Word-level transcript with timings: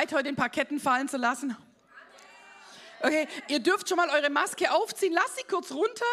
bereit, 0.00 0.12
heute 0.12 0.32
paar 0.34 0.48
Ketten 0.48 0.80
fallen 0.80 1.08
zu 1.08 1.16
lassen? 1.16 1.56
Okay, 3.02 3.26
ihr 3.48 3.60
dürft 3.60 3.88
schon 3.88 3.96
mal 3.96 4.10
eure 4.10 4.28
Maske 4.28 4.70
aufziehen. 4.70 5.14
Lass 5.14 5.34
sie 5.36 5.44
kurz 5.44 5.72
runter. 5.72 6.04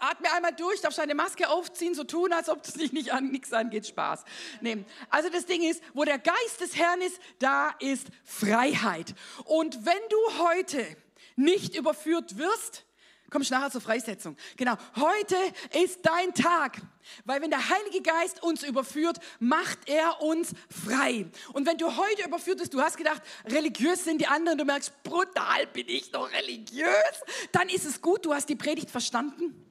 Atme 0.00 0.32
einmal 0.32 0.52
durch, 0.52 0.80
darfst 0.80 0.98
deine 0.98 1.14
Maske 1.14 1.48
aufziehen, 1.48 1.94
so 1.94 2.02
tun, 2.02 2.32
als 2.32 2.48
ob 2.48 2.64
das 2.64 2.74
dich 2.74 2.92
nicht 2.92 3.12
an 3.12 3.28
nichts 3.30 3.52
angeht. 3.52 3.86
Spaß. 3.86 4.24
Nee. 4.60 4.84
Also 5.08 5.28
das 5.28 5.46
Ding 5.46 5.62
ist, 5.62 5.80
wo 5.94 6.04
der 6.04 6.18
Geist 6.18 6.60
des 6.60 6.76
Herrn 6.76 7.00
ist, 7.00 7.20
da 7.38 7.74
ist 7.78 8.08
Freiheit. 8.24 9.14
Und 9.44 9.86
wenn 9.86 10.02
du 10.08 10.38
heute 10.44 10.84
nicht 11.36 11.76
überführt 11.76 12.38
wirst, 12.38 12.84
Komm 13.30 13.42
nachher 13.48 13.70
zur 13.70 13.80
Freisetzung. 13.80 14.36
Genau. 14.56 14.76
Heute 14.96 15.36
ist 15.82 16.00
dein 16.02 16.34
Tag. 16.34 16.82
Weil 17.24 17.40
wenn 17.40 17.50
der 17.50 17.68
Heilige 17.68 18.02
Geist 18.02 18.42
uns 18.42 18.62
überführt, 18.62 19.18
macht 19.38 19.88
er 19.88 20.20
uns 20.20 20.52
frei. 20.68 21.26
Und 21.52 21.66
wenn 21.66 21.78
du 21.78 21.96
heute 21.96 22.26
überführt 22.26 22.58
bist, 22.58 22.74
du 22.74 22.80
hast 22.80 22.96
gedacht, 22.96 23.22
religiös 23.46 24.04
sind 24.04 24.20
die 24.20 24.26
anderen, 24.26 24.58
du 24.58 24.64
merkst, 24.64 25.02
brutal 25.02 25.66
bin 25.68 25.88
ich 25.88 26.10
doch 26.10 26.30
religiös, 26.32 27.22
dann 27.52 27.68
ist 27.68 27.84
es 27.84 28.02
gut, 28.02 28.26
du 28.26 28.34
hast 28.34 28.48
die 28.48 28.56
Predigt 28.56 28.90
verstanden. 28.90 29.66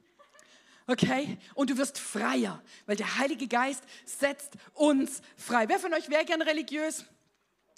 Okay? 0.86 1.38
Und 1.54 1.70
du 1.70 1.78
wirst 1.78 1.98
freier, 1.98 2.62
weil 2.86 2.96
der 2.96 3.18
Heilige 3.18 3.46
Geist 3.46 3.84
setzt 4.04 4.54
uns 4.74 5.20
frei. 5.36 5.68
Wer 5.68 5.78
von 5.78 5.94
euch 5.94 6.08
wäre 6.08 6.24
gern 6.24 6.42
religiös? 6.42 7.04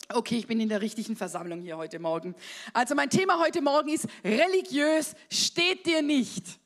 Okay, 0.09 0.37
ich 0.37 0.47
bin 0.47 0.61
in 0.61 0.69
der 0.69 0.81
richtigen 0.81 1.17
Versammlung 1.17 1.63
hier 1.63 1.77
heute 1.77 1.99
Morgen. 1.99 2.35
Also 2.73 2.95
mein 2.95 3.09
Thema 3.09 3.39
heute 3.39 3.63
Morgen 3.63 3.89
ist, 3.89 4.07
religiös 4.25 5.15
steht 5.31 5.87
dir 5.87 6.03
nicht. 6.03 6.59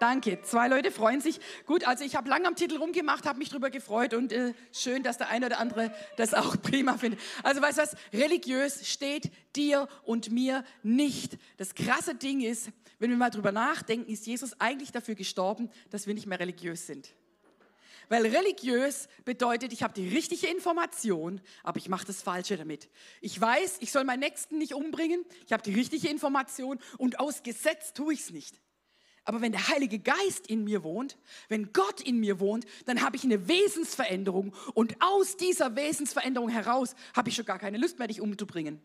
Danke, 0.00 0.42
zwei 0.42 0.68
Leute 0.68 0.90
freuen 0.90 1.20
sich. 1.20 1.38
Gut, 1.66 1.86
also 1.86 2.04
ich 2.04 2.16
habe 2.16 2.28
lange 2.28 2.48
am 2.48 2.56
Titel 2.56 2.76
rumgemacht, 2.76 3.26
habe 3.26 3.38
mich 3.38 3.50
darüber 3.50 3.70
gefreut 3.70 4.12
und 4.14 4.32
äh, 4.32 4.52
schön, 4.72 5.02
dass 5.02 5.18
der 5.18 5.28
eine 5.28 5.46
oder 5.46 5.60
andere 5.60 5.94
das 6.16 6.34
auch 6.34 6.60
prima 6.60 6.98
findet. 6.98 7.20
Also 7.42 7.62
weißt 7.62 7.78
du 7.78 7.82
was, 7.82 7.96
religiös 8.12 8.86
steht 8.88 9.30
dir 9.54 9.88
und 10.02 10.30
mir 10.30 10.64
nicht. 10.82 11.38
Das 11.56 11.74
krasse 11.74 12.14
Ding 12.14 12.40
ist, 12.40 12.70
wenn 12.98 13.10
wir 13.10 13.16
mal 13.16 13.30
drüber 13.30 13.52
nachdenken, 13.52 14.10
ist 14.10 14.26
Jesus 14.26 14.60
eigentlich 14.60 14.92
dafür 14.92 15.14
gestorben, 15.14 15.70
dass 15.90 16.06
wir 16.06 16.14
nicht 16.14 16.26
mehr 16.26 16.40
religiös 16.40 16.86
sind. 16.86 17.14
Weil 18.08 18.26
religiös 18.26 19.08
bedeutet, 19.24 19.72
ich 19.72 19.82
habe 19.82 19.94
die 19.94 20.08
richtige 20.08 20.46
Information, 20.46 21.40
aber 21.62 21.78
ich 21.78 21.88
mache 21.88 22.06
das 22.06 22.22
Falsche 22.22 22.56
damit. 22.56 22.88
Ich 23.20 23.40
weiß, 23.40 23.78
ich 23.80 23.92
soll 23.92 24.04
meinen 24.04 24.20
Nächsten 24.20 24.58
nicht 24.58 24.74
umbringen, 24.74 25.24
ich 25.46 25.52
habe 25.52 25.62
die 25.62 25.74
richtige 25.74 26.08
Information 26.08 26.78
und 26.98 27.20
aus 27.20 27.42
Gesetz 27.42 27.92
tue 27.92 28.14
ich 28.14 28.20
es 28.20 28.30
nicht. 28.30 28.60
Aber 29.26 29.40
wenn 29.40 29.52
der 29.52 29.68
Heilige 29.68 29.98
Geist 29.98 30.46
in 30.48 30.64
mir 30.64 30.84
wohnt, 30.84 31.16
wenn 31.48 31.72
Gott 31.72 32.02
in 32.02 32.20
mir 32.20 32.40
wohnt, 32.40 32.66
dann 32.84 33.00
habe 33.00 33.16
ich 33.16 33.24
eine 33.24 33.48
Wesensveränderung 33.48 34.54
und 34.74 34.96
aus 35.00 35.38
dieser 35.38 35.76
Wesensveränderung 35.76 36.50
heraus 36.50 36.94
habe 37.14 37.30
ich 37.30 37.34
schon 37.34 37.46
gar 37.46 37.58
keine 37.58 37.78
Lust 37.78 37.98
mehr, 37.98 38.08
dich 38.08 38.20
umzubringen 38.20 38.82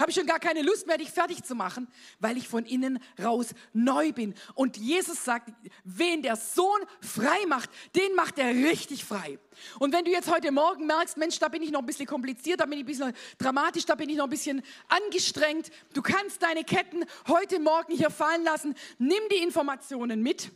habe 0.00 0.10
ich 0.10 0.16
schon 0.16 0.26
gar 0.26 0.40
keine 0.40 0.62
Lust 0.62 0.86
mehr, 0.86 0.98
dich 0.98 1.10
fertig 1.10 1.44
zu 1.44 1.54
machen, 1.54 1.86
weil 2.18 2.36
ich 2.36 2.48
von 2.48 2.64
innen 2.64 2.98
raus 3.22 3.48
neu 3.72 4.12
bin. 4.12 4.34
Und 4.54 4.76
Jesus 4.78 5.24
sagt, 5.24 5.52
wen 5.84 6.22
der 6.22 6.36
Sohn 6.36 6.80
frei 7.00 7.46
macht, 7.46 7.70
den 7.94 8.14
macht 8.14 8.38
er 8.38 8.48
richtig 8.48 9.04
frei. 9.04 9.38
Und 9.78 9.92
wenn 9.92 10.04
du 10.04 10.10
jetzt 10.10 10.32
heute 10.32 10.50
Morgen 10.52 10.86
merkst, 10.86 11.18
Mensch, 11.18 11.38
da 11.38 11.48
bin 11.48 11.62
ich 11.62 11.70
noch 11.70 11.80
ein 11.80 11.86
bisschen 11.86 12.06
kompliziert, 12.06 12.60
da 12.60 12.64
bin 12.64 12.78
ich 12.78 12.84
ein 12.84 12.86
bisschen 12.86 13.12
dramatisch, 13.38 13.84
da 13.84 13.94
bin 13.94 14.08
ich 14.08 14.16
noch 14.16 14.24
ein 14.24 14.30
bisschen 14.30 14.62
angestrengt, 14.88 15.70
du 15.92 16.02
kannst 16.02 16.42
deine 16.42 16.64
Ketten 16.64 17.04
heute 17.28 17.60
Morgen 17.60 17.94
hier 17.94 18.10
fallen 18.10 18.42
lassen, 18.42 18.74
nimm 18.98 19.20
die 19.30 19.42
Informationen 19.42 20.22
mit 20.22 20.50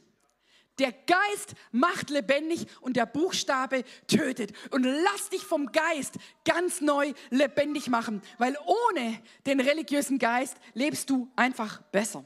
der 0.78 0.92
Geist 0.92 1.54
macht 1.72 2.10
lebendig 2.10 2.66
und 2.80 2.96
der 2.96 3.06
Buchstabe 3.06 3.84
tötet. 4.06 4.52
Und 4.70 4.84
lass 4.84 5.28
dich 5.30 5.42
vom 5.42 5.70
Geist 5.72 6.14
ganz 6.44 6.80
neu 6.80 7.12
lebendig 7.30 7.88
machen, 7.88 8.22
weil 8.38 8.56
ohne 8.66 9.20
den 9.46 9.60
religiösen 9.60 10.18
Geist 10.18 10.56
lebst 10.74 11.10
du 11.10 11.30
einfach 11.36 11.80
besser. 11.92 12.24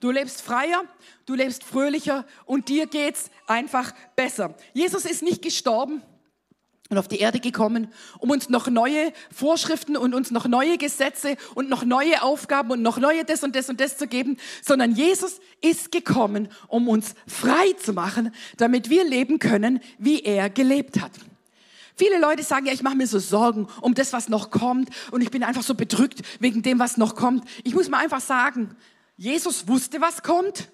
Du 0.00 0.10
lebst 0.10 0.40
freier, 0.40 0.84
du 1.26 1.34
lebst 1.34 1.64
fröhlicher 1.64 2.26
und 2.46 2.68
dir 2.68 2.86
geht's 2.86 3.30
einfach 3.46 3.92
besser. 4.16 4.54
Jesus 4.72 5.04
ist 5.04 5.22
nicht 5.22 5.42
gestorben, 5.42 6.02
und 6.90 6.98
auf 6.98 7.08
die 7.08 7.18
Erde 7.18 7.40
gekommen, 7.40 7.88
um 8.18 8.30
uns 8.30 8.50
noch 8.50 8.68
neue 8.68 9.12
Vorschriften 9.34 9.96
und 9.96 10.14
uns 10.14 10.30
noch 10.30 10.46
neue 10.46 10.76
Gesetze 10.76 11.36
und 11.54 11.70
noch 11.70 11.84
neue 11.84 12.22
Aufgaben 12.22 12.70
und 12.70 12.82
noch 12.82 12.98
neue 12.98 13.24
das 13.24 13.42
und 13.42 13.56
das 13.56 13.70
und 13.70 13.80
das 13.80 13.96
zu 13.96 14.06
geben, 14.06 14.36
sondern 14.62 14.94
Jesus 14.94 15.40
ist 15.62 15.92
gekommen, 15.92 16.48
um 16.68 16.88
uns 16.88 17.14
frei 17.26 17.72
zu 17.82 17.94
machen, 17.94 18.34
damit 18.58 18.90
wir 18.90 19.04
leben 19.04 19.38
können, 19.38 19.80
wie 19.98 20.20
er 20.20 20.50
gelebt 20.50 21.00
hat. 21.00 21.12
Viele 21.96 22.18
Leute 22.18 22.42
sagen, 22.42 22.66
ja, 22.66 22.72
ich 22.72 22.82
mache 22.82 22.96
mir 22.96 23.06
so 23.06 23.18
Sorgen 23.18 23.68
um 23.80 23.94
das, 23.94 24.12
was 24.12 24.28
noch 24.28 24.50
kommt 24.50 24.90
und 25.10 25.22
ich 25.22 25.30
bin 25.30 25.42
einfach 25.42 25.62
so 25.62 25.74
bedrückt 25.74 26.20
wegen 26.40 26.62
dem, 26.62 26.78
was 26.78 26.96
noch 26.96 27.14
kommt. 27.14 27.48
Ich 27.62 27.74
muss 27.74 27.88
mal 27.88 28.02
einfach 28.02 28.20
sagen, 28.20 28.76
Jesus 29.16 29.68
wusste, 29.68 30.00
was 30.00 30.22
kommt 30.22 30.68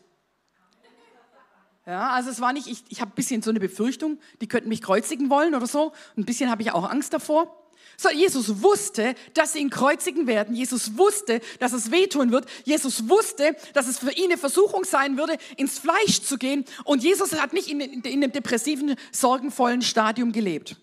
ja, 1.87 2.11
also 2.11 2.31
es 2.31 2.41
war 2.41 2.53
nicht, 2.53 2.67
ich, 2.67 2.85
ich 2.89 3.01
habe 3.01 3.11
ein 3.13 3.15
bisschen 3.15 3.43
so 3.43 3.51
eine 3.51 3.61
Befürchtung, 3.61 4.19
die 4.41 4.49
könnten 4.49 4.69
mich 4.69 4.83
kreuzigen 4.83 5.31
wollen 5.31 5.55
oder 5.55 5.67
so. 5.67 5.93
Ein 6.17 6.25
bisschen 6.25 6.51
habe 6.51 6.63
ich 6.63 6.73
auch 6.73 6.89
Angst 6.89 7.13
davor. 7.13 7.57
So, 7.97 8.09
Jesus 8.09 8.63
wusste, 8.63 9.15
dass 9.35 9.53
sie 9.53 9.59
ihn 9.59 9.69
kreuzigen 9.69 10.27
werden. 10.27 10.55
Jesus 10.55 10.97
wusste, 10.97 11.41
dass 11.59 11.73
es 11.73 11.91
wehtun 11.91 12.33
wird. 12.33 12.47
Jesus 12.65 13.09
wusste, 13.09 13.57
dass 13.75 13.89
es 13.89 13.99
für 13.99 14.13
ihn 14.13 14.27
eine 14.27 14.39
Versuchung 14.39 14.85
sein 14.85 15.19
würde, 15.19 15.37
ins 15.57 15.79
Fleisch 15.79 16.23
zu 16.23 16.39
gehen. 16.39 16.65
Und 16.85 17.03
Jesus 17.03 17.39
hat 17.39 17.53
nicht 17.53 17.69
in, 17.69 17.81
in, 17.81 18.01
in 18.01 18.23
einem 18.23 18.33
depressiven, 18.33 18.97
sorgenvollen 19.13 19.83
Stadium 19.83 20.33
gelebt. 20.33 20.77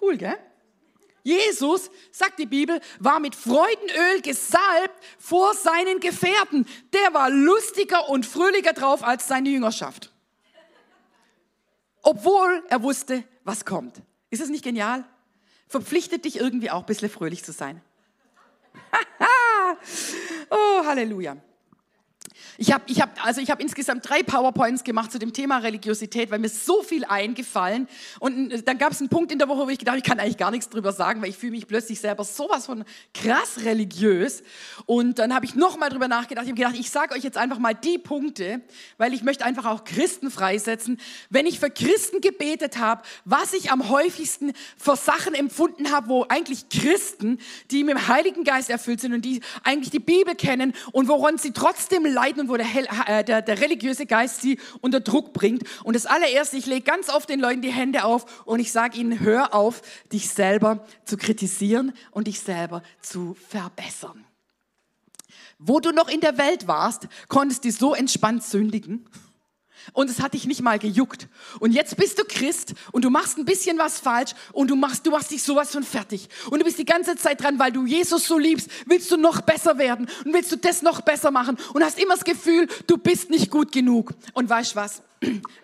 Cool, 0.00 0.16
gell? 0.16 0.38
Jesus, 1.28 1.90
sagt 2.10 2.38
die 2.38 2.46
Bibel, 2.46 2.80
war 3.00 3.20
mit 3.20 3.34
Freudenöl 3.34 4.22
gesalbt 4.22 4.98
vor 5.18 5.52
seinen 5.52 6.00
Gefährten. 6.00 6.66
Der 6.94 7.12
war 7.12 7.28
lustiger 7.28 8.08
und 8.08 8.24
fröhlicher 8.24 8.72
drauf 8.72 9.04
als 9.04 9.28
seine 9.28 9.50
Jüngerschaft. 9.50 10.10
Obwohl 12.00 12.64
er 12.70 12.82
wusste, 12.82 13.24
was 13.44 13.66
kommt. 13.66 14.00
Ist 14.30 14.40
es 14.40 14.48
nicht 14.48 14.64
genial? 14.64 15.04
Verpflichtet 15.66 16.24
dich 16.24 16.40
irgendwie 16.40 16.70
auch 16.70 16.80
ein 16.80 16.86
bisschen 16.86 17.10
fröhlich 17.10 17.44
zu 17.44 17.52
sein. 17.52 17.82
oh, 20.50 20.86
Halleluja. 20.86 21.36
Ich 22.60 22.72
habe 22.72 22.82
ich 22.88 23.00
hab, 23.00 23.24
also 23.24 23.40
ich 23.40 23.52
hab 23.52 23.60
insgesamt 23.60 24.08
drei 24.08 24.24
PowerPoints 24.24 24.82
gemacht 24.82 25.12
zu 25.12 25.20
dem 25.20 25.32
Thema 25.32 25.58
Religiosität, 25.58 26.32
weil 26.32 26.40
mir 26.40 26.48
so 26.48 26.82
viel 26.82 27.04
eingefallen. 27.04 27.86
Und 28.18 28.50
äh, 28.50 28.62
dann 28.64 28.78
gab 28.78 28.90
es 28.90 28.98
einen 28.98 29.08
Punkt 29.08 29.30
in 29.30 29.38
der 29.38 29.48
Woche, 29.48 29.64
wo 29.64 29.68
ich 29.68 29.78
gedacht 29.78 29.96
ich 29.96 30.02
kann 30.02 30.18
eigentlich 30.18 30.38
gar 30.38 30.50
nichts 30.50 30.68
drüber 30.68 30.90
sagen, 30.90 31.22
weil 31.22 31.30
ich 31.30 31.36
fühle 31.36 31.52
mich 31.52 31.68
plötzlich 31.68 32.00
selber 32.00 32.24
sowas 32.24 32.66
von 32.66 32.84
krass 33.14 33.58
religiös. 33.64 34.42
Und 34.86 35.20
dann 35.20 35.32
habe 35.36 35.46
ich 35.46 35.54
nochmal 35.54 35.88
drüber 35.88 36.08
nachgedacht. 36.08 36.46
Ich 36.46 36.50
habe 36.50 36.60
gedacht, 36.60 36.74
ich 36.76 36.90
sage 36.90 37.14
euch 37.14 37.22
jetzt 37.22 37.36
einfach 37.36 37.60
mal 37.60 37.74
die 37.74 37.96
Punkte, 37.96 38.60
weil 38.96 39.14
ich 39.14 39.22
möchte 39.22 39.44
einfach 39.44 39.64
auch 39.64 39.84
Christen 39.84 40.28
freisetzen. 40.28 40.98
Wenn 41.30 41.46
ich 41.46 41.60
für 41.60 41.70
Christen 41.70 42.20
gebetet 42.20 42.78
habe, 42.78 43.02
was 43.24 43.52
ich 43.52 43.70
am 43.70 43.88
häufigsten 43.88 44.52
für 44.76 44.96
Sachen 44.96 45.34
empfunden 45.34 45.92
habe, 45.92 46.08
wo 46.08 46.26
eigentlich 46.28 46.68
Christen, 46.70 47.38
die 47.70 47.84
mit 47.84 47.94
dem 47.94 48.08
Heiligen 48.08 48.42
Geist 48.42 48.68
erfüllt 48.68 49.00
sind 49.00 49.12
und 49.12 49.24
die 49.24 49.42
eigentlich 49.62 49.90
die 49.90 50.00
Bibel 50.00 50.34
kennen 50.34 50.74
und 50.90 51.06
woran 51.06 51.38
sie 51.38 51.52
trotzdem 51.52 52.04
leiden 52.04 52.47
wo 52.48 52.56
der, 52.56 52.66
äh, 53.06 53.24
der, 53.24 53.42
der 53.42 53.60
religiöse 53.60 54.06
Geist 54.06 54.40
sie 54.40 54.58
unter 54.80 55.00
Druck 55.00 55.32
bringt. 55.32 55.62
Und 55.84 55.94
das 55.94 56.06
allererste, 56.06 56.56
ich 56.56 56.66
lege 56.66 56.82
ganz 56.82 57.08
oft 57.08 57.28
den 57.28 57.40
Leuten 57.40 57.62
die 57.62 57.72
Hände 57.72 58.04
auf 58.04 58.46
und 58.46 58.60
ich 58.60 58.72
sage 58.72 58.98
ihnen, 58.98 59.20
hör 59.20 59.54
auf, 59.54 59.82
dich 60.12 60.28
selber 60.30 60.84
zu 61.04 61.16
kritisieren 61.16 61.92
und 62.10 62.26
dich 62.26 62.40
selber 62.40 62.82
zu 63.00 63.36
verbessern. 63.48 64.24
Wo 65.58 65.80
du 65.80 65.90
noch 65.90 66.08
in 66.08 66.20
der 66.20 66.38
Welt 66.38 66.68
warst, 66.68 67.08
konntest 67.28 67.64
du 67.64 67.72
so 67.72 67.94
entspannt 67.94 68.44
sündigen 68.44 69.08
und 69.92 70.10
es 70.10 70.20
hat 70.20 70.34
dich 70.34 70.46
nicht 70.46 70.62
mal 70.62 70.78
gejuckt. 70.78 71.28
Und 71.60 71.72
jetzt 71.72 71.96
bist 71.96 72.18
du 72.18 72.24
Christ 72.24 72.74
und 72.92 73.04
du 73.04 73.10
machst 73.10 73.38
ein 73.38 73.44
bisschen 73.44 73.78
was 73.78 73.98
falsch 74.00 74.34
und 74.52 74.70
du 74.70 74.76
machst, 74.76 75.06
du 75.06 75.10
machst 75.10 75.30
dich 75.30 75.42
sowas 75.42 75.70
von 75.70 75.82
fertig. 75.82 76.28
Und 76.50 76.60
du 76.60 76.64
bist 76.64 76.78
die 76.78 76.84
ganze 76.84 77.16
Zeit 77.16 77.42
dran, 77.42 77.58
weil 77.58 77.72
du 77.72 77.86
Jesus 77.86 78.26
so 78.26 78.38
liebst, 78.38 78.68
willst 78.86 79.10
du 79.10 79.16
noch 79.16 79.40
besser 79.40 79.78
werden 79.78 80.08
und 80.24 80.32
willst 80.32 80.52
du 80.52 80.56
das 80.56 80.82
noch 80.82 81.00
besser 81.00 81.30
machen 81.30 81.56
und 81.74 81.82
hast 81.82 81.98
immer 81.98 82.14
das 82.14 82.24
Gefühl, 82.24 82.68
du 82.86 82.98
bist 82.98 83.30
nicht 83.30 83.50
gut 83.50 83.72
genug. 83.72 84.14
Und 84.34 84.48
weißt 84.48 84.76
was? 84.76 85.02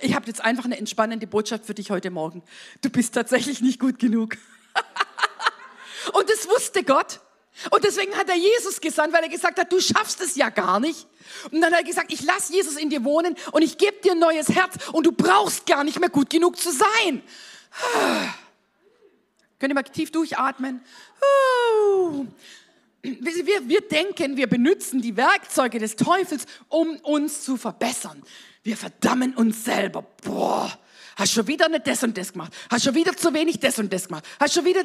Ich 0.01 0.15
habe 0.15 0.27
jetzt 0.27 0.41
einfach 0.41 0.65
eine 0.65 0.79
entspannende 0.79 1.27
Botschaft 1.27 1.65
für 1.65 1.75
dich 1.75 1.91
heute 1.91 2.11
Morgen. 2.11 2.43
Du 2.83 2.91
bist 2.91 3.15
tatsächlich 3.15 3.61
nicht 3.61 3.79
gut 3.79 3.99
genug. 3.99 4.37
und 6.13 6.29
das 6.29 6.49
wusste 6.49 6.83
Gott. 6.83 7.21
Und 7.71 7.85
deswegen 7.85 8.15
hat 8.17 8.29
er 8.29 8.37
Jesus 8.37 8.81
gesandt, 8.81 9.13
weil 9.13 9.23
er 9.23 9.29
gesagt 9.29 9.59
hat, 9.59 9.73
du 9.73 9.81
schaffst 9.81 10.21
es 10.21 10.35
ja 10.35 10.51
gar 10.51 10.81
nicht. 10.81 11.07
Und 11.51 11.61
dann 11.61 11.73
hat 11.73 11.81
er 11.81 11.87
gesagt, 11.87 12.13
ich 12.13 12.23
lasse 12.23 12.53
Jesus 12.53 12.77
in 12.77 12.91
dir 12.91 13.05
wohnen 13.05 13.37
und 13.53 13.63
ich 13.63 13.79
gebe 13.79 13.97
dir 14.03 14.13
ein 14.13 14.19
neues 14.19 14.49
Herz 14.49 14.75
und 14.93 15.07
du 15.07 15.13
brauchst 15.13 15.67
gar 15.67 15.85
nicht 15.85 16.01
mehr 16.01 16.11
gut 16.11 16.31
genug 16.31 16.57
zu 16.59 16.71
sein. 16.73 17.23
Könnt 19.59 19.71
ihr 19.71 19.75
mal 19.75 19.83
tief 19.83 20.11
durchatmen? 20.11 20.83
Wir, 23.03 23.69
wir 23.69 23.81
denken, 23.83 24.37
wir 24.37 24.47
benutzen 24.47 25.01
die 25.01 25.17
Werkzeuge 25.17 25.79
des 25.79 25.97
Teufels, 25.97 26.47
um 26.69 26.97
uns 26.99 27.43
zu 27.43 27.57
verbessern. 27.57 28.23
Wir 28.63 28.77
verdammen 28.77 29.35
uns 29.35 29.65
selber. 29.65 30.07
Boah, 30.23 30.77
Hast 31.17 31.33
schon 31.33 31.47
wieder 31.47 31.69
nicht 31.69 31.87
das 31.87 32.03
und 32.03 32.17
das 32.19 32.33
gemacht. 32.33 32.53
Hast 32.71 32.85
schon 32.85 32.95
wieder 32.95 33.17
zu 33.17 33.33
wenig 33.35 33.61
das 33.61 33.79
und 33.79 33.93
das 33.93 34.09
gemacht. 34.09 34.25
Hast 34.41 34.55
schon 34.55 34.65
wieder. 34.65 34.85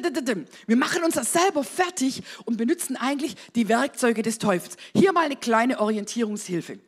Wir 0.66 0.76
machen 0.76 1.02
uns 1.02 1.14
das 1.14 1.32
selber 1.32 1.64
fertig 1.64 2.22
und 2.44 2.56
benutzen 2.56 2.96
eigentlich 2.96 3.36
die 3.54 3.68
Werkzeuge 3.68 4.22
des 4.22 4.38
Teufels. 4.38 4.76
Hier 4.94 5.12
mal 5.12 5.24
eine 5.24 5.36
kleine 5.36 5.80
Orientierungshilfe. 5.80 6.78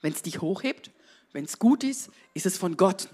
Wenn 0.00 0.12
es 0.12 0.22
dich 0.22 0.40
hochhebt, 0.40 0.90
wenn 1.32 1.44
es 1.44 1.58
gut 1.58 1.84
ist, 1.84 2.10
ist 2.34 2.46
es 2.46 2.56
von 2.56 2.76
Gott. 2.76 3.08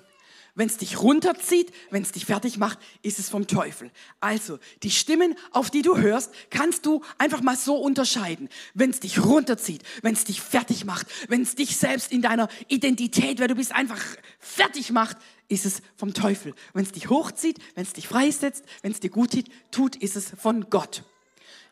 Wenn 0.57 0.69
es 0.69 0.77
dich 0.77 1.01
runterzieht, 1.01 1.73
wenn 1.91 2.03
es 2.03 2.13
dich 2.13 2.27
fertig 2.27 2.59
macht, 2.59 2.79
ist 3.03 3.19
es 3.19 3.29
vom 3.29 3.49
Teufel. 3.49 3.91
Also, 4.21 4.61
die 4.85 4.91
Stimmen, 4.93 5.35
auf 5.51 5.69
die 5.71 5.83
du 5.83 5.99
hörst, 5.99 6.33
kannst 6.51 6.87
du 6.87 7.03
einfach 7.19 7.43
mal 7.43 7.57
so 7.57 7.77
unterscheiden. 7.77 8.49
Wenn 8.73 8.91
es 8.91 9.01
dich 9.01 9.25
runterzieht, 9.25 9.83
wenn 10.03 10.15
es 10.15 10.25
dich 10.25 10.41
fertig 10.41 10.85
macht, 10.85 11.09
wenn 11.29 11.43
es 11.43 11.57
dich 11.57 11.77
selbst 11.77 12.13
in 12.13 12.23
deiner 12.23 12.49
Identität, 12.69 13.41
weil 13.41 13.49
du 13.49 13.57
bist 13.57 13.73
einfach 13.73 14.01
fertig 14.39 14.93
macht, 14.93 15.17
ist 15.49 15.67
es 15.67 15.83
vom 15.97 16.15
Teufel. 16.15 16.55
Wenn 16.73 16.85
es 16.85 16.93
dich 16.93 17.11
hochzieht, 17.11 17.59
wenn 17.75 17.83
es 17.83 17.93
dich 17.93 18.07
freisetzt, 18.07 18.65
wenn 18.83 18.93
es 18.93 19.01
dir 19.01 19.11
gut 19.11 19.33
tut, 19.73 19.97
ist 19.97 20.15
es 20.15 20.31
von 20.41 20.71
Gott. 20.71 21.03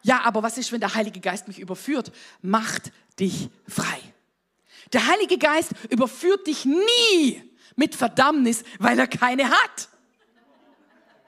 Ja, 0.02 0.22
aber 0.22 0.42
was 0.42 0.58
ist, 0.58 0.72
wenn 0.72 0.80
der 0.80 0.96
Heilige 0.96 1.20
Geist 1.20 1.46
mich 1.46 1.60
überführt? 1.60 2.10
Macht 2.40 2.90
dich 3.20 3.48
frei. 3.68 4.00
Der 4.92 5.06
Heilige 5.06 5.38
Geist 5.38 5.70
überführt 5.88 6.48
dich 6.48 6.64
nie 6.64 7.51
mit 7.76 7.94
Verdammnis, 7.94 8.64
weil 8.78 8.98
er 8.98 9.06
keine 9.06 9.50
hat. 9.50 9.88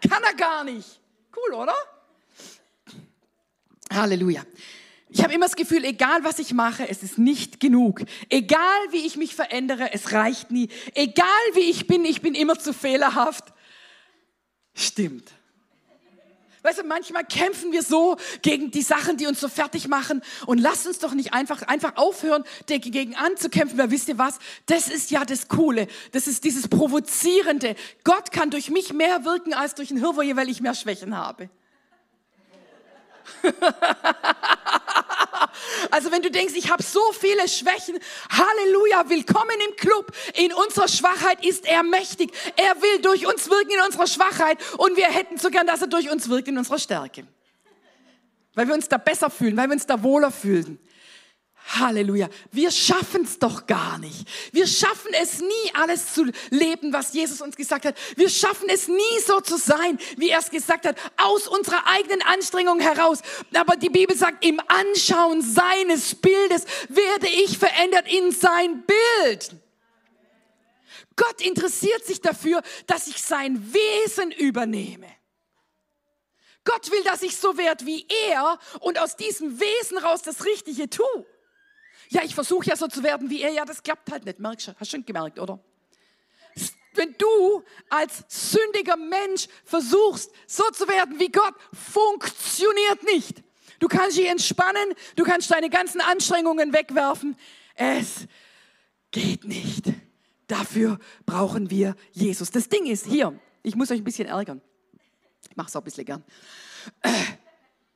Kann 0.09 0.23
er 0.23 0.35
gar 0.35 0.65
nicht. 0.65 1.01
Cool, 1.35 1.55
oder? 1.55 1.75
Halleluja. 3.93 4.45
Ich 5.09 5.23
habe 5.23 5.33
immer 5.33 5.47
das 5.47 5.57
Gefühl, 5.57 5.85
egal 5.85 6.25
was 6.25 6.41
ich 6.41 6.53
mache, 6.53 6.89
es 6.89 7.03
ist 7.05 7.19
nicht 7.19 7.61
genug. 7.61 8.03
Egal 8.29 8.61
wie 8.91 9.07
ich 9.07 9.17
mich 9.17 9.35
verändere, 9.35 9.93
es 9.93 10.13
reicht 10.13 10.51
nie. 10.51 10.69
Egal 10.95 11.27
wie 11.53 11.71
ich 11.71 11.87
bin, 11.87 12.05
ich 12.05 12.21
bin 12.21 12.35
immer 12.35 12.59
zu 12.59 12.73
fehlerhaft. 12.73 13.53
Stimmt. 14.75 15.31
Weißt 16.65 16.79
du, 16.79 16.85
manchmal 16.85 17.27
kämpfen 17.27 17.73
wir 17.73 17.83
so 17.83 18.17
gegen 18.41 18.71
die 18.71 18.81
Sachen, 18.81 19.19
die 19.19 19.27
uns 19.27 19.39
so 19.39 19.49
fertig 19.49 19.87
machen 19.87 20.23
und 20.47 20.57
lass 20.57 20.87
uns 20.87 20.99
doch 20.99 21.13
nicht 21.13 21.35
einfach, 21.35 21.61
einfach 21.61 21.97
aufhören, 21.97 22.43
dagegen 22.71 23.15
anzukämpfen, 23.17 23.77
weil 23.77 23.91
wisst 23.91 24.09
ihr 24.09 24.17
was? 24.17 24.39
Das 24.65 24.89
ist 24.89 25.11
ja 25.11 25.27
das 25.27 25.49
Coole. 25.49 25.89
Das 26.13 26.27
ist 26.27 26.43
dieses 26.43 26.67
Provozierende. 26.69 27.77
Gott 28.03 28.33
kann 28.33 28.49
durch 28.49 28.71
mich 28.71 28.95
mehr 28.95 29.27
wirken 29.27 29.53
als 29.53 29.75
durch 29.75 29.91
ein 29.91 29.99
Hirwoje, 29.99 30.37
weil 30.37 30.49
ich 30.49 30.63
mehr 30.63 30.75
Schwächen 30.75 31.15
habe. 31.15 31.51
Also 35.91 36.11
wenn 36.13 36.23
du 36.23 36.31
denkst, 36.31 36.55
ich 36.57 36.71
habe 36.71 36.83
so 36.83 37.01
viele 37.13 37.49
Schwächen, 37.49 37.99
Halleluja, 38.31 39.09
willkommen 39.09 39.57
im 39.69 39.77
Club. 39.77 40.13
In 40.35 40.53
unserer 40.53 40.89
Schwachheit 40.89 41.45
ist 41.45 41.67
er 41.67 41.83
mächtig. 41.83 42.33
Er 42.57 42.81
will 42.81 43.01
durch 43.03 43.27
uns 43.27 43.49
wirken 43.49 43.73
in 43.73 43.81
unserer 43.87 44.07
Schwachheit 44.07 44.59
und 44.79 44.97
wir 44.97 45.07
hätten 45.07 45.39
so 45.39 45.51
gern, 45.51 45.67
dass 45.67 45.81
er 45.81 45.89
durch 45.89 46.11
uns 46.11 46.29
wirkt 46.29 46.49
in 46.49 46.59
unserer 46.59 46.79
Stärke. 46.79 47.27
Weil 48.55 48.69
wir 48.69 48.75
uns 48.75 48.89
da 48.89 48.99
besser 48.99 49.31
fühlen, 49.31 49.57
weil 49.57 49.69
wir 49.69 49.75
uns 49.75 49.87
da 49.87 50.03
wohler 50.03 50.31
fühlen. 50.31 50.79
Halleluja. 51.67 52.29
Wir 52.53 52.71
schaffen 52.71 53.25
es 53.25 53.39
doch 53.39 53.67
gar 53.67 53.99
nicht. 53.99 54.29
Wir 54.53 54.67
schaffen 54.67 55.13
es 55.21 55.41
nie, 55.41 55.73
alles 55.73 56.13
zu 56.13 56.27
leben, 56.51 56.93
was 56.93 57.15
Jesus 57.15 57.41
uns 57.41 57.57
gesagt 57.57 57.87
hat. 57.87 57.97
Wir 58.17 58.29
schaffen 58.29 58.69
es 58.69 58.87
nie 58.87 59.21
so 59.27 59.41
zu 59.41 59.57
sein, 59.57 59.99
wie 60.17 60.29
er 60.29 60.41
es 60.41 60.51
gesagt 60.51 60.87
hat, 60.87 60.97
aus 61.17 61.49
unserer 61.49 61.87
eigenen 61.87 62.23
Anstrengung 62.23 62.81
heraus. 62.81 63.21
Aber 63.55 63.77
die 63.77 63.89
Bibel 63.89 64.17
sagt, 64.17 64.45
im 64.45 64.61
Anschauen 64.69 65.41
seines 65.41 66.15
Bildes 66.15 66.67
werde 66.89 67.29
ich 67.29 67.59
verändert 67.59 68.13
in 68.13 68.31
sein 68.31 68.85
Bild. 68.85 69.57
Gott 71.17 71.41
interessiert 71.41 72.05
sich 72.05 72.21
dafür, 72.21 72.63
dass 72.87 73.07
ich 73.07 73.23
sein 73.23 73.73
Wesen 73.73 74.33
übernehme. 74.33 75.07
Gott 76.65 76.91
will, 76.91 77.03
dass 77.05 77.23
ich 77.23 77.37
so 77.37 77.57
werde 77.57 77.87
wie 77.87 78.07
er 78.31 78.59
und 78.81 78.99
aus 78.99 79.17
diesem 79.17 79.61
Wesen 79.61 79.99
raus 79.99 80.23
das 80.23 80.45
Richtige 80.45 80.89
tue. 80.91 81.27
Ja, 82.15 82.23
ich 82.23 82.35
versuche 82.35 82.67
ja 82.67 82.77
so 82.77 82.87
zu 82.87 83.03
werden 83.03 83.29
wie 83.29 83.43
er. 83.43 83.51
Ja, 83.51 83.65
das 83.65 83.83
klappt 83.83 84.11
halt 84.13 84.25
nicht. 84.25 84.39
Merkst 84.39 84.69
du? 84.69 84.73
Hast 84.79 84.91
schon 84.93 85.05
gemerkt, 85.05 85.39
oder? 85.41 85.59
Wenn 86.95 87.13
du 87.19 87.65
als 87.91 88.23
sündiger 88.29 88.97
Mensch 88.97 89.49
versuchst, 89.65 90.31
so 90.47 90.63
zu 90.71 90.87
werden 90.87 91.19
wie 91.19 91.29
Gott, 91.29 91.55
funktioniert 91.73 93.03
nicht. 93.03 93.43
Du 93.81 93.89
kannst 93.89 94.17
dich 94.17 94.29
entspannen, 94.29 94.95
du 95.17 95.25
kannst 95.25 95.51
deine 95.51 95.69
ganzen 95.69 96.01
Anstrengungen 96.01 96.73
wegwerfen. 96.73 97.37
Es 97.75 98.29
geht 99.11 99.45
nicht. 99.45 99.93
Dafür 100.47 101.01
brauchen 101.27 101.69
wir 101.69 101.97
Jesus. 102.13 102.53
Das 102.53 102.69
Ding 102.69 102.87
ist 102.87 103.07
hier, 103.07 103.37
ich 103.65 103.75
muss 103.75 103.91
euch 103.91 103.99
ein 103.99 104.05
bisschen 104.05 104.29
ärgern. 104.29 104.63
Ich 105.51 105.57
mache 105.57 105.67
es 105.67 105.75
auch 105.75 105.81
ein 105.81 105.85
bisschen 105.85 106.05
gern. 106.05 106.23
Äh, 107.03 107.11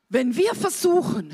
wenn 0.09 0.35
wir 0.35 0.53
versuchen, 0.55 1.33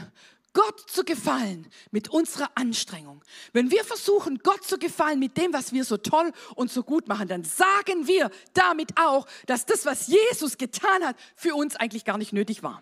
Gott 0.55 0.89
zu 0.89 1.03
gefallen 1.03 1.67
mit 1.91 2.07
unserer 2.07 2.49
Anstrengung, 2.55 3.23
wenn 3.53 3.69
wir 3.69 3.83
versuchen, 3.83 4.39
Gott 4.39 4.63
zu 4.63 4.79
gefallen 4.79 5.19
mit 5.19 5.37
dem, 5.37 5.53
was 5.53 5.73
wir 5.73 5.83
so 5.83 5.97
toll 5.97 6.31
und 6.55 6.71
so 6.71 6.81
gut 6.81 7.07
machen, 7.07 7.27
dann 7.27 7.43
sagen 7.43 8.07
wir 8.07 8.31
damit 8.53 8.97
auch, 8.97 9.27
dass 9.45 9.67
das, 9.67 9.85
was 9.85 10.07
Jesus 10.07 10.57
getan 10.57 11.03
hat, 11.03 11.17
für 11.35 11.53
uns 11.53 11.75
eigentlich 11.75 12.05
gar 12.05 12.17
nicht 12.17 12.33
nötig 12.33 12.63
war. 12.63 12.81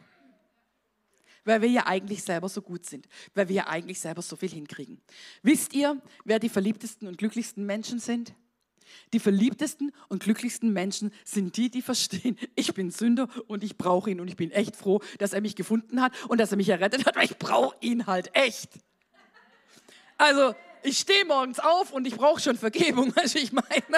Weil 1.46 1.62
wir 1.62 1.70
ja 1.70 1.88
eigentlich 1.88 2.24
selber 2.24 2.48
so 2.48 2.62
gut 2.62 2.86
sind, 2.86 3.10
weil 3.34 3.50
wir 3.50 3.56
ja 3.56 3.68
eigentlich 3.68 4.00
selber 4.00 4.22
so 4.22 4.38
viel 4.38 4.50
hinkriegen. 4.50 5.02
Wisst 5.42 5.74
ihr, 5.74 6.02
wer 6.24 6.40
die 6.40 6.50
verliebtesten 6.50 7.08
und 7.08 7.18
glücklichsten 7.18 7.66
Menschen 7.66 8.00
sind? 8.00 8.34
Die 9.14 9.20
verliebtesten 9.20 9.92
und 10.10 10.24
glücklichsten 10.24 10.74
Menschen 10.74 11.12
sind 11.24 11.58
die, 11.58 11.70
die 11.70 11.82
verstehen, 11.82 12.38
ich 12.56 12.74
bin 12.74 12.92
Sünder 12.92 13.28
und 13.48 13.64
ich 13.64 13.78
brauche 13.78 14.10
ihn 14.10 14.20
und 14.20 14.28
ich 14.28 14.36
bin 14.36 14.52
echt 14.52 14.76
froh, 14.76 15.02
dass 15.20 15.34
er 15.34 15.42
mich 15.42 15.56
gefunden 15.56 16.02
hat 16.02 16.14
und 16.28 16.40
dass 16.40 16.52
er 16.52 16.58
mich 16.58 16.70
errettet 16.70 17.06
hat, 17.06 17.16
weil 17.16 17.26
ich 17.26 17.38
brauche 17.38 17.76
ihn 17.82 18.08
halt 18.08 18.36
echt. 18.36 18.70
Also, 20.18 20.56
ich 20.84 21.00
stehe 21.00 21.26
morgens 21.26 21.60
auf 21.60 21.92
und 21.92 22.06
ich 22.06 22.16
brauche 22.16 22.42
schon 22.42 22.58
Vergebung, 22.58 23.14
also 23.18 23.40
ich 23.40 23.52
meine. 23.52 23.66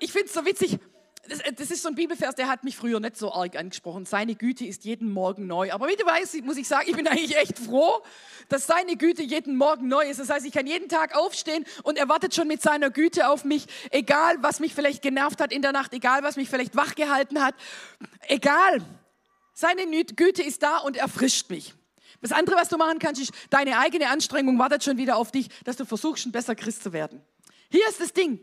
Ich 0.00 0.12
finde 0.12 0.26
es 0.26 0.34
so 0.34 0.44
witzig, 0.44 0.78
das, 1.28 1.40
äh, 1.40 1.52
das, 1.52 1.70
ist 1.70 1.82
so 1.82 1.88
ein 1.88 1.94
Bibelvers, 1.94 2.34
der 2.34 2.48
hat 2.48 2.64
mich 2.64 2.76
früher 2.76 3.00
nicht 3.00 3.16
so 3.16 3.32
arg 3.32 3.56
angesprochen. 3.56 4.04
Seine 4.04 4.34
Güte 4.34 4.64
ist 4.64 4.84
jeden 4.84 5.12
Morgen 5.12 5.46
neu. 5.46 5.72
Aber 5.72 5.88
wie 5.88 5.96
du 5.96 6.04
weißt, 6.04 6.42
muss 6.44 6.56
ich 6.56 6.68
sagen, 6.68 6.88
ich 6.88 6.96
bin 6.96 7.06
eigentlich 7.08 7.36
echt 7.36 7.58
froh, 7.58 8.02
dass 8.48 8.66
seine 8.66 8.96
Güte 8.96 9.22
jeden 9.22 9.56
Morgen 9.56 9.88
neu 9.88 10.04
ist. 10.04 10.20
Das 10.20 10.30
heißt, 10.30 10.46
ich 10.46 10.52
kann 10.52 10.66
jeden 10.66 10.88
Tag 10.88 11.16
aufstehen 11.16 11.64
und 11.82 11.98
er 11.98 12.08
wartet 12.08 12.34
schon 12.34 12.48
mit 12.48 12.62
seiner 12.62 12.90
Güte 12.90 13.28
auf 13.28 13.44
mich, 13.44 13.66
egal 13.90 14.36
was 14.40 14.60
mich 14.60 14.74
vielleicht 14.74 15.02
genervt 15.02 15.40
hat 15.40 15.52
in 15.52 15.62
der 15.62 15.72
Nacht, 15.72 15.92
egal 15.92 16.22
was 16.22 16.36
mich 16.36 16.48
vielleicht 16.48 16.76
wachgehalten 16.76 17.42
hat, 17.42 17.54
egal. 18.28 18.82
Seine 19.54 19.86
Güte 19.86 20.42
ist 20.42 20.62
da 20.62 20.78
und 20.78 20.96
erfrischt 20.96 21.50
mich. 21.50 21.74
Das 22.20 22.32
andere, 22.32 22.56
was 22.56 22.68
du 22.68 22.76
machen 22.76 22.98
kannst, 22.98 23.20
ist, 23.20 23.32
deine 23.50 23.78
eigene 23.78 24.08
Anstrengung 24.08 24.58
wartet 24.58 24.82
schon 24.82 24.96
wieder 24.96 25.16
auf 25.16 25.30
dich, 25.30 25.48
dass 25.64 25.76
du 25.76 25.84
versuchst, 25.84 26.26
ein 26.26 26.32
besser 26.32 26.54
Christ 26.54 26.82
zu 26.82 26.92
werden. 26.92 27.20
Hier 27.70 27.86
ist 27.88 28.00
das 28.00 28.12
Ding. 28.12 28.40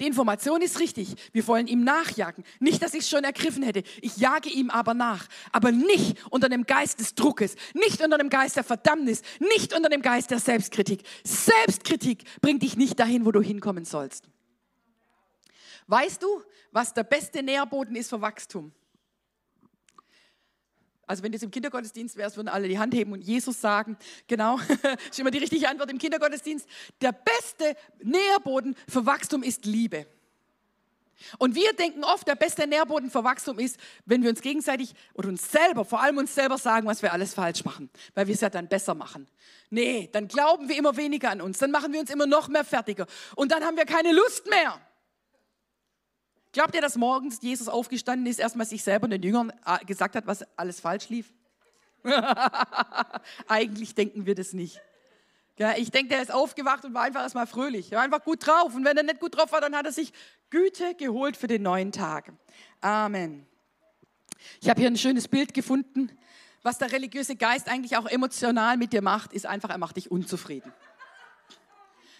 Die 0.00 0.06
Information 0.06 0.62
ist 0.62 0.78
richtig. 0.78 1.14
Wir 1.32 1.46
wollen 1.48 1.66
ihm 1.66 1.82
nachjagen. 1.82 2.44
Nicht, 2.60 2.82
dass 2.82 2.94
ich 2.94 3.00
es 3.00 3.08
schon 3.08 3.24
ergriffen 3.24 3.64
hätte. 3.64 3.82
Ich 4.00 4.16
jage 4.16 4.48
ihm 4.48 4.70
aber 4.70 4.94
nach. 4.94 5.26
Aber 5.50 5.72
nicht 5.72 6.24
unter 6.30 6.48
dem 6.48 6.66
Geist 6.66 7.00
des 7.00 7.14
Druckes, 7.16 7.56
nicht 7.74 8.00
unter 8.00 8.16
dem 8.16 8.30
Geist 8.30 8.56
der 8.56 8.64
Verdammnis, 8.64 9.22
nicht 9.40 9.74
unter 9.74 9.88
dem 9.88 10.02
Geist 10.02 10.30
der 10.30 10.38
Selbstkritik. 10.38 11.02
Selbstkritik 11.24 12.24
bringt 12.40 12.62
dich 12.62 12.76
nicht 12.76 13.00
dahin, 13.00 13.26
wo 13.26 13.32
du 13.32 13.40
hinkommen 13.40 13.84
sollst. 13.84 14.28
Weißt 15.88 16.22
du, 16.22 16.42
was 16.70 16.94
der 16.94 17.04
beste 17.04 17.42
Nährboden 17.42 17.96
ist 17.96 18.10
für 18.10 18.20
Wachstum? 18.20 18.72
Also 21.08 21.22
wenn 21.22 21.32
das 21.32 21.42
im 21.42 21.50
Kindergottesdienst 21.50 22.16
wäre, 22.16 22.34
würden 22.36 22.48
alle 22.48 22.68
die 22.68 22.78
Hand 22.78 22.94
heben 22.94 23.12
und 23.12 23.22
Jesus 23.22 23.60
sagen. 23.60 23.96
Genau, 24.26 24.58
ist 25.10 25.18
immer 25.18 25.30
die 25.30 25.38
richtige 25.38 25.68
Antwort 25.68 25.90
im 25.90 25.98
Kindergottesdienst. 25.98 26.68
Der 27.00 27.12
beste 27.12 27.76
Nährboden 28.02 28.76
für 28.86 29.04
Wachstum 29.06 29.42
ist 29.42 29.64
Liebe. 29.64 30.06
Und 31.38 31.54
wir 31.54 31.72
denken 31.72 32.04
oft, 32.04 32.28
der 32.28 32.36
beste 32.36 32.66
Nährboden 32.66 33.10
für 33.10 33.24
Wachstum 33.24 33.58
ist, 33.58 33.78
wenn 34.06 34.22
wir 34.22 34.30
uns 34.30 34.40
gegenseitig 34.40 34.94
oder 35.14 35.28
uns 35.28 35.50
selber, 35.50 35.84
vor 35.84 36.00
allem 36.00 36.18
uns 36.18 36.34
selber 36.34 36.58
sagen, 36.58 36.86
was 36.86 37.02
wir 37.02 37.12
alles 37.12 37.34
falsch 37.34 37.64
machen, 37.64 37.90
weil 38.14 38.28
wir 38.28 38.34
es 38.34 38.40
ja 38.40 38.50
dann 38.50 38.68
besser 38.68 38.94
machen. 38.94 39.26
Nee, 39.70 40.08
dann 40.12 40.28
glauben 40.28 40.68
wir 40.68 40.76
immer 40.76 40.96
weniger 40.96 41.30
an 41.30 41.40
uns, 41.40 41.58
dann 41.58 41.70
machen 41.70 41.92
wir 41.92 42.00
uns 42.00 42.10
immer 42.10 42.26
noch 42.26 42.48
mehr 42.48 42.64
fertiger 42.64 43.06
und 43.34 43.50
dann 43.50 43.64
haben 43.64 43.76
wir 43.76 43.84
keine 43.84 44.12
Lust 44.12 44.48
mehr. 44.48 44.80
Glaubt 46.58 46.74
ihr, 46.74 46.80
dass 46.80 46.96
morgens 46.96 47.38
Jesus 47.40 47.68
aufgestanden 47.68 48.26
ist, 48.26 48.40
erstmal 48.40 48.66
sich 48.66 48.82
selber 48.82 49.04
und 49.04 49.10
den 49.10 49.22
Jüngern 49.22 49.52
äh, 49.64 49.84
gesagt 49.84 50.16
hat, 50.16 50.26
was 50.26 50.44
alles 50.58 50.80
falsch 50.80 51.08
lief? 51.08 51.32
Eigentlich 53.46 53.94
denken 53.94 54.26
wir 54.26 54.34
das 54.34 54.54
nicht. 54.54 54.80
Ich 55.76 55.92
denke, 55.92 56.08
der 56.08 56.20
ist 56.20 56.34
aufgewacht 56.34 56.84
und 56.84 56.94
war 56.94 57.02
einfach 57.02 57.22
erstmal 57.22 57.46
fröhlich. 57.46 57.92
Er 57.92 57.98
war 57.98 58.04
einfach 58.04 58.24
gut 58.24 58.44
drauf. 58.44 58.74
Und 58.74 58.84
wenn 58.84 58.96
er 58.96 59.04
nicht 59.04 59.20
gut 59.20 59.36
drauf 59.36 59.52
war, 59.52 59.60
dann 59.60 59.76
hat 59.76 59.86
er 59.86 59.92
sich 59.92 60.12
Güte 60.50 60.96
geholt 60.96 61.36
für 61.36 61.46
den 61.46 61.62
neuen 61.62 61.92
Tag. 61.92 62.32
Amen. 62.80 63.46
Ich 64.60 64.68
habe 64.68 64.80
hier 64.80 64.90
ein 64.90 64.98
schönes 64.98 65.28
Bild 65.28 65.54
gefunden. 65.54 66.10
Was 66.64 66.78
der 66.78 66.90
religiöse 66.90 67.36
Geist 67.36 67.68
eigentlich 67.68 67.96
auch 67.96 68.06
emotional 68.06 68.76
mit 68.78 68.92
dir 68.92 69.02
macht, 69.02 69.32
ist 69.32 69.46
einfach, 69.46 69.70
er 69.70 69.78
macht 69.78 69.96
dich 69.96 70.10
unzufrieden. 70.10 70.72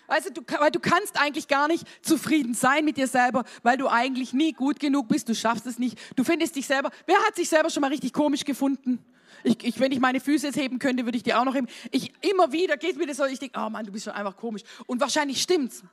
Du, 0.09 0.33
du, 0.33 0.43
weil 0.59 0.71
du 0.71 0.81
kannst 0.81 1.21
eigentlich 1.21 1.49
gar 1.49 1.69
nicht 1.69 1.87
zufrieden 2.03 2.55
sein 2.55 2.85
mit 2.85 2.97
dir 2.97 3.07
selber, 3.07 3.45
weil 3.63 3.77
du 3.77 3.89
eigentlich 3.89 4.33
nie 4.33 4.53
gut 4.53 4.81
genug 4.81 5.09
bist. 5.09 5.29
Du 5.29 5.35
schaffst 5.35 5.67
es 5.67 5.79
nicht. 5.79 5.99
Du 6.17 6.25
findest 6.25 6.57
dich 6.57 6.67
selber. 6.67 6.91
Wer 7.07 7.19
hat 7.27 7.37
sich 7.37 7.49
selber 7.49 7.69
schon 7.69 7.83
mal 7.83 7.89
richtig 7.89 8.13
komisch 8.13 8.45
gefunden? 8.45 9.05
Ich, 9.45 9.63
ich, 9.65 9.79
wenn 9.79 9.93
ich 9.93 10.01
meine 10.01 10.21
Füße 10.21 10.47
jetzt 10.47 10.57
heben 10.57 10.79
könnte, 10.79 11.05
würde 11.05 11.17
ich 11.17 11.23
die 11.23 11.35
auch 11.35 11.45
noch 11.45 11.55
heben. 11.55 11.69
Ich, 11.91 12.13
immer 12.23 12.53
wieder 12.53 12.77
geht 12.77 12.97
mir 12.97 13.07
das 13.07 13.19
so, 13.19 13.25
ich 13.25 13.39
denke, 13.39 13.61
oh 13.61 13.69
Mann, 13.69 13.85
du 13.85 13.93
bist 13.93 14.05
schon 14.05 14.15
einfach 14.15 14.37
komisch. 14.37 14.63
Und 14.87 15.01
wahrscheinlich 15.01 15.43
stimmt's. 15.43 15.85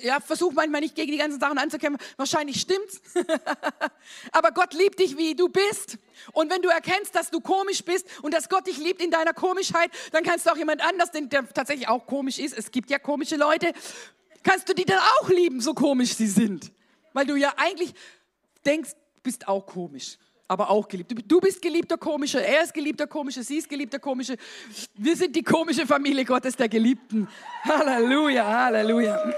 Ja, 0.00 0.20
versuch 0.20 0.52
manchmal 0.52 0.80
nicht 0.80 0.94
gegen 0.94 1.12
die 1.12 1.18
ganzen 1.18 1.40
Sachen 1.40 1.58
anzukämpfen. 1.58 2.04
Wahrscheinlich 2.16 2.60
stimmt's. 2.60 3.00
Aber 4.32 4.50
Gott 4.52 4.74
liebt 4.74 4.98
dich, 4.98 5.16
wie 5.16 5.34
du 5.34 5.48
bist. 5.48 5.98
Und 6.32 6.50
wenn 6.50 6.62
du 6.62 6.68
erkennst, 6.68 7.14
dass 7.14 7.30
du 7.30 7.40
komisch 7.40 7.84
bist 7.84 8.06
und 8.22 8.34
dass 8.34 8.48
Gott 8.48 8.66
dich 8.66 8.78
liebt 8.78 9.02
in 9.02 9.10
deiner 9.10 9.32
Komischheit, 9.32 9.90
dann 10.12 10.24
kannst 10.24 10.46
du 10.46 10.50
auch 10.50 10.56
jemand 10.56 10.82
anders, 10.82 11.10
der 11.12 11.48
tatsächlich 11.52 11.88
auch 11.88 12.06
komisch 12.06 12.38
ist, 12.38 12.56
es 12.56 12.70
gibt 12.70 12.90
ja 12.90 12.98
komische 12.98 13.36
Leute, 13.36 13.72
kannst 14.42 14.68
du 14.68 14.74
die 14.74 14.84
dann 14.84 15.00
auch 15.20 15.28
lieben, 15.28 15.60
so 15.60 15.74
komisch 15.74 16.14
sie 16.14 16.26
sind. 16.26 16.72
Weil 17.12 17.26
du 17.26 17.36
ja 17.36 17.54
eigentlich 17.56 17.94
denkst, 18.64 18.90
bist 19.22 19.48
auch 19.48 19.66
komisch 19.66 20.18
aber 20.48 20.70
auch 20.70 20.88
geliebt. 20.88 21.12
Du 21.28 21.40
bist 21.40 21.60
geliebter 21.60 21.98
Komische, 21.98 22.44
er 22.44 22.64
ist 22.64 22.72
geliebter 22.72 23.06
Komische, 23.06 23.42
sie 23.42 23.58
ist 23.58 23.68
geliebter 23.68 23.98
Komische. 23.98 24.36
Wir 24.94 25.14
sind 25.14 25.36
die 25.36 25.42
komische 25.42 25.86
Familie 25.86 26.24
Gottes 26.24 26.56
der 26.56 26.70
Geliebten. 26.70 27.28
Halleluja, 27.64 28.46
Halleluja. 28.46 29.34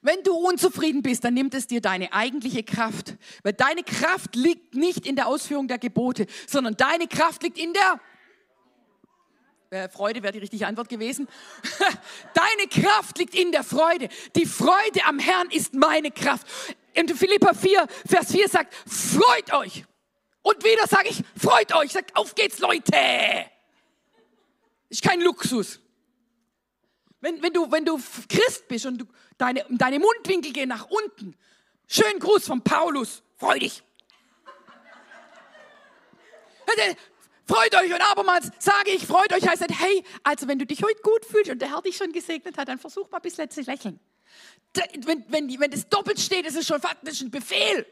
Wenn 0.00 0.22
du 0.22 0.34
unzufrieden 0.34 1.02
bist, 1.02 1.24
dann 1.24 1.34
nimmt 1.34 1.52
es 1.54 1.66
dir 1.66 1.80
deine 1.80 2.12
eigentliche 2.12 2.62
Kraft. 2.62 3.16
Weil 3.42 3.52
deine 3.52 3.82
Kraft 3.82 4.34
liegt 4.34 4.74
nicht 4.74 5.06
in 5.06 5.14
der 5.16 5.26
Ausführung 5.26 5.68
der 5.68 5.78
Gebote, 5.78 6.26
sondern 6.46 6.76
deine 6.76 7.06
Kraft 7.06 7.42
liegt 7.42 7.58
in 7.58 7.72
der 7.74 8.00
äh, 9.70 9.88
Freude 9.88 10.22
wäre 10.22 10.32
die 10.32 10.38
richtige 10.38 10.64
Antwort 10.64 10.88
gewesen. 10.88 11.26
Deine 12.34 12.68
Kraft 12.70 13.18
liegt 13.18 13.34
in 13.34 13.50
der 13.50 13.64
Freude. 13.64 14.08
Die 14.36 14.46
Freude 14.46 15.04
am 15.06 15.18
Herrn 15.18 15.50
ist 15.50 15.74
meine 15.74 16.12
Kraft 16.12 16.46
in 16.96 17.08
Philippa 17.14 17.52
4, 17.52 17.86
Vers 18.06 18.32
4 18.32 18.48
sagt, 18.48 18.74
freut 18.86 19.52
euch. 19.52 19.84
Und 20.42 20.64
wieder 20.64 20.86
sage 20.86 21.08
ich, 21.08 21.22
freut 21.36 21.74
euch. 21.74 21.92
Sagt, 21.92 22.16
auf 22.16 22.34
geht's, 22.34 22.58
Leute. 22.58 22.94
Ist 24.88 25.02
kein 25.02 25.20
Luxus. 25.20 25.80
Wenn, 27.20 27.42
wenn, 27.42 27.52
du, 27.52 27.70
wenn 27.70 27.84
du 27.84 28.00
Christ 28.28 28.68
bist 28.68 28.86
und 28.86 28.98
du, 28.98 29.06
deine, 29.36 29.64
deine 29.68 29.98
Mundwinkel 29.98 30.52
gehen 30.52 30.68
nach 30.68 30.86
unten, 30.86 31.36
schönen 31.88 32.20
Gruß 32.20 32.46
von 32.46 32.62
Paulus, 32.62 33.22
freu 33.36 33.58
dich. 33.58 33.82
Freut 37.46 37.74
euch 37.76 37.92
und 37.92 38.00
abermals 38.00 38.50
sage 38.58 38.90
ich, 38.90 39.06
freut 39.06 39.32
euch 39.32 39.46
heißt, 39.46 39.64
hey, 39.70 40.04
also 40.24 40.48
wenn 40.48 40.58
du 40.58 40.66
dich 40.66 40.82
heute 40.82 41.00
gut 41.02 41.24
fühlst 41.24 41.50
und 41.50 41.60
der 41.60 41.70
Herr 41.70 41.82
dich 41.82 41.96
schon 41.96 42.12
gesegnet 42.12 42.58
hat, 42.58 42.68
dann 42.68 42.78
versuch 42.78 43.08
mal 43.10 43.20
bisschen 43.20 43.48
zu 43.50 43.60
lächeln 43.62 44.00
wenn, 45.04 45.24
wenn, 45.28 45.60
wenn 45.60 45.70
das 45.70 45.88
doppelt 45.88 46.20
steht, 46.20 46.46
ist 46.46 46.56
es 46.56 46.66
schon 46.66 46.80
faktisch 46.80 47.20
ein 47.20 47.30
Befehl. 47.30 47.86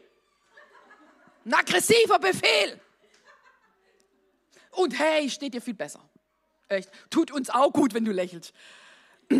Ein 1.45 1.53
aggressiver 1.53 2.19
Befehl. 2.19 2.79
Und 4.71 4.97
hey, 4.97 5.29
steht 5.29 5.53
dir 5.53 5.61
viel 5.61 5.73
besser. 5.73 6.01
Echt. 6.67 6.89
Tut 7.09 7.31
uns 7.31 7.49
auch 7.49 7.71
gut, 7.71 7.93
wenn 7.93 8.05
du 8.05 8.11
lächelst. 8.11 8.53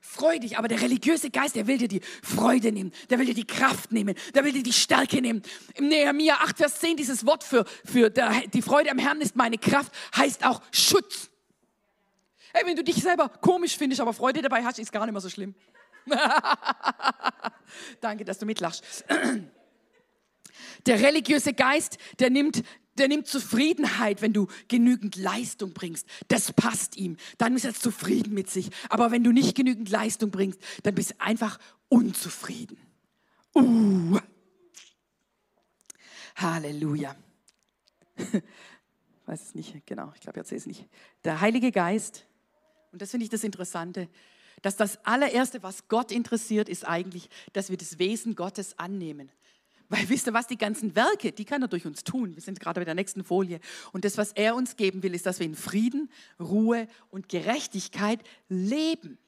Freu 0.00 0.38
dich, 0.38 0.56
aber 0.56 0.68
der 0.68 0.80
religiöse 0.80 1.30
Geist, 1.30 1.54
der 1.54 1.66
will 1.66 1.76
dir 1.76 1.88
die 1.88 2.00
Freude 2.22 2.72
nehmen, 2.72 2.92
der 3.10 3.18
will 3.18 3.26
dir 3.26 3.34
die 3.34 3.46
Kraft 3.46 3.92
nehmen, 3.92 4.14
der 4.34 4.42
will 4.44 4.52
dir 4.52 4.62
die 4.62 4.72
Stärke 4.72 5.20
nehmen. 5.20 5.42
Im 5.74 5.88
Nehemiah 5.88 6.36
8, 6.40 6.56
Vers 6.56 6.80
10, 6.80 6.96
dieses 6.96 7.26
Wort 7.26 7.44
für, 7.44 7.66
für 7.84 8.08
der, 8.08 8.46
die 8.46 8.62
Freude 8.62 8.90
am 8.90 8.98
Herrn 8.98 9.20
ist 9.20 9.36
meine 9.36 9.58
Kraft, 9.58 9.92
heißt 10.16 10.46
auch 10.46 10.62
Schutz. 10.72 11.28
Hey, 12.54 12.64
wenn 12.64 12.76
du 12.76 12.84
dich 12.84 12.96
selber 12.96 13.28
komisch 13.28 13.76
findest, 13.76 14.00
aber 14.00 14.14
Freude 14.14 14.40
dabei 14.40 14.64
hast, 14.64 14.78
ist 14.78 14.92
gar 14.92 15.04
nicht 15.04 15.12
mehr 15.12 15.20
so 15.20 15.28
schlimm. 15.28 15.54
Danke, 18.00 18.24
dass 18.24 18.38
du 18.38 18.46
mitlachst. 18.46 19.04
Der 20.86 21.00
religiöse 21.00 21.52
Geist, 21.52 21.98
der 22.18 22.30
nimmt, 22.30 22.62
der 22.96 23.08
nimmt 23.08 23.26
Zufriedenheit, 23.26 24.22
wenn 24.22 24.32
du 24.32 24.48
genügend 24.68 25.16
Leistung 25.16 25.72
bringst. 25.72 26.06
Das 26.28 26.52
passt 26.52 26.96
ihm. 26.96 27.16
Dann 27.38 27.54
ist 27.56 27.64
er 27.64 27.74
zufrieden 27.74 28.34
mit 28.34 28.50
sich. 28.50 28.70
Aber 28.88 29.10
wenn 29.10 29.24
du 29.24 29.32
nicht 29.32 29.56
genügend 29.56 29.88
Leistung 29.88 30.30
bringst, 30.30 30.60
dann 30.82 30.94
bist 30.94 31.12
du 31.12 31.20
einfach 31.20 31.58
unzufrieden. 31.88 32.78
Uh. 33.54 34.18
Halleluja. 36.36 37.16
Weiß 39.26 39.42
es 39.42 39.54
nicht, 39.54 39.86
genau, 39.86 40.12
ich 40.14 40.20
glaube, 40.20 40.38
ich 40.38 40.42
erzähle 40.42 40.58
es 40.58 40.66
nicht. 40.66 40.88
Der 41.24 41.40
Heilige 41.40 41.70
Geist, 41.72 42.26
und 42.92 43.02
das 43.02 43.10
finde 43.10 43.24
ich 43.24 43.30
das 43.30 43.44
Interessante, 43.44 44.08
dass 44.62 44.76
das 44.76 45.04
allererste, 45.04 45.62
was 45.62 45.88
Gott 45.88 46.12
interessiert, 46.12 46.68
ist 46.68 46.86
eigentlich, 46.86 47.28
dass 47.52 47.70
wir 47.70 47.76
das 47.76 47.98
Wesen 47.98 48.34
Gottes 48.34 48.78
annehmen. 48.78 49.30
Weil 49.88 50.08
wisst 50.08 50.26
ihr 50.26 50.34
was, 50.34 50.46
die 50.46 50.58
ganzen 50.58 50.94
Werke, 50.94 51.32
die 51.32 51.46
kann 51.46 51.62
er 51.62 51.68
durch 51.68 51.86
uns 51.86 52.04
tun. 52.04 52.34
Wir 52.34 52.42
sind 52.42 52.60
gerade 52.60 52.80
bei 52.80 52.84
der 52.84 52.94
nächsten 52.94 53.24
Folie. 53.24 53.58
Und 53.92 54.04
das, 54.04 54.18
was 54.18 54.32
er 54.32 54.54
uns 54.54 54.76
geben 54.76 55.02
will, 55.02 55.14
ist, 55.14 55.24
dass 55.24 55.38
wir 55.38 55.46
in 55.46 55.54
Frieden, 55.54 56.10
Ruhe 56.38 56.88
und 57.10 57.28
Gerechtigkeit 57.28 58.20
leben. 58.48 59.18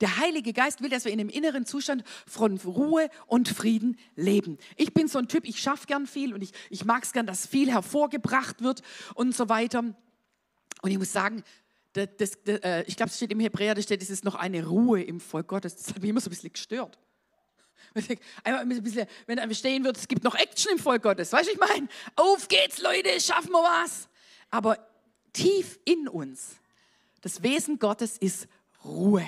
Der 0.00 0.18
Heilige 0.18 0.52
Geist 0.52 0.80
will, 0.80 0.90
dass 0.90 1.04
wir 1.04 1.12
in 1.12 1.18
einem 1.18 1.28
inneren 1.28 1.66
Zustand 1.66 2.04
von 2.28 2.56
Ruhe 2.58 3.10
und 3.26 3.48
Frieden 3.48 3.98
leben. 4.14 4.58
Ich 4.76 4.94
bin 4.94 5.08
so 5.08 5.18
ein 5.18 5.26
Typ, 5.26 5.44
ich 5.44 5.60
schaffe 5.60 5.86
gern 5.86 6.06
viel 6.06 6.32
und 6.32 6.42
ich, 6.42 6.52
ich 6.70 6.84
mag 6.84 7.02
es 7.02 7.12
gern, 7.12 7.26
dass 7.26 7.48
viel 7.48 7.68
hervorgebracht 7.68 8.62
wird 8.62 8.82
und 9.14 9.34
so 9.34 9.48
weiter. 9.48 9.80
Und 9.80 10.90
ich 10.90 10.98
muss 10.98 11.12
sagen, 11.12 11.42
das, 11.92 12.08
das, 12.16 12.42
das, 12.44 12.58
äh, 12.60 12.84
ich 12.86 12.96
glaube, 12.96 13.10
es 13.10 13.16
steht 13.16 13.32
im 13.32 13.40
Hebräer, 13.40 13.74
da 13.74 13.82
steht, 13.82 14.02
es 14.02 14.10
ist 14.10 14.24
noch 14.24 14.34
eine 14.34 14.66
Ruhe 14.66 15.02
im 15.02 15.20
Volk 15.20 15.48
Gottes. 15.48 15.76
Das 15.76 15.88
hat 15.88 16.00
mich 16.00 16.10
immer 16.10 16.20
so 16.20 16.28
ein 16.28 16.30
bisschen 16.30 16.52
gestört. 16.52 16.98
Einmal 18.44 18.62
ein 18.62 18.82
bisschen, 18.82 19.06
wenn 19.26 19.36
da 19.36 19.54
stehen 19.54 19.84
wird, 19.84 19.96
es 19.96 20.08
gibt 20.08 20.24
noch 20.24 20.34
Action 20.34 20.72
im 20.72 20.78
Volk 20.78 21.02
Gottes. 21.02 21.32
Weißt 21.32 21.48
du, 21.48 21.52
ich 21.52 21.58
meine, 21.58 21.88
auf 22.16 22.48
geht's, 22.48 22.80
Leute, 22.80 23.20
schaffen 23.20 23.50
wir 23.50 23.62
was. 23.62 24.08
Aber 24.50 24.78
tief 25.32 25.78
in 25.84 26.08
uns, 26.08 26.56
das 27.22 27.42
Wesen 27.42 27.78
Gottes 27.78 28.18
ist 28.18 28.48
Ruhe. 28.84 29.26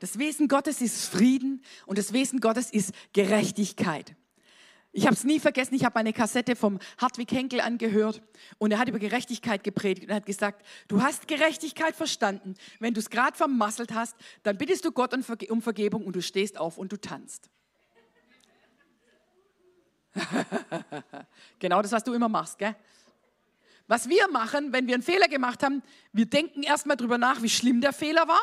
Das 0.00 0.18
Wesen 0.18 0.48
Gottes 0.48 0.80
ist 0.80 1.06
Frieden 1.06 1.62
und 1.86 1.96
das 1.96 2.12
Wesen 2.12 2.40
Gottes 2.40 2.70
ist 2.70 2.92
Gerechtigkeit. 3.12 4.16
Ich 4.94 5.06
habe 5.06 5.14
es 5.14 5.24
nie 5.24 5.40
vergessen, 5.40 5.74
ich 5.74 5.86
habe 5.86 5.96
eine 5.96 6.12
Kassette 6.12 6.54
vom 6.54 6.78
Hartwig 6.98 7.32
Henkel 7.32 7.62
angehört 7.62 8.20
und 8.58 8.72
er 8.72 8.78
hat 8.78 8.88
über 8.88 8.98
Gerechtigkeit 8.98 9.64
gepredigt 9.64 10.08
und 10.08 10.14
hat 10.14 10.26
gesagt, 10.26 10.66
du 10.86 11.00
hast 11.00 11.26
Gerechtigkeit 11.28 11.96
verstanden. 11.96 12.54
Wenn 12.78 12.92
du 12.92 13.00
es 13.00 13.08
gerade 13.08 13.34
vermasselt 13.34 13.94
hast, 13.94 14.14
dann 14.42 14.58
bittest 14.58 14.84
du 14.84 14.92
Gott 14.92 15.14
um 15.14 15.62
Vergebung 15.62 16.04
und 16.04 16.14
du 16.14 16.20
stehst 16.20 16.58
auf 16.58 16.76
und 16.76 16.92
du 16.92 17.00
tanzt. 17.00 17.48
genau 21.58 21.80
das, 21.80 21.92
was 21.92 22.04
du 22.04 22.12
immer 22.12 22.28
machst, 22.28 22.58
gell? 22.58 22.76
Was 23.86 24.10
wir 24.10 24.28
machen, 24.28 24.72
wenn 24.74 24.86
wir 24.86 24.94
einen 24.94 25.02
Fehler 25.02 25.28
gemacht 25.28 25.62
haben, 25.62 25.82
wir 26.12 26.26
denken 26.26 26.62
erstmal 26.62 26.98
drüber 26.98 27.16
nach, 27.16 27.42
wie 27.42 27.48
schlimm 27.48 27.80
der 27.80 27.94
Fehler 27.94 28.28
war. 28.28 28.40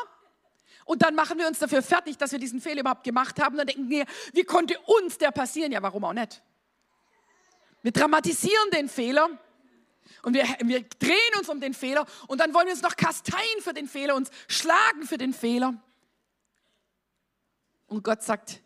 Und 0.84 1.02
dann 1.02 1.14
machen 1.14 1.38
wir 1.38 1.46
uns 1.46 1.58
dafür 1.58 1.82
fertig, 1.82 2.16
dass 2.18 2.32
wir 2.32 2.38
diesen 2.38 2.60
Fehler 2.60 2.80
überhaupt 2.80 3.04
gemacht 3.04 3.40
haben. 3.40 3.54
Und 3.54 3.58
dann 3.58 3.66
denken 3.66 3.88
wir, 3.88 4.04
wie 4.32 4.44
konnte 4.44 4.78
uns 4.80 5.18
der 5.18 5.30
passieren? 5.30 5.72
Ja, 5.72 5.82
warum 5.82 6.04
auch 6.04 6.12
nicht? 6.12 6.42
Wir 7.82 7.92
dramatisieren 7.92 8.70
den 8.72 8.88
Fehler 8.88 9.28
und 10.22 10.34
wir, 10.34 10.44
wir 10.62 10.82
drehen 10.82 11.38
uns 11.38 11.48
um 11.48 11.60
den 11.60 11.72
Fehler 11.72 12.06
und 12.26 12.38
dann 12.38 12.52
wollen 12.52 12.66
wir 12.66 12.74
uns 12.74 12.82
noch 12.82 12.96
kasteien 12.96 13.60
für 13.60 13.72
den 13.72 13.88
Fehler, 13.88 14.14
uns 14.16 14.30
schlagen 14.48 15.06
für 15.06 15.16
den 15.16 15.32
Fehler. 15.32 15.74
Und 17.86 18.04
Gott 18.04 18.22
sagt, 18.22 18.60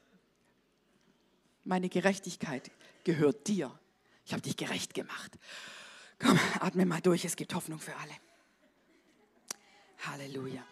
meine 1.65 1.89
Gerechtigkeit 1.89 2.71
gehört 3.05 3.47
dir. 3.47 3.79
Ich 4.27 4.33
habe 4.33 4.43
dich 4.43 4.57
gerecht 4.57 4.95
gemacht. 4.95 5.33
Komm, 6.19 6.39
atme 6.61 6.87
mal 6.87 7.01
durch, 7.01 7.25
es 7.25 7.37
gibt 7.37 7.55
Hoffnung 7.55 7.79
für 7.79 7.95
alle. 7.97 8.13
Halleluja. 10.07 10.63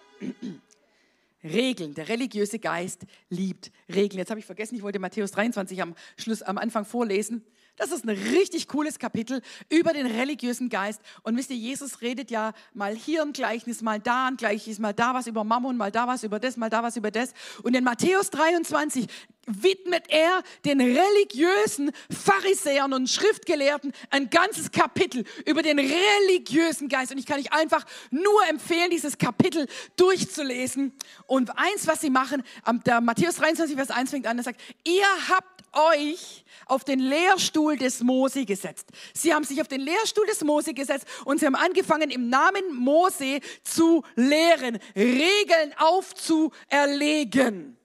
Regeln. 1.45 1.95
Der 1.95 2.09
religiöse 2.09 2.59
Geist 2.59 3.03
liebt 3.29 3.71
Regeln. 3.89 4.19
Jetzt 4.19 4.31
habe 4.31 4.41
ich 4.41 4.47
vergessen, 4.47 4.75
ich 4.75 4.83
wollte 4.83 4.99
Matthäus 4.99 5.33
23 5.33 5.83
am 5.83 5.95
Schluss, 6.17 6.43
am 6.43 6.59
Anfang 6.59 6.85
vorlesen. 6.85 7.45
Das 7.77 7.91
ist 7.91 8.05
ein 8.05 8.11
richtig 8.11 8.69
cooles 8.69 8.99
Kapitel 8.99 9.41
über 9.71 9.95
den 9.95 10.07
religiösen 10.07 10.69
Geist. 10.69 11.01
Und 11.23 11.37
wisst 11.37 11.51
ihr, 11.51 11.57
Jesus 11.57 12.03
redet 12.03 12.31
ja 12.31 12.53
mal 12.75 12.95
hier 12.95 13.23
ein 13.23 13.33
Gleichnis, 13.33 13.81
mal 13.81 13.99
da 13.99 14.29
ein 14.29 14.37
Gleichnis, 14.37 14.79
mal 14.79 14.93
da 14.93 15.15
was 15.15 15.27
über 15.27 15.43
Mammon, 15.43 15.79
mal 15.79 15.91
da 15.91 16.07
was 16.07 16.23
über 16.23 16.39
das, 16.39 16.59
mal 16.59 16.69
da 16.69 16.83
was 16.83 16.97
über 16.97 17.11
das. 17.11 17.33
Und 17.63 17.75
in 17.75 17.83
Matthäus 17.83 18.29
23 18.31 19.07
widmet 19.47 20.05
er 20.09 20.43
den 20.65 20.81
religiösen 20.81 21.93
Pharisäern 22.11 22.93
und 22.93 23.09
Schriftgelehrten 23.09 23.93
ein 24.11 24.31
ganzes 24.31 24.71
Kapitel 24.71 25.25
über 25.47 25.63
den 25.63 25.79
religiösen 25.79 26.89
Geist. 26.89 27.13
Und 27.13 27.19
ich 27.19 27.27
kann 27.27 27.41
euch 27.41 27.53
einfach 27.53 27.85
nur 28.11 28.47
empfehlen, 28.49 28.91
dieses 28.91 29.19
Kapitel 29.19 29.67
durchzulesen. 29.97 30.93
Und 31.27 31.57
eins, 31.59 31.87
was 31.87 32.01
sie 32.01 32.11
machen, 32.11 32.43
der 32.87 33.01
Matthäus 33.01 33.37
23, 33.37 33.77
Vers 33.77 33.91
1 33.91 34.11
fängt 34.11 34.27
an, 34.27 34.39
er 34.39 34.45
sagt, 34.45 34.61
ihr 34.85 35.07
habt 35.29 35.63
euch 35.73 36.45
auf 36.67 36.85
den 36.85 37.01
Lehrstuhl 37.01 37.77
des 37.77 38.01
Mose 38.01 38.45
gesetzt. 38.45 38.89
Sie 39.15 39.35
haben 39.35 39.45
sich 39.45 39.61
auf 39.61 39.69
den 39.69 39.81
Lehrstuhl 39.81 40.27
des 40.27 40.45
Mose 40.45 40.75
gesetzt 40.75 41.07
und 41.25 41.41
sie 41.41 41.47
haben 41.47 41.55
angefangen, 41.55 42.11
im 42.11 42.29
Namen 42.29 42.75
Mose 42.75 43.41
zu 43.65 44.05
lehren, 44.15 44.79
Regeln 44.95 45.75
aufzuerlegen. 45.79 47.79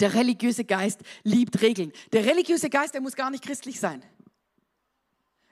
Der 0.00 0.14
religiöse 0.14 0.64
Geist 0.64 1.00
liebt 1.24 1.60
Regeln. 1.60 1.92
Der 2.12 2.24
religiöse 2.24 2.70
Geist, 2.70 2.94
der 2.94 3.00
muss 3.00 3.16
gar 3.16 3.30
nicht 3.30 3.44
christlich 3.44 3.80
sein. 3.80 4.02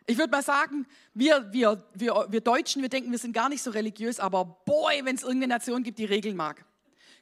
Ich 0.09 0.19
würde 0.19 0.31
mal 0.31 0.43
sagen, 0.43 0.87
wir, 1.15 1.53
wir, 1.53 1.85
wir, 1.95 2.27
wir 2.29 2.41
Deutschen, 2.41 2.81
wir 2.81 2.89
denken, 2.89 3.11
wir 3.11 3.19
sind 3.19 3.33
gar 3.33 3.49
nicht 3.49 3.63
so 3.63 3.73
religiös, 3.73 4.21
aber 4.21 4.45
boy, 4.45 5.05
wenn 5.05 5.17
es 5.17 5.23
irgendeine 5.23 5.55
Nation 5.55 5.83
gibt, 5.83 5.99
die 5.99 6.05
Regeln 6.05 6.37
mag. 6.37 6.65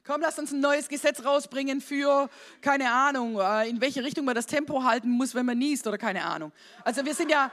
Komm, 0.05 0.21
lass 0.21 0.37
uns 0.37 0.51
ein 0.51 0.59
neues 0.59 0.87
Gesetz 0.87 1.25
rausbringen 1.25 1.81
für, 1.81 2.29
keine 2.61 2.91
Ahnung, 2.91 3.39
äh, 3.39 3.67
in 3.67 3.81
welche 3.81 4.03
Richtung 4.03 4.25
man 4.25 4.35
das 4.35 4.45
Tempo 4.45 4.83
halten 4.83 5.09
muss, 5.09 5.33
wenn 5.33 5.47
man 5.47 5.57
niest 5.57 5.87
oder 5.87 5.97
keine 5.97 6.25
Ahnung. 6.25 6.51
Also 6.83 7.03
wir 7.05 7.15
sind 7.15 7.31
ja, 7.31 7.51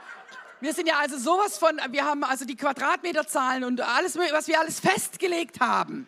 wir 0.61 0.71
sind 0.71 0.87
ja 0.87 0.99
also 0.99 1.17
sowas 1.17 1.57
von, 1.57 1.79
wir 1.89 2.05
haben 2.05 2.23
also 2.23 2.45
die 2.45 2.55
Quadratmeterzahlen 2.55 3.63
und 3.63 3.81
alles, 3.81 4.15
was 4.15 4.47
wir 4.47 4.59
alles 4.59 4.79
festgelegt 4.79 5.61
haben. 5.61 6.07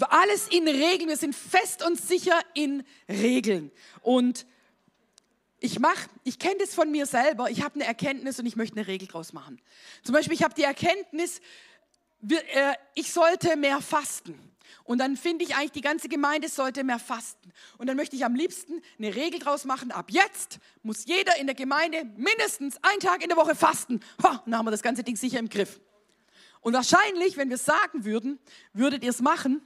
Alles 0.00 0.48
in 0.48 0.66
Regeln. 0.66 1.08
Wir 1.08 1.16
sind 1.16 1.34
fest 1.34 1.84
und 1.84 2.00
sicher 2.00 2.38
in 2.54 2.84
Regeln. 3.08 3.70
Und 4.02 4.46
ich 5.60 5.78
mache, 5.78 6.08
ich 6.24 6.38
kenne 6.38 6.56
das 6.58 6.74
von 6.74 6.90
mir 6.90 7.06
selber. 7.06 7.50
Ich 7.50 7.62
habe 7.62 7.76
eine 7.76 7.84
Erkenntnis 7.84 8.38
und 8.38 8.46
ich 8.46 8.56
möchte 8.56 8.76
eine 8.76 8.86
Regel 8.86 9.08
draus 9.08 9.32
machen. 9.32 9.60
Zum 10.02 10.12
Beispiel, 10.12 10.34
ich 10.34 10.42
habe 10.42 10.54
die 10.54 10.62
Erkenntnis, 10.62 11.40
äh, 12.28 12.74
ich 12.94 13.12
sollte 13.12 13.56
mehr 13.56 13.80
fasten. 13.80 14.38
Und 14.84 14.98
dann 14.98 15.16
finde 15.16 15.44
ich 15.44 15.54
eigentlich, 15.54 15.72
die 15.72 15.80
ganze 15.80 16.08
Gemeinde 16.08 16.48
sollte 16.48 16.84
mehr 16.84 16.98
fasten. 16.98 17.52
Und 17.78 17.86
dann 17.86 17.96
möchte 17.96 18.16
ich 18.16 18.24
am 18.24 18.34
liebsten 18.34 18.82
eine 18.98 19.14
Regel 19.14 19.40
draus 19.40 19.64
machen. 19.64 19.90
Ab 19.90 20.10
jetzt 20.10 20.58
muss 20.82 21.06
jeder 21.06 21.36
in 21.38 21.46
der 21.46 21.54
Gemeinde 21.54 22.04
mindestens 22.16 22.76
einen 22.82 23.00
Tag 23.00 23.22
in 23.22 23.28
der 23.28 23.38
Woche 23.38 23.54
fasten. 23.54 24.00
Ha, 24.22 24.42
dann 24.44 24.58
haben 24.58 24.66
wir 24.66 24.70
das 24.70 24.82
ganze 24.82 25.02
Ding 25.02 25.16
sicher 25.16 25.38
im 25.38 25.48
Griff. 25.48 25.80
Und 26.60 26.74
wahrscheinlich, 26.74 27.38
wenn 27.38 27.48
wir 27.48 27.56
es 27.56 27.64
sagen 27.64 28.04
würden, 28.04 28.38
würdet 28.74 29.02
ihr 29.02 29.10
es 29.10 29.22
machen. 29.22 29.62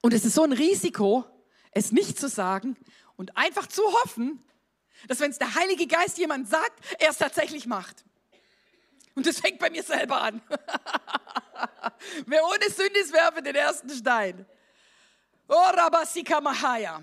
Und 0.00 0.14
es 0.14 0.24
ist 0.24 0.34
so 0.34 0.44
ein 0.44 0.52
Risiko, 0.52 1.24
es 1.72 1.92
nicht 1.92 2.18
zu 2.18 2.28
sagen 2.28 2.76
und 3.16 3.36
einfach 3.36 3.66
zu 3.66 3.82
hoffen, 4.02 4.42
dass 5.08 5.20
wenn 5.20 5.30
es 5.30 5.38
der 5.38 5.54
Heilige 5.54 5.86
Geist 5.86 6.18
jemand 6.18 6.48
sagt, 6.48 6.84
er 6.98 7.10
es 7.10 7.18
tatsächlich 7.18 7.66
macht. 7.66 8.04
Und 9.14 9.26
das 9.26 9.40
fängt 9.40 9.58
bei 9.58 9.70
mir 9.70 9.82
selber 9.82 10.20
an. 10.20 10.42
Wer 12.26 12.44
ohne 12.44 12.70
Sünde 12.70 12.98
ist, 13.00 13.12
werfe 13.12 13.42
den 13.42 13.54
ersten 13.54 13.90
Stein. 13.90 14.46
Oh, 15.48 15.54
Rabasika 15.54 16.40
Mahaya. 16.40 17.02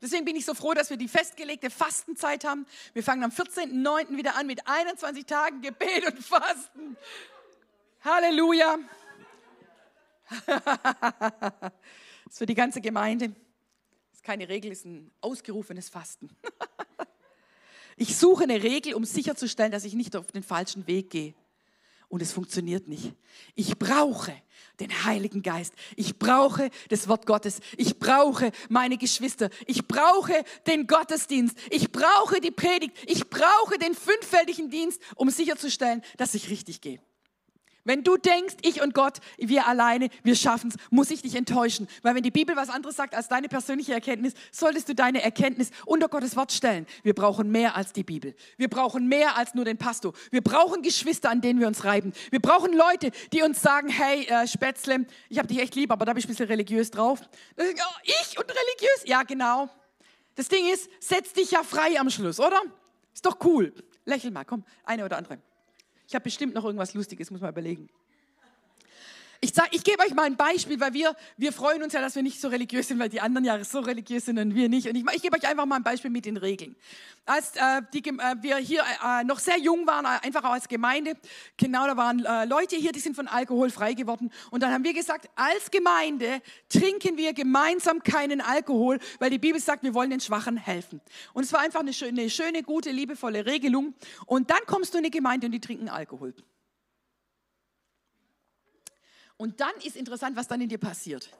Deswegen 0.00 0.24
bin 0.24 0.36
ich 0.36 0.44
so 0.44 0.54
froh, 0.54 0.74
dass 0.74 0.90
wir 0.90 0.96
die 0.96 1.08
festgelegte 1.08 1.70
Fastenzeit 1.70 2.44
haben. 2.44 2.66
Wir 2.92 3.02
fangen 3.02 3.24
am 3.24 3.30
14.09. 3.30 4.16
wieder 4.16 4.36
an 4.36 4.46
mit 4.46 4.66
21 4.66 5.24
Tagen 5.24 5.62
Gebet 5.62 6.06
und 6.06 6.22
Fasten. 6.22 6.96
Halleluja. 8.02 8.78
das 10.46 11.72
ist 12.30 12.38
für 12.38 12.46
die 12.46 12.54
ganze 12.54 12.80
Gemeinde. 12.80 13.28
Das 13.28 14.18
ist 14.18 14.24
keine 14.24 14.48
Regel, 14.48 14.72
ist 14.72 14.84
ein 14.84 15.10
ausgerufenes 15.20 15.88
Fasten. 15.88 16.30
ich 17.96 18.16
suche 18.16 18.44
eine 18.44 18.62
Regel, 18.62 18.94
um 18.94 19.04
sicherzustellen, 19.04 19.72
dass 19.72 19.84
ich 19.84 19.94
nicht 19.94 20.16
auf 20.16 20.32
den 20.32 20.42
falschen 20.42 20.86
Weg 20.86 21.10
gehe. 21.10 21.34
Und 22.08 22.22
es 22.22 22.32
funktioniert 22.32 22.86
nicht. 22.86 23.12
Ich 23.54 23.76
brauche 23.76 24.32
den 24.78 25.04
Heiligen 25.04 25.42
Geist. 25.42 25.74
Ich 25.96 26.18
brauche 26.18 26.70
das 26.88 27.08
Wort 27.08 27.26
Gottes. 27.26 27.60
Ich 27.76 27.98
brauche 27.98 28.52
meine 28.68 28.98
Geschwister. 28.98 29.50
Ich 29.66 29.88
brauche 29.88 30.44
den 30.66 30.86
Gottesdienst. 30.86 31.56
Ich 31.70 31.90
brauche 31.90 32.40
die 32.40 32.50
Predigt. 32.50 32.96
Ich 33.06 33.28
brauche 33.28 33.78
den 33.78 33.94
fünffältigen 33.94 34.70
Dienst, 34.70 35.00
um 35.16 35.30
sicherzustellen, 35.30 36.02
dass 36.16 36.34
ich 36.34 36.50
richtig 36.50 36.80
gehe. 36.80 37.00
Wenn 37.84 38.02
du 38.02 38.16
denkst, 38.16 38.56
ich 38.62 38.82
und 38.82 38.94
Gott, 38.94 39.18
wir 39.36 39.66
alleine, 39.66 40.08
wir 40.22 40.34
schaffen 40.34 40.70
es, 40.70 40.76
muss 40.90 41.10
ich 41.10 41.22
dich 41.22 41.34
enttäuschen. 41.34 41.86
Weil 42.02 42.14
wenn 42.14 42.22
die 42.22 42.30
Bibel 42.30 42.56
was 42.56 42.70
anderes 42.70 42.96
sagt 42.96 43.14
als 43.14 43.28
deine 43.28 43.48
persönliche 43.48 43.92
Erkenntnis, 43.92 44.32
solltest 44.50 44.88
du 44.88 44.94
deine 44.94 45.22
Erkenntnis 45.22 45.70
unter 45.84 46.08
Gottes 46.08 46.36
Wort 46.36 46.52
stellen. 46.52 46.86
Wir 47.02 47.14
brauchen 47.14 47.50
mehr 47.50 47.76
als 47.76 47.92
die 47.92 48.02
Bibel. 48.02 48.34
Wir 48.56 48.68
brauchen 48.68 49.06
mehr 49.08 49.36
als 49.36 49.54
nur 49.54 49.64
den 49.64 49.76
Pastor. 49.76 50.14
Wir 50.30 50.40
brauchen 50.40 50.82
Geschwister, 50.82 51.30
an 51.30 51.40
denen 51.40 51.60
wir 51.60 51.68
uns 51.68 51.84
reiben. 51.84 52.12
Wir 52.30 52.40
brauchen 52.40 52.72
Leute, 52.72 53.10
die 53.32 53.42
uns 53.42 53.60
sagen, 53.60 53.88
hey 53.88 54.24
äh, 54.26 54.46
Spätzle, 54.46 55.06
ich 55.28 55.38
habe 55.38 55.48
dich 55.48 55.58
echt 55.58 55.74
lieb, 55.74 55.92
aber 55.92 56.06
da 56.06 56.12
bin 56.12 56.20
ich 56.20 56.24
ein 56.24 56.28
bisschen 56.28 56.46
religiös 56.46 56.90
drauf. 56.90 57.20
Ich 57.56 58.38
und 58.38 58.48
religiös? 58.48 59.02
Ja, 59.04 59.22
genau. 59.22 59.68
Das 60.36 60.48
Ding 60.48 60.66
ist, 60.72 60.88
setz 61.00 61.32
dich 61.32 61.50
ja 61.52 61.62
frei 61.62 61.98
am 62.00 62.10
Schluss, 62.10 62.40
oder? 62.40 62.60
Ist 63.12 63.24
doch 63.24 63.38
cool. 63.44 63.72
Lächel 64.04 64.30
mal, 64.30 64.44
komm, 64.44 64.64
eine 64.84 65.04
oder 65.04 65.16
andere. 65.16 65.38
Ich 66.06 66.14
habe 66.14 66.24
bestimmt 66.24 66.54
noch 66.54 66.64
irgendwas 66.64 66.94
Lustiges, 66.94 67.30
muss 67.30 67.40
mal 67.40 67.48
überlegen. 67.50 67.88
Ich, 69.44 69.52
ich 69.72 69.84
gebe 69.84 70.02
euch 70.02 70.14
mal 70.14 70.22
ein 70.22 70.38
Beispiel, 70.38 70.80
weil 70.80 70.94
wir, 70.94 71.14
wir 71.36 71.52
freuen 71.52 71.82
uns 71.82 71.92
ja, 71.92 72.00
dass 72.00 72.14
wir 72.14 72.22
nicht 72.22 72.40
so 72.40 72.48
religiös 72.48 72.88
sind, 72.88 72.98
weil 72.98 73.10
die 73.10 73.20
anderen 73.20 73.44
ja 73.44 73.62
so 73.62 73.80
religiös 73.80 74.24
sind 74.24 74.38
und 74.38 74.54
wir 74.54 74.70
nicht. 74.70 74.88
Und 74.88 74.96
ich, 74.96 75.04
ich 75.12 75.20
gebe 75.20 75.36
euch 75.36 75.46
einfach 75.46 75.66
mal 75.66 75.76
ein 75.76 75.82
Beispiel 75.82 76.10
mit 76.10 76.24
den 76.24 76.38
Regeln. 76.38 76.74
Als 77.26 77.54
äh, 77.56 77.82
die, 77.92 77.98
äh, 78.08 78.36
wir 78.40 78.56
hier 78.56 78.82
äh, 79.04 79.22
noch 79.24 79.38
sehr 79.38 79.58
jung 79.58 79.86
waren, 79.86 80.06
äh, 80.06 80.26
einfach 80.26 80.44
auch 80.44 80.52
als 80.52 80.66
Gemeinde, 80.66 81.12
genau, 81.58 81.86
da 81.86 81.94
waren 81.94 82.24
äh, 82.24 82.46
Leute 82.46 82.76
hier, 82.76 82.92
die 82.92 83.00
sind 83.00 83.16
von 83.16 83.28
Alkohol 83.28 83.68
frei 83.68 83.92
geworden. 83.92 84.32
Und 84.50 84.62
dann 84.62 84.72
haben 84.72 84.82
wir 84.82 84.94
gesagt, 84.94 85.28
als 85.36 85.70
Gemeinde 85.70 86.40
trinken 86.70 87.18
wir 87.18 87.34
gemeinsam 87.34 88.02
keinen 88.02 88.40
Alkohol, 88.40 88.98
weil 89.18 89.28
die 89.28 89.38
Bibel 89.38 89.60
sagt, 89.60 89.82
wir 89.82 89.92
wollen 89.92 90.08
den 90.08 90.20
Schwachen 90.20 90.56
helfen. 90.56 91.02
Und 91.34 91.44
es 91.44 91.52
war 91.52 91.60
einfach 91.60 91.80
eine 91.80 91.92
schöne, 91.92 92.22
eine 92.22 92.30
schöne 92.30 92.62
gute, 92.62 92.92
liebevolle 92.92 93.44
Regelung. 93.44 93.92
Und 94.24 94.48
dann 94.48 94.60
kommst 94.66 94.94
du 94.94 94.98
in 94.98 95.04
eine 95.04 95.10
Gemeinde 95.10 95.48
und 95.48 95.52
die 95.52 95.60
trinken 95.60 95.90
Alkohol. 95.90 96.32
Und 99.36 99.60
dann 99.60 99.72
ist 99.84 99.96
interessant, 99.96 100.36
was 100.36 100.48
dann 100.48 100.60
in 100.60 100.68
dir 100.68 100.78
passiert. 100.78 101.30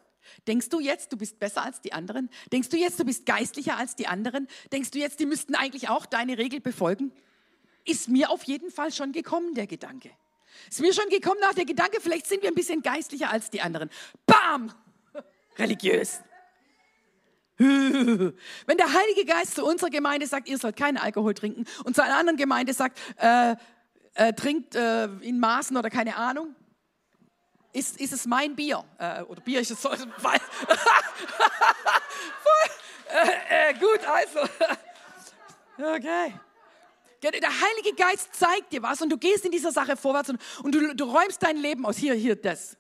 Denkst 0.47 0.69
du 0.71 0.81
jetzt, 0.81 1.13
du 1.13 1.17
bist 1.17 1.39
besser 1.39 1.63
als 1.63 1.81
die 1.81 1.93
anderen? 1.93 2.31
Denkst 2.53 2.71
du 2.71 2.77
jetzt, 2.77 2.99
du 2.99 3.05
bist 3.05 3.27
geistlicher 3.27 3.77
als 3.77 3.95
die 3.95 4.07
anderen? 4.07 4.49
Denkst 4.73 4.91
du 4.91 4.99
jetzt, 4.99 5.21
die 5.21 5.27
müssten 5.27 5.55
eigentlich 5.55 5.89
auch 5.89 6.07
deine 6.07 6.39
Regel 6.39 6.61
befolgen? 6.61 7.13
Ist 7.85 8.09
mir 8.09 8.31
auf 8.31 8.45
jeden 8.45 8.71
Fall 8.71 8.93
schon 8.93 9.13
gekommen, 9.13 9.55
der 9.55 9.67
Gedanke. 9.67 10.11
Ist 10.71 10.81
mir 10.81 10.95
schon 10.95 11.09
gekommen 11.11 11.41
nach 11.41 11.55
der 11.55 11.67
Gedanke, 11.67 12.01
vielleicht 12.01 12.27
sind 12.27 12.43
wir 12.43 12.49
ein 12.49 12.55
bisschen 12.55 12.83
geistlicher 12.83 13.31
als 13.31 13.51
die 13.51 13.61
anderen. 13.61 13.91
Bam! 14.27 14.73
Religiös. 15.59 16.21
Wenn 17.59 18.77
der 18.77 18.93
Heilige 18.93 19.25
Geist 19.27 19.55
zu 19.55 19.65
unserer 19.65 19.91
Gemeinde 19.91 20.27
sagt, 20.27 20.49
ihr 20.49 20.59
sollt 20.59 20.77
keinen 20.77 20.97
Alkohol 20.97 21.35
trinken 21.35 21.67
und 21.85 21.95
zu 21.95 22.03
einer 22.03 22.17
anderen 22.17 22.37
Gemeinde 22.37 22.73
sagt, 22.73 22.99
äh, 23.19 23.55
äh, 24.15 24.33
trinkt 24.33 24.75
äh, 24.75 25.05
in 25.21 25.39
Maßen 25.39 25.77
oder 25.77 25.91
keine 25.91 26.17
Ahnung, 26.17 26.57
ist, 27.75 28.01
ist 28.01 28.13
es 28.13 28.25
mein 28.25 28.57
Bier? 28.57 28.85
Äh, 28.99 29.23
oder 29.23 29.41
Bier 29.43 29.61
ist 29.61 29.71
es 29.71 29.83
so. 29.83 29.91
Weil, 29.91 30.39
äh, 33.09 33.71
äh, 33.71 33.75
gut, 33.75 34.01
also. 34.07 34.41
Okay. 35.77 36.33
Der 37.21 37.33
Heilige 37.33 37.97
Geist 37.97 38.33
zeigt 38.33 38.73
dir 38.73 38.81
was 38.81 39.03
und 39.03 39.11
du 39.11 39.19
gehst 39.19 39.45
in 39.45 39.51
dieser 39.51 39.73
Sache 39.73 39.97
vorwärts 39.97 40.31
und, 40.31 40.41
und 40.63 40.73
du, 40.73 40.95
du 40.95 41.05
räumst 41.05 41.43
dein 41.43 41.57
Leben 41.57 41.85
aus. 41.85 41.97
Hier, 41.97 42.15
hier, 42.15 42.37
das. 42.37 42.77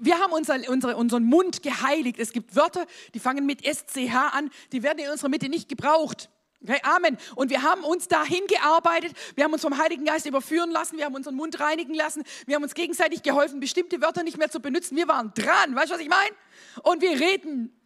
Wir 0.00 0.20
haben 0.20 0.32
unser, 0.32 0.60
unsere, 0.68 0.96
unseren 0.96 1.24
Mund 1.24 1.64
geheiligt. 1.64 2.20
Es 2.20 2.32
gibt 2.32 2.54
Wörter, 2.54 2.86
die 3.14 3.18
fangen 3.18 3.46
mit 3.46 3.66
SCH 3.66 4.14
an, 4.14 4.50
die 4.70 4.84
werden 4.84 5.00
in 5.00 5.10
unserer 5.10 5.28
Mitte 5.28 5.48
nicht 5.48 5.68
gebraucht. 5.68 6.30
Okay, 6.66 6.80
Amen. 6.82 7.18
Und 7.34 7.50
wir 7.50 7.62
haben 7.62 7.84
uns 7.84 8.08
dahin 8.08 8.46
gearbeitet, 8.46 9.12
wir 9.34 9.44
haben 9.44 9.52
uns 9.52 9.60
vom 9.60 9.76
Heiligen 9.76 10.06
Geist 10.06 10.24
überführen 10.24 10.70
lassen, 10.70 10.96
wir 10.96 11.04
haben 11.04 11.14
unseren 11.14 11.34
Mund 11.34 11.60
reinigen 11.60 11.92
lassen, 11.92 12.24
wir 12.46 12.56
haben 12.56 12.62
uns 12.62 12.72
gegenseitig 12.72 13.22
geholfen, 13.22 13.60
bestimmte 13.60 14.00
Wörter 14.00 14.22
nicht 14.22 14.38
mehr 14.38 14.50
zu 14.50 14.60
benutzen. 14.60 14.96
Wir 14.96 15.06
waren 15.06 15.32
dran, 15.34 15.76
weißt 15.76 15.90
du, 15.90 15.94
was 15.94 16.00
ich 16.00 16.08
meine? 16.08 16.34
Und 16.82 17.02
wir 17.02 17.20
reden 17.20 17.78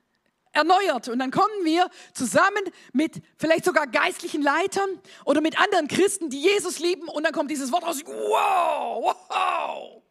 erneuert. 0.52 1.08
Und 1.08 1.18
dann 1.18 1.32
kommen 1.32 1.64
wir 1.64 1.90
zusammen 2.14 2.62
mit 2.92 3.20
vielleicht 3.36 3.64
sogar 3.64 3.88
geistlichen 3.88 4.42
Leitern 4.42 5.00
oder 5.24 5.40
mit 5.40 5.60
anderen 5.60 5.88
Christen, 5.88 6.30
die 6.30 6.40
Jesus 6.40 6.78
lieben. 6.78 7.08
Und 7.08 7.24
dann 7.24 7.32
kommt 7.32 7.50
dieses 7.50 7.72
Wort 7.72 7.84
raus, 7.84 8.02
wow, 8.04 9.16
wow. 9.28 10.02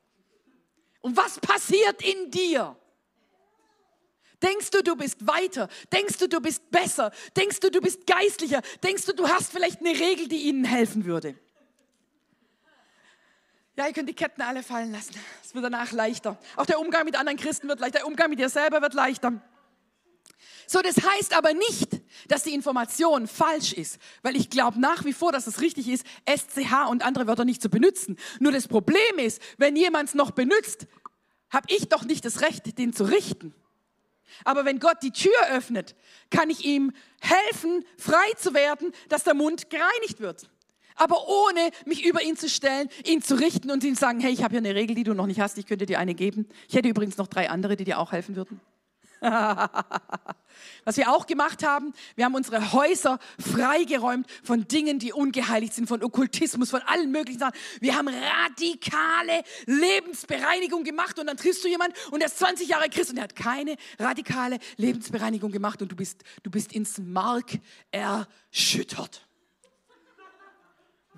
Und 1.01 1.15
was 1.15 1.39
passiert 1.39 2.01
in 2.01 2.31
dir? 2.31 2.75
Denkst 4.41 4.69
du, 4.69 4.83
du 4.83 4.95
bist 4.95 5.25
weiter? 5.25 5.67
Denkst 5.91 6.17
du, 6.17 6.27
du 6.27 6.39
bist 6.39 6.69
besser? 6.69 7.11
Denkst 7.35 7.59
du, 7.59 7.71
du 7.71 7.81
bist 7.81 8.05
geistlicher? 8.05 8.61
Denkst 8.83 9.05
du, 9.05 9.13
du 9.13 9.27
hast 9.27 9.51
vielleicht 9.51 9.79
eine 9.79 9.91
Regel, 9.91 10.27
die 10.27 10.43
ihnen 10.43 10.63
helfen 10.63 11.05
würde? 11.05 11.35
Ja, 13.75 13.87
ihr 13.87 13.93
könnt 13.93 14.09
die 14.09 14.13
Ketten 14.13 14.41
alle 14.41 14.63
fallen 14.63 14.91
lassen. 14.91 15.15
Es 15.43 15.53
wird 15.53 15.63
danach 15.63 15.91
leichter. 15.91 16.39
Auch 16.55 16.65
der 16.65 16.79
Umgang 16.79 17.05
mit 17.05 17.15
anderen 17.15 17.37
Christen 17.37 17.67
wird 17.67 17.79
leichter. 17.79 17.99
Der 17.99 18.07
Umgang 18.07 18.29
mit 18.29 18.39
dir 18.39 18.49
selber 18.49 18.81
wird 18.81 18.93
leichter. 18.93 19.41
So, 20.65 20.81
das 20.81 20.97
heißt 20.97 21.35
aber 21.35 21.53
nicht, 21.53 22.01
dass 22.27 22.43
die 22.43 22.53
Information 22.53 23.27
falsch 23.27 23.73
ist, 23.73 23.99
weil 24.21 24.35
ich 24.35 24.49
glaube 24.49 24.79
nach 24.79 25.05
wie 25.05 25.13
vor, 25.13 25.31
dass 25.31 25.47
es 25.47 25.61
richtig 25.61 25.87
ist, 25.87 26.05
SCH 26.27 26.89
und 26.89 27.03
andere 27.03 27.25
Wörter 27.25 27.45
nicht 27.45 27.61
zu 27.61 27.69
benutzen. 27.69 28.17
Nur 28.39 28.51
das 28.51 28.67
Problem 28.67 29.17
ist, 29.17 29.41
wenn 29.57 29.75
jemand 29.75 30.09
es 30.09 30.15
noch 30.15 30.31
benutzt, 30.31 30.87
habe 31.49 31.67
ich 31.69 31.87
doch 31.87 32.03
nicht 32.03 32.25
das 32.25 32.41
Recht, 32.41 32.77
den 32.77 32.93
zu 32.93 33.05
richten. 33.05 33.55
Aber 34.43 34.65
wenn 34.65 34.79
Gott 34.79 34.97
die 35.03 35.11
Tür 35.11 35.33
öffnet, 35.51 35.95
kann 36.29 36.49
ich 36.49 36.65
ihm 36.65 36.93
helfen, 37.21 37.85
frei 37.97 38.31
zu 38.37 38.53
werden, 38.53 38.91
dass 39.09 39.23
der 39.23 39.33
Mund 39.33 39.69
gereinigt 39.69 40.19
wird. 40.19 40.49
Aber 40.95 41.27
ohne 41.27 41.69
mich 41.85 42.05
über 42.05 42.23
ihn 42.23 42.35
zu 42.35 42.49
stellen, 42.49 42.89
ihn 43.05 43.21
zu 43.21 43.35
richten 43.35 43.69
und 43.69 43.83
ihm 43.83 43.93
zu 43.93 44.01
sagen, 44.01 44.19
hey, 44.19 44.31
ich 44.31 44.43
habe 44.43 44.51
hier 44.51 44.59
eine 44.59 44.75
Regel, 44.75 44.95
die 44.95 45.03
du 45.03 45.13
noch 45.13 45.27
nicht 45.27 45.39
hast, 45.39 45.57
ich 45.57 45.67
könnte 45.67 45.85
dir 45.85 45.99
eine 45.99 46.15
geben. 46.15 46.47
Ich 46.67 46.75
hätte 46.75 46.89
übrigens 46.89 47.17
noch 47.17 47.27
drei 47.27 47.49
andere, 47.49 47.75
die 47.75 47.83
dir 47.83 47.99
auch 47.99 48.11
helfen 48.11 48.35
würden. 48.35 48.59
Was 50.85 50.97
wir 50.97 51.11
auch 51.11 51.27
gemacht 51.27 51.63
haben, 51.63 51.93
wir 52.15 52.25
haben 52.25 52.35
unsere 52.35 52.71
Häuser 52.73 53.19
freigeräumt 53.39 54.27
von 54.43 54.67
Dingen, 54.67 54.99
die 54.99 55.13
ungeheiligt 55.13 55.73
sind, 55.73 55.87
von 55.87 56.03
Okkultismus, 56.03 56.69
von 56.69 56.81
allen 56.81 57.11
möglichen 57.11 57.39
Sachen. 57.39 57.55
Wir 57.79 57.95
haben 57.95 58.07
radikale 58.07 59.43
Lebensbereinigung 59.65 60.83
gemacht 60.83 61.19
und 61.19 61.27
dann 61.27 61.37
triffst 61.37 61.63
du 61.63 61.67
jemanden 61.67 61.95
und 62.11 62.21
er 62.21 62.27
ist 62.27 62.39
20 62.39 62.67
Jahre 62.67 62.89
Christ 62.89 63.11
und 63.11 63.17
er 63.17 63.23
hat 63.23 63.35
keine 63.35 63.75
radikale 63.99 64.59
Lebensbereinigung 64.77 65.51
gemacht 65.51 65.81
und 65.81 65.91
du 65.91 65.95
bist, 65.95 66.23
du 66.43 66.51
bist 66.51 66.73
ins 66.73 66.97
Mark 66.97 67.59
erschüttert. 67.91 69.27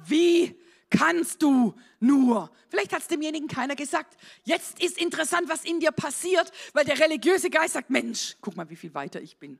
Wie 0.05 0.55
kannst 0.89 1.41
du 1.41 1.75
nur. 1.99 2.52
Vielleicht 2.69 2.93
hat 2.93 3.02
es 3.02 3.08
demjenigen 3.08 3.47
keiner 3.47 3.75
gesagt. 3.75 4.17
Jetzt 4.43 4.82
ist 4.82 4.97
interessant, 4.97 5.49
was 5.49 5.65
in 5.65 5.80
dir 5.80 5.91
passiert, 5.91 6.52
weil 6.73 6.86
der 6.86 6.99
religiöse 6.99 7.49
Geist 7.49 7.73
sagt, 7.73 7.89
Mensch, 7.89 8.36
guck 8.41 8.56
mal, 8.56 8.69
wie 8.69 8.75
viel 8.75 8.93
weiter 8.93 9.21
ich 9.21 9.38
bin. 9.38 9.60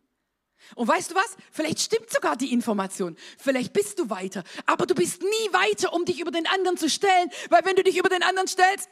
Und 0.76 0.88
weißt 0.88 1.12
du 1.12 1.15
was? 1.15 1.38
Vielleicht 1.52 1.80
stimmt 1.80 2.10
sogar 2.10 2.36
die 2.36 2.52
Information. 2.52 3.15
Vielleicht 3.38 3.74
bist 3.74 3.98
du 4.00 4.10
weiter. 4.10 4.44
Aber 4.65 4.86
du 4.86 4.94
bist 4.94 5.22
nie 5.22 5.54
weiter, 5.54 5.94
um 5.94 6.06
dich 6.06 6.20
über 6.20 6.32
den 6.32 6.48
anderen 6.48 6.78
zu 6.78 6.89
stellen. 6.89 7.30
Weil 7.50 7.63
wenn 7.65 7.76
du 7.76 7.84
dich 7.84 7.98
über 7.98 8.10
den 8.10 8.24
anderen 8.24 8.48
stellst, 8.48 8.89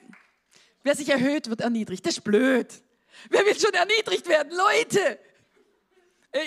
wer 0.84 0.96
sich 0.96 1.10
erhöht, 1.10 1.50
wird 1.50 1.62
erniedrigt. 1.62 2.06
Das 2.06 2.18
ist 2.18 2.24
blöd. 2.24 2.68
Wer 3.30 3.46
will 3.46 3.60
schon 3.60 3.74
erniedrigt 3.74 4.28
werden? 4.28 4.54
Leute, 4.56 5.20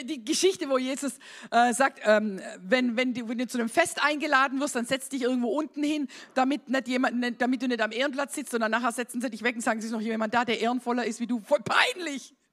die 0.04 0.24
Geschichte, 0.24 0.68
wo 0.68 0.78
Jesus 0.78 1.14
äh, 1.50 1.72
sagt, 1.72 2.00
ähm, 2.04 2.40
wenn, 2.58 2.96
wenn, 2.96 3.14
du, 3.14 3.28
wenn, 3.28 3.38
du, 3.38 3.46
zu 3.46 3.58
einem 3.58 3.68
Fest 3.68 4.02
eingeladen 4.02 4.60
wirst, 4.60 4.76
dann 4.76 4.84
setz 4.84 5.08
dich 5.08 5.22
irgendwo 5.22 5.48
unten 5.48 5.82
hin, 5.82 6.08
damit, 6.34 6.68
nicht 6.68 6.88
jemand, 6.88 7.40
damit 7.40 7.62
du 7.62 7.68
nicht 7.68 7.80
am 7.80 7.92
Ehrenplatz 7.92 8.34
sitzt, 8.34 8.50
sondern 8.50 8.70
nachher 8.70 8.92
setzen 8.92 9.20
sie 9.20 9.30
dich 9.30 9.42
weg 9.42 9.56
und 9.56 9.62
sagen, 9.62 9.78
es 9.78 9.86
ist 9.86 9.92
noch 9.92 10.00
jemand 10.00 10.34
da, 10.34 10.44
der 10.44 10.60
ehrenvoller 10.60 11.04
ist 11.04 11.20
wie 11.20 11.26
du. 11.26 11.40
Voll 11.40 11.60
peinlich. 11.60 12.34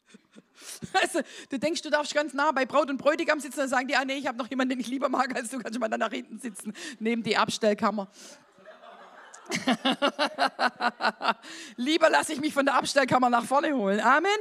Also, 0.93 1.19
du 1.51 1.59
denkst, 1.59 1.83
du 1.83 1.91
darfst 1.91 2.15
ganz 2.15 2.33
nah 2.33 2.51
bei 2.51 2.65
Braut 2.65 2.89
und 2.89 2.97
Bräutigam 2.97 3.39
sitzen, 3.39 3.59
dann 3.59 3.69
sagen 3.69 3.87
die, 3.87 3.95
ah 3.95 4.03
nee, 4.03 4.15
ich 4.15 4.25
habe 4.25 4.39
noch 4.39 4.49
jemanden, 4.49 4.71
den 4.71 4.79
ich 4.79 4.87
lieber 4.87 5.07
mag 5.07 5.35
als 5.35 5.49
du, 5.49 5.59
kannst 5.59 5.75
du 5.75 5.79
mal 5.79 5.87
da 5.87 5.99
nach 5.99 6.11
hinten 6.11 6.39
sitzen, 6.39 6.73
neben 6.99 7.21
die 7.21 7.37
Abstellkammer. 7.37 8.09
lieber 11.75 12.09
lasse 12.09 12.33
ich 12.33 12.39
mich 12.39 12.55
von 12.55 12.65
der 12.65 12.73
Abstellkammer 12.73 13.29
nach 13.29 13.45
vorne 13.45 13.71
holen. 13.75 13.99
Amen. 13.99 14.31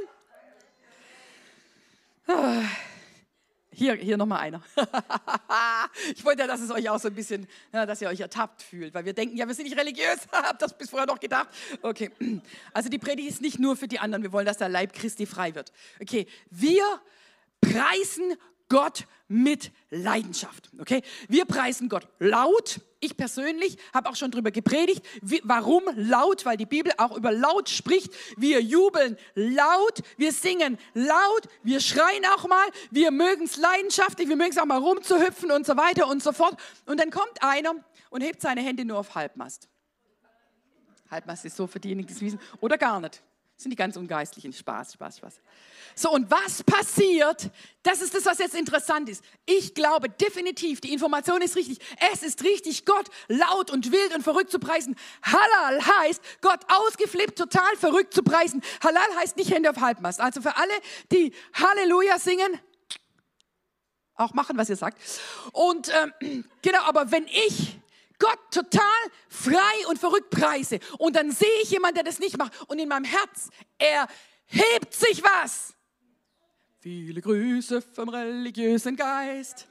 Hier, 3.77 3.93
hier 3.93 4.17
nochmal 4.17 4.39
einer. 4.39 4.63
ich 6.15 6.25
wollte 6.25 6.41
ja, 6.41 6.47
dass 6.47 6.61
es 6.61 6.71
euch 6.71 6.89
auch 6.89 6.99
so 6.99 7.09
ein 7.09 7.13
bisschen, 7.13 7.47
dass 7.71 8.01
ihr 8.01 8.07
euch 8.07 8.19
ertappt 8.19 8.63
fühlt, 8.63 8.91
weil 8.95 9.05
wir 9.05 9.13
denken, 9.13 9.37
ja, 9.37 9.47
wir 9.47 9.53
sind 9.53 9.65
nicht 9.65 9.77
religiös. 9.77 10.17
Habt 10.31 10.63
das 10.63 10.75
bis 10.75 10.89
vorher 10.89 11.05
noch 11.05 11.19
gedacht? 11.19 11.49
Okay. 11.83 12.09
Also 12.73 12.89
die 12.89 12.97
Predigt 12.97 13.29
ist 13.29 13.41
nicht 13.41 13.59
nur 13.59 13.75
für 13.77 13.87
die 13.87 13.99
anderen. 13.99 14.23
Wir 14.23 14.31
wollen, 14.31 14.47
dass 14.47 14.57
der 14.57 14.67
Leib 14.67 14.93
Christi 14.93 15.27
frei 15.27 15.53
wird. 15.53 15.71
Okay. 16.01 16.25
Wir 16.49 16.83
preisen 17.61 18.33
Gott 18.69 19.05
mit 19.27 19.71
Leidenschaft. 19.89 20.69
Okay? 20.79 21.01
Wir 21.27 21.45
preisen 21.45 21.89
Gott 21.89 22.07
laut. 22.19 22.81
Ich 22.99 23.15
persönlich 23.15 23.77
habe 23.93 24.09
auch 24.09 24.15
schon 24.15 24.31
darüber 24.31 24.51
gepredigt. 24.51 25.05
Wie, 25.21 25.41
warum 25.43 25.83
laut? 25.95 26.45
Weil 26.45 26.57
die 26.57 26.65
Bibel 26.65 26.91
auch 26.97 27.15
über 27.15 27.31
laut 27.31 27.69
spricht. 27.69 28.13
Wir 28.37 28.61
jubeln 28.61 29.17
laut, 29.35 30.01
wir 30.17 30.31
singen 30.31 30.77
laut, 30.93 31.47
wir 31.63 31.79
schreien 31.79 32.25
auch 32.35 32.47
mal, 32.47 32.67
wir 32.89 33.11
mögen 33.11 33.43
es 33.45 33.57
leidenschaftlich, 33.57 34.29
wir 34.29 34.35
mögen 34.35 34.51
es 34.51 34.57
auch 34.57 34.65
mal 34.65 34.79
rumzuhüpfen 34.79 35.51
und 35.51 35.65
so 35.65 35.77
weiter 35.77 36.07
und 36.07 36.23
so 36.23 36.31
fort. 36.31 36.59
Und 36.85 36.99
dann 36.99 37.11
kommt 37.11 37.41
einer 37.41 37.75
und 38.09 38.21
hebt 38.21 38.41
seine 38.41 38.61
Hände 38.61 38.85
nur 38.85 38.97
auf 38.97 39.13
Halbmast. 39.13 39.69
Halbmast 41.09 41.45
ist 41.45 41.55
so 41.55 41.67
für 41.67 41.79
diejenigen, 41.79 42.07
die 42.07 42.13
es 42.13 42.21
wissen. 42.21 42.39
Oder 42.59 42.77
gar 42.77 42.99
nicht. 42.99 43.21
Sind 43.57 43.71
die 43.71 43.75
ganz 43.75 43.97
ungeistlichen. 43.97 44.53
Spaß, 44.53 44.93
Spaß, 44.93 45.17
Spaß. 45.17 45.41
So, 45.95 46.11
und 46.11 46.29
was 46.29 46.61
passiert? 46.61 47.49
Das 47.81 48.03
ist 48.03 48.13
das, 48.13 48.23
was 48.25 48.37
jetzt 48.37 48.53
interessant 48.53 49.09
ist. 49.09 49.23
Ich 49.47 49.73
glaube 49.73 50.09
definitiv, 50.09 50.79
die 50.79 50.93
Information 50.93 51.41
ist 51.41 51.55
richtig. 51.55 51.79
Es 52.13 52.21
ist 52.21 52.43
richtig, 52.43 52.85
Gott 52.85 53.09
laut 53.27 53.71
und 53.71 53.91
wild 53.91 54.13
und 54.13 54.21
verrückt 54.21 54.51
zu 54.51 54.59
preisen. 54.59 54.95
Halal 55.23 55.83
heißt, 55.83 56.21
Gott 56.41 56.59
ausgeflippt, 56.67 57.35
total 57.35 57.75
verrückt 57.77 58.13
zu 58.13 58.21
preisen. 58.21 58.61
Halal 58.83 59.07
heißt 59.17 59.37
nicht 59.37 59.49
Hände 59.49 59.71
auf 59.71 59.77
Halbmast. 59.77 60.21
Also 60.21 60.39
für 60.41 60.55
alle, 60.55 60.73
die 61.11 61.33
Halleluja 61.55 62.19
singen, 62.19 62.59
auch 64.13 64.35
machen, 64.35 64.55
was 64.57 64.69
ihr 64.69 64.75
sagt. 64.75 65.01
Und 65.51 65.91
ähm, 66.21 66.45
genau, 66.61 66.81
aber 66.83 67.09
wenn 67.09 67.25
ich 67.25 67.79
Gott 68.19 68.39
total 68.51 68.81
frei 69.29 69.87
und 69.89 69.99
verrückt 69.99 70.29
preise 70.29 70.79
und 70.97 71.15
dann 71.15 71.31
sehe 71.31 71.47
ich 71.61 71.71
jemanden, 71.71 71.95
der 71.95 72.03
das 72.03 72.19
nicht 72.19 72.37
macht 72.37 72.53
und 72.67 72.79
in 72.79 72.89
meinem 72.89 73.05
Herz, 73.05 73.49
er 73.77 74.07
hebt 74.45 74.93
sich 74.93 75.23
was. 75.23 75.73
Viele 76.79 77.21
Grüße 77.21 77.81
vom 77.81 78.09
religiösen 78.09 78.95
Geist. 78.95 79.67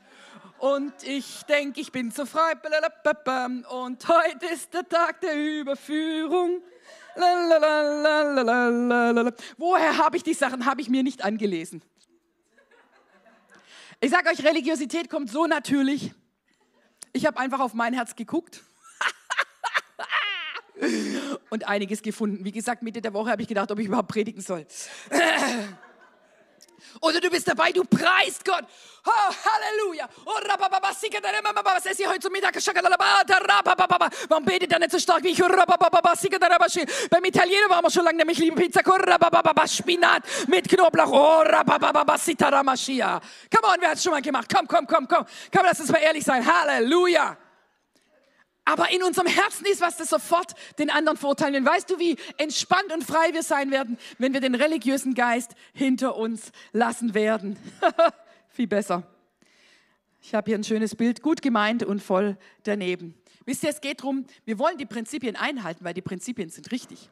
Und 0.58 0.92
ich 1.02 1.42
denke, 1.44 1.80
ich 1.80 1.92
bin 1.92 2.10
so 2.10 2.24
frei. 2.26 2.54
Und 3.70 4.08
heute 4.08 4.46
ist 4.46 4.72
der 4.72 4.88
Tag 4.88 5.20
der 5.20 5.34
Überführung. 5.34 6.62
Woher 9.56 9.98
habe 9.98 10.16
ich 10.16 10.22
die 10.22 10.34
Sachen? 10.34 10.64
Habe 10.66 10.80
ich 10.80 10.88
mir 10.88 11.02
nicht 11.02 11.24
angelesen. 11.24 11.82
Ich 14.00 14.10
sage 14.10 14.28
euch, 14.30 14.44
Religiosität 14.44 15.08
kommt 15.08 15.30
so 15.30 15.46
natürlich. 15.46 16.12
Ich 17.16 17.24
habe 17.24 17.38
einfach 17.38 17.60
auf 17.60 17.72
mein 17.72 17.94
Herz 17.94 18.14
geguckt 18.14 18.62
und 21.48 21.66
einiges 21.66 22.02
gefunden. 22.02 22.44
Wie 22.44 22.52
gesagt, 22.52 22.82
Mitte 22.82 23.00
der 23.00 23.14
Woche 23.14 23.30
habe 23.30 23.40
ich 23.40 23.48
gedacht, 23.48 23.70
ob 23.70 23.78
ich 23.78 23.86
überhaupt 23.86 24.08
predigen 24.08 24.42
soll. 24.42 24.66
Oder 27.00 27.20
du 27.20 27.30
bist 27.30 27.48
dabei, 27.48 27.72
du 27.72 27.84
preist 27.84 28.44
Gott. 28.44 28.64
Oh, 29.04 29.10
Halleluja. 29.44 30.08
Oh, 30.24 30.38
was 30.82 31.04
ist 31.86 31.96
hier 31.96 32.10
heute 32.10 32.28
Mittag? 32.28 32.56
Warum 34.28 34.44
betet 34.44 34.72
er 34.72 34.80
nicht 34.80 34.90
so 34.90 34.98
stark 34.98 35.22
wie 35.22 35.28
ich? 35.28 35.38
Beim 35.38 37.24
Italiener 37.24 37.70
waren 37.70 37.84
wir 37.84 37.90
schon 37.90 38.04
lange, 38.04 38.18
nämlich 38.18 38.38
liebe 38.38 38.56
Pizza. 38.56 38.82
Spinat 39.68 40.24
mit 40.48 40.68
Knoblauch. 40.68 41.12
Oh, 41.12 41.44
Come 41.44 41.68
on, 43.68 43.80
wer 43.80 43.90
hat 43.90 43.96
es 43.96 44.02
schon 44.02 44.12
mal 44.12 44.22
gemacht? 44.22 44.48
Komm, 44.52 44.66
komm, 44.66 44.86
komm, 44.86 45.06
komm. 45.06 45.24
Komm, 45.52 45.62
lass 45.64 45.78
uns 45.80 45.92
mal 45.92 45.98
ehrlich 45.98 46.24
sein. 46.24 46.44
Halleluja. 46.44 47.36
Aber 48.66 48.90
in 48.90 49.02
unserem 49.04 49.28
Herzen 49.28 49.64
ist 49.64 49.80
was, 49.80 49.96
das 49.96 50.10
sofort 50.10 50.54
den 50.78 50.90
anderen 50.90 51.16
verurteilen 51.16 51.54
will. 51.54 51.72
Weißt 51.72 51.88
du, 51.88 51.98
wie 51.98 52.16
entspannt 52.36 52.92
und 52.92 53.04
frei 53.04 53.32
wir 53.32 53.44
sein 53.44 53.70
werden, 53.70 53.96
wenn 54.18 54.34
wir 54.34 54.40
den 54.40 54.56
religiösen 54.56 55.14
Geist 55.14 55.52
hinter 55.72 56.16
uns 56.16 56.50
lassen 56.72 57.14
werden? 57.14 57.56
Viel 58.48 58.66
besser. 58.66 59.04
Ich 60.20 60.34
habe 60.34 60.50
hier 60.50 60.58
ein 60.58 60.64
schönes 60.64 60.96
Bild, 60.96 61.22
gut 61.22 61.42
gemeint 61.42 61.84
und 61.84 62.02
voll 62.02 62.36
daneben. 62.64 63.14
Wisst 63.44 63.62
ihr, 63.62 63.70
es 63.70 63.80
geht 63.80 64.00
darum, 64.00 64.26
wir 64.44 64.58
wollen 64.58 64.76
die 64.76 64.86
Prinzipien 64.86 65.36
einhalten, 65.36 65.84
weil 65.84 65.94
die 65.94 66.02
Prinzipien 66.02 66.50
sind 66.50 66.72
richtig 66.72 67.08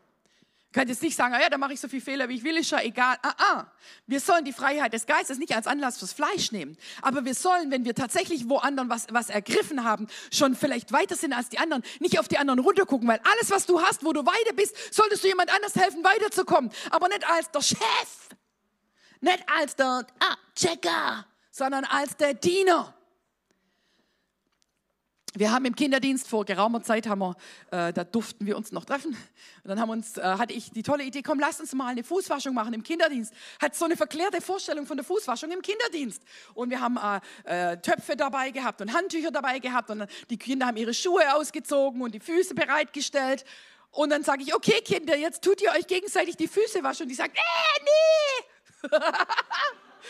könnt 0.74 0.88
jetzt 0.88 1.02
nicht 1.02 1.16
sagen, 1.16 1.34
ah 1.34 1.40
ja, 1.40 1.48
da 1.48 1.56
mache 1.56 1.72
ich 1.72 1.80
so 1.80 1.86
viel 1.86 2.00
Fehler, 2.00 2.28
wie 2.28 2.34
ich 2.34 2.44
will, 2.44 2.56
ist 2.56 2.70
ja 2.70 2.80
egal. 2.80 3.16
Ah, 3.22 3.34
ah. 3.38 3.66
Wir 4.06 4.18
sollen 4.18 4.44
die 4.44 4.52
Freiheit 4.52 4.92
des 4.92 5.06
Geistes 5.06 5.38
nicht 5.38 5.54
als 5.54 5.68
Anlass 5.68 5.98
fürs 5.98 6.12
Fleisch 6.12 6.50
nehmen. 6.50 6.76
Aber 7.00 7.24
wir 7.24 7.34
sollen, 7.34 7.70
wenn 7.70 7.84
wir 7.84 7.94
tatsächlich 7.94 8.48
wo 8.48 8.58
anderen 8.58 8.90
was, 8.90 9.06
was 9.10 9.30
ergriffen 9.30 9.84
haben, 9.84 10.08
schon 10.32 10.56
vielleicht 10.56 10.92
weiter 10.92 11.14
sind 11.14 11.32
als 11.32 11.48
die 11.48 11.58
anderen, 11.58 11.84
nicht 12.00 12.18
auf 12.18 12.26
die 12.26 12.38
anderen 12.38 12.58
runtergucken, 12.58 13.06
weil 13.06 13.20
alles, 13.22 13.50
was 13.50 13.66
du 13.66 13.80
hast, 13.80 14.04
wo 14.04 14.12
du 14.12 14.26
weiter 14.26 14.52
bist, 14.54 14.76
solltest 14.92 15.22
du 15.22 15.28
jemand 15.28 15.54
anders 15.54 15.76
helfen, 15.76 16.02
weiterzukommen. 16.02 16.70
Aber 16.90 17.06
nicht 17.08 17.24
als 17.30 17.50
der 17.52 17.62
Chef, 17.62 18.28
nicht 19.20 19.44
als 19.56 19.76
der 19.76 20.04
ah, 20.18 20.36
Checker, 20.56 21.24
sondern 21.52 21.84
als 21.84 22.16
der 22.16 22.34
Diener. 22.34 22.92
Wir 25.36 25.50
haben 25.50 25.64
im 25.64 25.74
Kinderdienst 25.74 26.28
vor 26.28 26.44
geraumer 26.44 26.80
Zeit, 26.84 27.08
haben 27.08 27.18
wir, 27.18 27.34
äh, 27.72 27.92
da 27.92 28.04
durften 28.04 28.46
wir 28.46 28.56
uns 28.56 28.70
noch 28.70 28.84
treffen. 28.84 29.16
Und 29.64 29.68
dann 29.68 29.80
haben 29.80 29.90
uns, 29.90 30.16
äh, 30.16 30.22
hatte 30.22 30.54
ich 30.54 30.70
die 30.70 30.84
tolle 30.84 31.02
Idee, 31.02 31.22
komm, 31.22 31.40
lass 31.40 31.58
uns 31.58 31.72
mal 31.72 31.88
eine 31.88 32.04
Fußwaschung 32.04 32.54
machen 32.54 32.72
im 32.72 32.84
Kinderdienst. 32.84 33.34
Hat 33.60 33.74
so 33.74 33.84
eine 33.84 33.96
verklärte 33.96 34.40
Vorstellung 34.40 34.86
von 34.86 34.96
der 34.96 35.04
Fußwaschung 35.04 35.50
im 35.50 35.60
Kinderdienst. 35.60 36.22
Und 36.54 36.70
wir 36.70 36.80
haben 36.80 36.96
äh, 37.46 37.72
äh 37.72 37.76
Töpfe 37.78 38.14
dabei 38.14 38.52
gehabt 38.52 38.80
und 38.80 38.92
Handtücher 38.92 39.32
dabei 39.32 39.58
gehabt. 39.58 39.90
Und 39.90 40.06
die 40.30 40.36
Kinder 40.36 40.66
haben 40.66 40.76
ihre 40.76 40.94
Schuhe 40.94 41.34
ausgezogen 41.34 42.00
und 42.00 42.14
die 42.14 42.20
Füße 42.20 42.54
bereitgestellt. 42.54 43.44
Und 43.90 44.10
dann 44.10 44.22
sage 44.22 44.44
ich, 44.44 44.54
okay 44.54 44.82
Kinder, 44.82 45.16
jetzt 45.16 45.42
tut 45.42 45.60
ihr 45.60 45.72
euch 45.72 45.88
gegenseitig 45.88 46.36
die 46.36 46.46
Füße 46.46 46.84
waschen. 46.84 47.02
Und 47.02 47.08
die 47.08 47.16
sagen, 47.16 47.32
äh, 47.34 47.82
nee. 47.82 48.88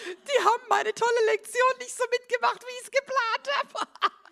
Die 0.04 0.44
haben 0.44 0.62
meine 0.68 0.92
tolle 0.92 1.26
Lektion 1.30 1.78
nicht 1.78 1.96
so 1.96 2.04
mitgemacht, 2.10 2.60
wie 2.60 2.74
ich 2.78 2.84
es 2.84 2.90
geplant 2.90 3.48
habe. 3.56 4.12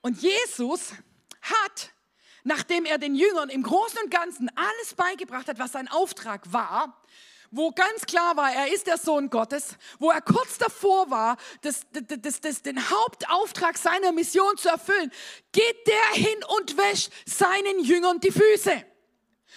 Und 0.00 0.20
Jesus 0.20 0.92
hat, 1.40 1.92
nachdem 2.42 2.84
er 2.84 2.98
den 2.98 3.14
Jüngern 3.14 3.48
im 3.48 3.62
Großen 3.62 3.98
und 4.04 4.10
Ganzen 4.10 4.50
alles 4.54 4.94
beigebracht 4.94 5.48
hat, 5.48 5.58
was 5.58 5.72
sein 5.72 5.88
Auftrag 5.88 6.52
war, 6.52 7.02
wo 7.50 7.70
ganz 7.70 8.04
klar 8.04 8.36
war, 8.36 8.52
er 8.52 8.72
ist 8.72 8.88
der 8.88 8.98
Sohn 8.98 9.30
Gottes, 9.30 9.76
wo 10.00 10.10
er 10.10 10.20
kurz 10.20 10.58
davor 10.58 11.08
war, 11.10 11.36
das, 11.62 11.86
das, 11.92 12.40
das, 12.40 12.62
den 12.62 12.90
Hauptauftrag 12.90 13.78
seiner 13.78 14.10
Mission 14.10 14.56
zu 14.56 14.68
erfüllen, 14.68 15.12
geht 15.52 15.86
der 15.86 16.22
hin 16.22 16.44
und 16.58 16.76
wäscht 16.76 17.12
seinen 17.26 17.78
Jüngern 17.84 18.18
die 18.18 18.32
Füße 18.32 18.84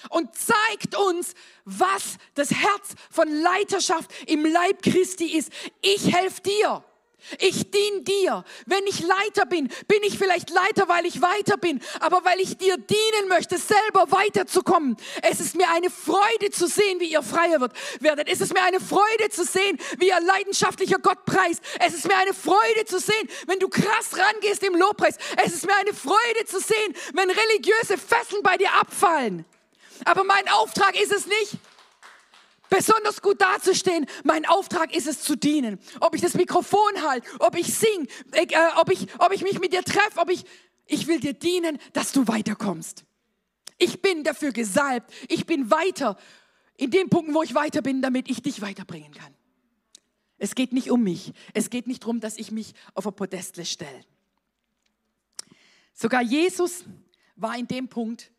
und 0.09 0.35
zeigt 0.35 0.95
uns, 0.95 1.33
was 1.65 2.17
das 2.35 2.51
Herz 2.51 2.93
von 3.09 3.27
Leiterschaft 3.29 4.11
im 4.27 4.45
Leib 4.45 4.83
Christi 4.83 5.35
ist. 5.35 5.51
Ich 5.81 6.13
helfe 6.13 6.41
dir. 6.41 6.83
Ich 7.39 7.71
diene 7.71 8.01
dir. 8.01 8.45
Wenn 8.65 8.85
ich 8.87 9.01
Leiter 9.01 9.45
bin, 9.45 9.69
bin 9.87 10.01
ich 10.03 10.17
vielleicht 10.17 10.49
Leiter, 10.49 10.87
weil 10.87 11.05
ich 11.05 11.21
weiter 11.21 11.57
bin, 11.57 11.81
aber 11.99 12.23
weil 12.23 12.39
ich 12.39 12.57
dir 12.57 12.77
dienen 12.77 13.27
möchte, 13.27 13.57
selber 13.57 14.11
weiterzukommen. 14.11 14.95
Es 15.21 15.39
ist 15.39 15.55
mir 15.55 15.69
eine 15.69 15.89
Freude 15.89 16.51
zu 16.51 16.67
sehen, 16.67 16.99
wie 16.99 17.11
ihr 17.11 17.21
freier 17.21 17.59
wird, 17.59 17.73
werdet. 17.99 18.29
Es 18.29 18.39
ist 18.39 18.53
mir 18.53 18.63
eine 18.63 18.79
Freude 18.79 19.29
zu 19.29 19.43
sehen, 19.43 19.77
wie 19.97 20.07
ihr 20.07 20.21
leidenschaftlicher 20.21 20.99
Gott 20.99 21.25
preist. 21.25 21.61
Es 21.79 21.93
ist 21.93 22.07
mir 22.07 22.15
eine 22.15 22.33
Freude 22.33 22.85
zu 22.85 22.99
sehen, 22.99 23.29
wenn 23.47 23.59
du 23.59 23.67
krass 23.67 24.17
rangehst 24.17 24.63
im 24.63 24.75
Lobpreis. 24.75 25.17
Es 25.43 25.53
ist 25.53 25.65
mir 25.65 25.75
eine 25.75 25.93
Freude 25.93 26.45
zu 26.45 26.59
sehen, 26.59 26.95
wenn 27.13 27.29
religiöse 27.29 27.97
Fesseln 27.97 28.41
bei 28.41 28.57
dir 28.57 28.73
abfallen. 28.73 29.43
Aber 30.05 30.23
mein 30.23 30.47
Auftrag 30.49 30.99
ist 30.99 31.11
es 31.11 31.25
nicht, 31.25 31.57
besonders 32.69 33.21
gut 33.21 33.41
dazustehen. 33.41 34.05
Mein 34.23 34.45
Auftrag 34.45 34.95
ist 34.95 35.07
es 35.07 35.21
zu 35.21 35.35
dienen. 35.35 35.79
Ob 35.99 36.15
ich 36.15 36.21
das 36.21 36.33
Mikrofon 36.33 37.01
halte, 37.01 37.27
ob 37.39 37.57
ich 37.57 37.73
sing, 37.73 38.07
äh, 38.31 38.47
ob, 38.77 38.91
ich, 38.91 39.07
ob 39.19 39.31
ich 39.31 39.43
mich 39.43 39.59
mit 39.59 39.73
dir 39.73 39.83
treffe, 39.83 40.19
ob 40.19 40.29
ich, 40.29 40.43
ich 40.85 41.07
will 41.07 41.19
dir 41.19 41.33
dienen, 41.33 41.77
dass 41.93 42.11
du 42.11 42.27
weiterkommst. 42.27 43.05
Ich 43.77 44.01
bin 44.01 44.23
dafür 44.23 44.51
gesalbt. 44.51 45.11
Ich 45.27 45.45
bin 45.45 45.69
weiter 45.69 46.17
in 46.77 46.91
den 46.91 47.09
Punkten, 47.09 47.33
wo 47.33 47.43
ich 47.43 47.55
weiter 47.55 47.81
bin, 47.81 48.01
damit 48.01 48.29
ich 48.29 48.41
dich 48.41 48.61
weiterbringen 48.61 49.13
kann. 49.13 49.33
Es 50.37 50.55
geht 50.55 50.71
nicht 50.71 50.91
um 50.91 51.03
mich. 51.03 51.33
Es 51.53 51.69
geht 51.69 51.87
nicht 51.87 52.03
darum, 52.03 52.19
dass 52.19 52.37
ich 52.37 52.51
mich 52.51 52.73
auf 52.93 53.07
ein 53.07 53.15
Podestle 53.15 53.65
stelle. 53.65 54.05
Sogar 55.93 56.21
Jesus 56.21 56.85
war 57.35 57.57
in 57.57 57.67
dem 57.67 57.87
Punkt 57.87 58.31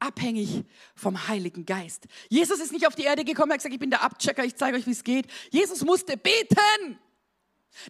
abhängig 0.00 0.64
vom 0.94 1.28
Heiligen 1.28 1.66
Geist. 1.66 2.06
Jesus 2.28 2.60
ist 2.60 2.72
nicht 2.72 2.86
auf 2.86 2.94
die 2.94 3.04
Erde 3.04 3.24
gekommen, 3.24 3.50
er 3.50 3.54
hat 3.54 3.60
gesagt, 3.60 3.74
ich 3.74 3.80
bin 3.80 3.90
der 3.90 4.02
Abchecker, 4.02 4.44
ich 4.44 4.56
zeige 4.56 4.76
euch, 4.76 4.86
wie 4.86 4.92
es 4.92 5.04
geht. 5.04 5.26
Jesus 5.50 5.84
musste 5.84 6.16
beten. 6.16 6.98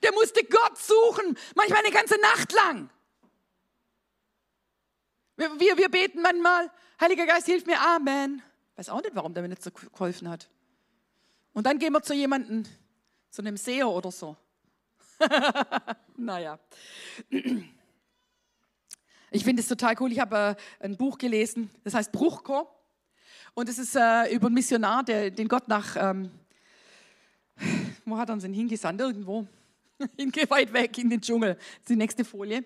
Der 0.03 0.13
musste 0.13 0.43
Gott 0.45 0.79
suchen, 0.79 1.39
manchmal 1.55 1.85
eine 1.85 1.93
ganze 1.93 2.21
Nacht 2.21 2.53
lang. 2.53 2.91
Wir, 5.37 5.61
wir, 5.61 5.77
wir 5.77 5.89
beten 5.89 6.23
manchmal, 6.23 6.71
Heiliger 7.01 7.27
Geist, 7.27 7.47
hilf 7.47 7.67
mir, 7.67 7.81
Amen. 7.81 8.43
Weiß 8.77 8.89
auch 8.89 9.03
nicht, 9.03 9.15
warum 9.15 9.33
der 9.35 9.43
mir 9.43 9.51
nicht 9.51 9.63
so 9.63 9.71
geholfen 9.71 10.29
hat. 10.29 10.49
Und 11.53 11.65
dann 11.67 11.79
gehen 11.79 11.93
wir 11.93 12.03
zu 12.03 12.15
jemandem, 12.15 12.65
zu 13.31 13.43
einem 13.43 13.57
Seher 13.57 13.89
oder 13.89 14.11
so. 14.11 14.37
naja. 16.17 16.59
Ich 19.31 19.45
finde 19.45 19.61
es 19.61 19.69
total 19.69 19.95
cool. 20.01 20.13
Ich 20.13 20.21
habe 20.21 20.57
äh, 20.81 20.85
ein 20.85 20.97
Buch 20.97 21.19
gelesen, 21.19 21.71
das 21.85 21.95
heißt 21.95 22.13
Bruchko. 22.13 22.69
Und 23.55 23.69
es 23.69 23.79
ist 23.79 23.97
äh, 23.97 24.33
über 24.35 24.47
einen 24.47 24.55
Missionar, 24.55 25.03
der, 25.03 25.31
den 25.31 25.49
Gott 25.49 25.69
nach, 25.69 25.97
ähm, 25.99 26.31
wo 28.05 28.19
hat 28.19 28.29
er 28.29 28.35
uns 28.35 28.43
denn 28.43 28.53
hingesandt? 28.53 29.01
Irgendwo. 29.01 29.47
weit 30.49 30.73
weg 30.73 30.99
in 30.99 31.09
den 31.09 31.21
Dschungel. 31.21 31.55
Das 31.55 31.65
ist 31.81 31.89
die 31.89 31.97
nächste 31.97 32.25
Folie. 32.25 32.65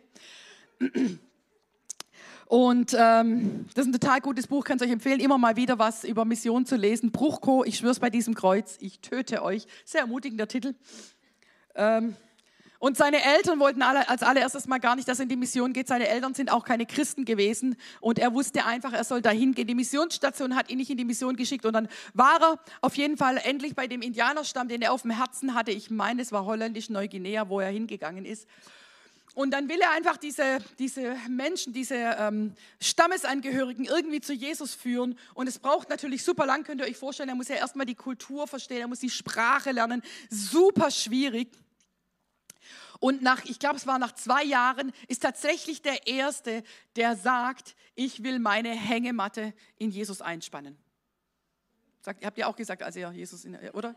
Und 2.47 2.97
ähm, 2.99 3.67
das 3.75 3.87
ist 3.87 3.95
ein 3.95 4.01
total 4.01 4.21
gutes 4.21 4.49
Buch, 4.49 4.65
kann 4.65 4.77
es 4.77 4.83
euch 4.83 4.91
empfehlen, 4.91 5.21
immer 5.21 5.39
mal 5.39 5.55
wieder 5.55 5.79
was 5.79 6.03
über 6.03 6.25
Mission 6.25 6.67
zu 6.67 6.75
lesen. 6.75 7.13
Bruchko, 7.13 7.65
ich 7.65 7.79
schwör's 7.79 8.01
bei 8.01 8.11
diesem 8.11 8.35
Kreuz, 8.35 8.77
ich 8.81 8.99
töte 8.99 9.43
euch. 9.43 9.69
Sehr 9.85 10.01
ermutigender 10.01 10.49
Titel. 10.49 10.75
Ähm, 11.77 12.17
und 12.81 12.97
seine 12.97 13.23
Eltern 13.23 13.61
wollten 13.61 13.83
alle, 13.83 14.09
als 14.09 14.23
allererstes 14.23 14.67
mal 14.67 14.79
gar 14.79 14.97
nicht, 14.97 15.07
dass 15.07 15.19
er 15.19 15.25
in 15.25 15.29
die 15.29 15.37
Mission 15.37 15.75
geht. 15.75 15.87
Seine 15.87 16.09
Eltern 16.09 16.33
sind 16.33 16.51
auch 16.51 16.65
keine 16.65 16.87
Christen 16.87 17.27
gewesen. 17.27 17.77
Und 18.01 18.19
er 18.19 18.33
wusste 18.33 18.65
einfach, 18.65 18.95
er 18.95 19.05
soll 19.05 19.21
dahin 19.21 19.53
gehen. 19.55 19.67
Die 19.67 19.75
Missionsstation 19.75 20.57
hat 20.57 20.71
ihn 20.71 20.79
nicht 20.79 20.89
in 20.89 20.97
die 20.97 21.05
Mission 21.05 21.37
geschickt. 21.37 21.67
Und 21.67 21.75
dann 21.75 21.89
war 22.15 22.41
er 22.41 22.59
auf 22.81 22.97
jeden 22.97 23.19
Fall 23.19 23.37
endlich 23.37 23.75
bei 23.75 23.87
dem 23.87 24.01
Indianerstamm, 24.01 24.67
den 24.67 24.81
er 24.81 24.95
auf 24.95 25.03
dem 25.03 25.11
Herzen 25.11 25.53
hatte. 25.53 25.73
Ich 25.73 25.91
meine, 25.91 26.23
es 26.23 26.33
war 26.33 26.47
holländisch 26.47 26.89
Neuguinea, 26.89 27.51
wo 27.51 27.61
er 27.61 27.69
hingegangen 27.69 28.25
ist. 28.25 28.49
Und 29.35 29.51
dann 29.51 29.69
will 29.69 29.79
er 29.79 29.91
einfach 29.91 30.17
diese, 30.17 30.61
diese 30.79 31.17
Menschen, 31.29 31.75
diese 31.75 31.97
ähm, 31.97 32.55
Stammesangehörigen 32.81 33.85
irgendwie 33.85 34.23
zu 34.23 34.33
Jesus 34.33 34.75
führen. 34.75 35.19
Und 35.35 35.49
es 35.49 35.59
braucht 35.59 35.91
natürlich 35.91 36.25
super 36.25 36.47
lang, 36.47 36.65
könnt 36.65 36.81
ihr 36.81 36.87
euch 36.87 36.97
vorstellen. 36.97 37.29
Er 37.29 37.35
muss 37.35 37.49
ja 37.49 37.57
erstmal 37.57 37.85
die 37.85 37.95
Kultur 37.95 38.47
verstehen, 38.47 38.81
er 38.81 38.89
muss 38.89 39.01
die 39.01 39.11
Sprache 39.11 39.73
lernen. 39.73 40.01
Super 40.31 40.91
schwierig. 40.91 41.49
Und 43.01 43.23
nach, 43.23 43.45
ich 43.47 43.59
glaube, 43.59 43.77
es 43.77 43.87
war 43.87 43.99
nach 43.99 44.13
zwei 44.15 44.45
Jahren, 44.45 44.93
ist 45.09 45.23
tatsächlich 45.23 45.83
der 45.83 46.07
Erste, 46.07 46.63
der 46.97 47.17
sagt, 47.17 47.75
ich 47.95 48.23
will 48.23 48.39
meine 48.39 48.71
Hängematte 48.71 49.55
in 49.79 49.91
Jesus 49.91 50.21
einspannen. 50.21 50.79
Sagt, 52.03 52.25
habt 52.25 52.39
ihr 52.39 52.47
auch 52.47 52.57
gesagt, 52.57 52.83
als 52.83 52.97
er 52.97 53.11
Jesus, 53.11 53.45
in, 53.45 53.57
oder? 53.71 53.97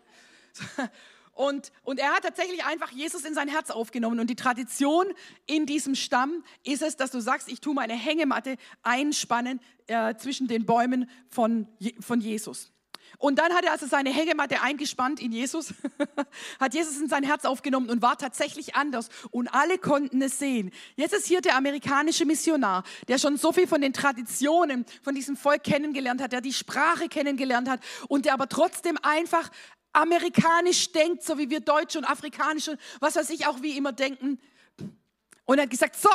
Und, 1.35 1.71
und 1.83 1.99
er 1.99 2.13
hat 2.13 2.23
tatsächlich 2.23 2.63
einfach 2.63 2.91
Jesus 2.91 3.25
in 3.25 3.33
sein 3.33 3.47
Herz 3.47 3.71
aufgenommen. 3.71 4.19
Und 4.19 4.29
die 4.29 4.35
Tradition 4.35 5.07
in 5.47 5.65
diesem 5.65 5.95
Stamm 5.95 6.43
ist 6.63 6.83
es, 6.83 6.95
dass 6.95 7.09
du 7.09 7.19
sagst, 7.21 7.47
ich 7.47 7.59
tue 7.59 7.73
meine 7.73 7.95
Hängematte 7.95 8.55
einspannen 8.83 9.59
äh, 9.87 10.13
zwischen 10.15 10.47
den 10.47 10.67
Bäumen 10.67 11.09
von, 11.29 11.67
von 11.99 12.21
Jesus. 12.21 12.72
Und 13.17 13.39
dann 13.39 13.53
hat 13.53 13.63
er 13.63 13.71
also 13.71 13.85
seine 13.87 14.11
Hängematte 14.11 14.61
eingespannt 14.61 15.21
in 15.21 15.31
Jesus, 15.31 15.73
hat 16.59 16.73
Jesus 16.73 16.99
in 16.99 17.07
sein 17.07 17.23
Herz 17.23 17.45
aufgenommen 17.45 17.89
und 17.89 18.01
war 18.01 18.17
tatsächlich 18.17 18.75
anders. 18.75 19.09
Und 19.31 19.47
alle 19.53 19.77
konnten 19.77 20.21
es 20.21 20.39
sehen. 20.39 20.71
Jetzt 20.95 21.13
ist 21.13 21.27
hier 21.27 21.41
der 21.41 21.55
amerikanische 21.55 22.25
Missionar, 22.25 22.83
der 23.07 23.17
schon 23.17 23.37
so 23.37 23.51
viel 23.51 23.67
von 23.67 23.81
den 23.81 23.93
Traditionen 23.93 24.85
von 25.01 25.15
diesem 25.15 25.37
Volk 25.37 25.63
kennengelernt 25.63 26.21
hat, 26.21 26.31
der 26.31 26.41
die 26.41 26.53
Sprache 26.53 27.07
kennengelernt 27.07 27.69
hat 27.69 27.79
und 28.07 28.25
der 28.25 28.33
aber 28.33 28.49
trotzdem 28.49 28.97
einfach 29.01 29.49
amerikanisch 29.93 30.91
denkt, 30.91 31.23
so 31.23 31.37
wie 31.37 31.49
wir 31.49 31.59
Deutsche 31.59 31.99
und 31.99 32.05
Afrikanische 32.05 32.71
und 32.71 32.79
was 32.99 33.15
weiß 33.15 33.29
ich 33.29 33.47
auch 33.47 33.61
wie 33.61 33.77
immer 33.77 33.93
denken. 33.93 34.39
Und 35.45 35.57
er 35.57 35.63
hat 35.63 35.69
gesagt, 35.69 35.95
so, 35.95 36.09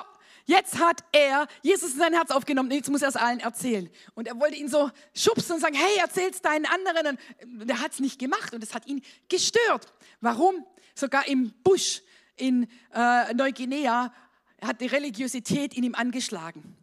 Jetzt 0.49 0.79
hat 0.79 1.05
er 1.13 1.47
Jesus 1.61 1.93
in 1.93 1.99
sein 1.99 2.15
Herz 2.15 2.31
aufgenommen. 2.31 2.71
Jetzt 2.71 2.89
muss 2.89 3.03
er 3.03 3.11
es 3.11 3.17
allen 3.17 3.39
erzählen. 3.39 3.91
Und 4.15 4.27
er 4.27 4.41
wollte 4.41 4.57
ihn 4.57 4.69
so 4.69 4.91
schubsen 5.15 5.57
und 5.57 5.61
sagen, 5.61 5.77
hey, 5.77 5.99
erzähl's 5.99 6.41
deinen 6.41 6.65
anderen. 6.65 7.19
Und 7.61 7.69
er 7.69 7.81
hat 7.81 7.93
es 7.93 8.01
nicht 8.01 8.19
gemacht 8.19 8.55
und 8.55 8.63
es 8.63 8.73
hat 8.73 8.87
ihn 8.87 9.03
gestört. 9.29 9.93
Warum? 10.23 10.65
Sogar 10.95 11.29
im 11.29 11.53
Busch 11.63 12.01
in 12.37 12.67
äh, 12.95 13.35
Neuguinea 13.35 14.11
hat 14.63 14.81
die 14.81 14.87
Religiosität 14.87 15.77
in 15.77 15.85
ihm 15.85 15.95
angeschlagen. 15.95 16.79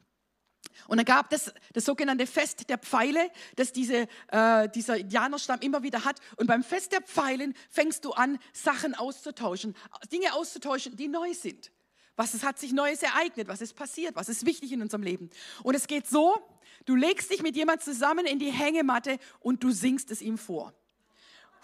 Und 0.88 0.98
dann 0.98 1.06
gab 1.06 1.34
es 1.34 1.52
das 1.74 1.86
sogenannte 1.86 2.28
Fest 2.28 2.70
der 2.70 2.78
Pfeile, 2.78 3.32
das 3.56 3.74
diese, 3.74 4.08
äh, 4.28 4.70
dieser 4.70 4.98
Indianerstamm 4.98 5.62
immer 5.62 5.82
wieder 5.82 6.06
hat. 6.06 6.20
Und 6.36 6.46
beim 6.46 6.64
Fest 6.64 6.92
der 6.92 7.02
Pfeilen 7.02 7.56
fängst 7.72 8.06
du 8.06 8.12
an, 8.12 8.38
Sachen 8.54 8.94
auszutauschen, 8.94 9.76
Dinge 10.12 10.36
auszutauschen, 10.36 10.96
die 10.96 11.08
neu 11.08 11.34
sind. 11.34 11.72
Was 12.16 12.34
es 12.34 12.44
hat 12.44 12.58
sich 12.60 12.72
Neues 12.72 13.04
ereignet, 13.04 13.48
was 13.48 13.62
ist 13.62 13.76
passiert, 13.76 14.16
was 14.16 14.30
ist 14.30 14.46
wichtig 14.46 14.72
in 14.72 14.82
unserem 14.82 15.04
Leben. 15.04 15.30
Und 15.64 15.76
es 15.76 15.88
geht 15.88 16.08
so, 16.08 16.38
du 16.86 16.96
legst 16.96 17.30
dich 17.32 17.42
mit 17.42 17.56
jemand 17.56 17.82
zusammen 17.82 18.26
in 18.26 18.40
die 18.40 18.52
Hängematte 18.52 19.20
und 19.40 19.64
du 19.64 19.72
singst 19.72 20.12
es 20.12 20.22
ihm 20.22 20.38
vor. 20.38 20.74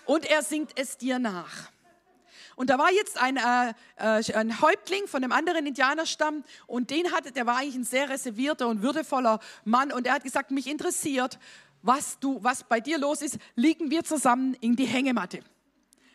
Und 0.05 0.25
er 0.25 0.41
singt 0.41 0.71
es 0.77 0.97
dir 0.97 1.19
nach. 1.19 1.71
Und 2.55 2.69
da 2.69 2.77
war 2.77 2.91
jetzt 2.91 3.17
ein, 3.17 3.37
äh, 3.37 3.73
äh, 3.95 4.33
ein 4.33 4.61
Häuptling 4.61 5.07
von 5.07 5.23
einem 5.23 5.31
anderen 5.31 5.65
Indianerstamm 5.65 6.43
und 6.67 6.89
den 6.89 7.11
hatte, 7.11 7.31
der 7.31 7.45
war 7.45 7.57
eigentlich 7.57 7.75
ein 7.75 7.83
sehr 7.83 8.09
reservierter 8.09 8.67
und 8.67 8.81
würdevoller 8.81 9.39
Mann 9.63 9.91
und 9.91 10.05
er 10.05 10.15
hat 10.15 10.23
gesagt, 10.23 10.51
mich 10.51 10.67
interessiert, 10.67 11.39
was 11.81 12.19
du, 12.19 12.43
was 12.43 12.63
bei 12.63 12.79
dir 12.79 12.97
los 12.97 13.21
ist, 13.21 13.37
liegen 13.55 13.89
wir 13.89 14.03
zusammen 14.03 14.53
in 14.55 14.75
die 14.75 14.85
Hängematte. 14.85 15.39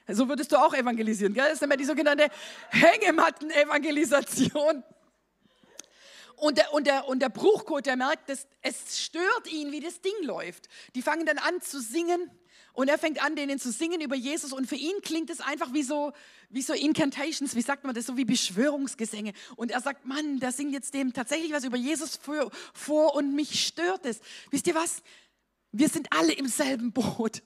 So 0.08 0.28
würdest 0.28 0.52
du 0.52 0.56
auch 0.56 0.72
evangelisieren. 0.72 1.34
Gell? 1.34 1.42
Das 1.44 1.54
ist 1.54 1.62
immer 1.62 1.76
die 1.76 1.84
sogenannte 1.84 2.28
Hängematten-Evangelisation. 2.70 4.84
Und 6.36 6.58
der, 6.58 6.72
und, 6.74 6.86
der, 6.86 7.08
und 7.08 7.20
der 7.20 7.30
Bruchcode, 7.30 7.86
der 7.86 7.96
merkt, 7.96 8.28
dass 8.28 8.46
es 8.60 9.02
stört 9.02 9.50
ihn, 9.50 9.72
wie 9.72 9.80
das 9.80 10.02
Ding 10.02 10.12
läuft. 10.22 10.68
Die 10.94 11.02
fangen 11.02 11.26
dann 11.26 11.38
an 11.38 11.60
zu 11.62 11.80
singen 11.80 12.30
und 12.74 12.88
er 12.88 12.98
fängt 12.98 13.24
an, 13.24 13.36
denen 13.36 13.58
zu 13.58 13.72
singen 13.72 14.02
über 14.02 14.16
Jesus. 14.16 14.52
Und 14.52 14.66
für 14.66 14.76
ihn 14.76 15.00
klingt 15.00 15.30
es 15.30 15.40
einfach 15.40 15.72
wie 15.72 15.82
so, 15.82 16.12
wie 16.50 16.60
so 16.60 16.74
Incantations, 16.74 17.56
wie 17.56 17.62
sagt 17.62 17.84
man 17.84 17.94
das, 17.94 18.04
so 18.04 18.18
wie 18.18 18.26
Beschwörungsgesänge. 18.26 19.32
Und 19.56 19.70
er 19.70 19.80
sagt, 19.80 20.04
Mann, 20.04 20.40
der 20.40 20.52
singt 20.52 20.74
jetzt 20.74 20.92
dem 20.92 21.14
tatsächlich 21.14 21.52
was 21.52 21.64
über 21.64 21.78
Jesus 21.78 22.16
vor, 22.16 22.50
vor 22.74 23.14
und 23.14 23.34
mich 23.34 23.66
stört 23.66 24.04
es. 24.04 24.20
Wisst 24.50 24.66
ihr 24.66 24.74
was? 24.74 25.02
Wir 25.72 25.88
sind 25.88 26.08
alle 26.10 26.34
im 26.34 26.48
selben 26.48 26.92
Boot. 26.92 27.42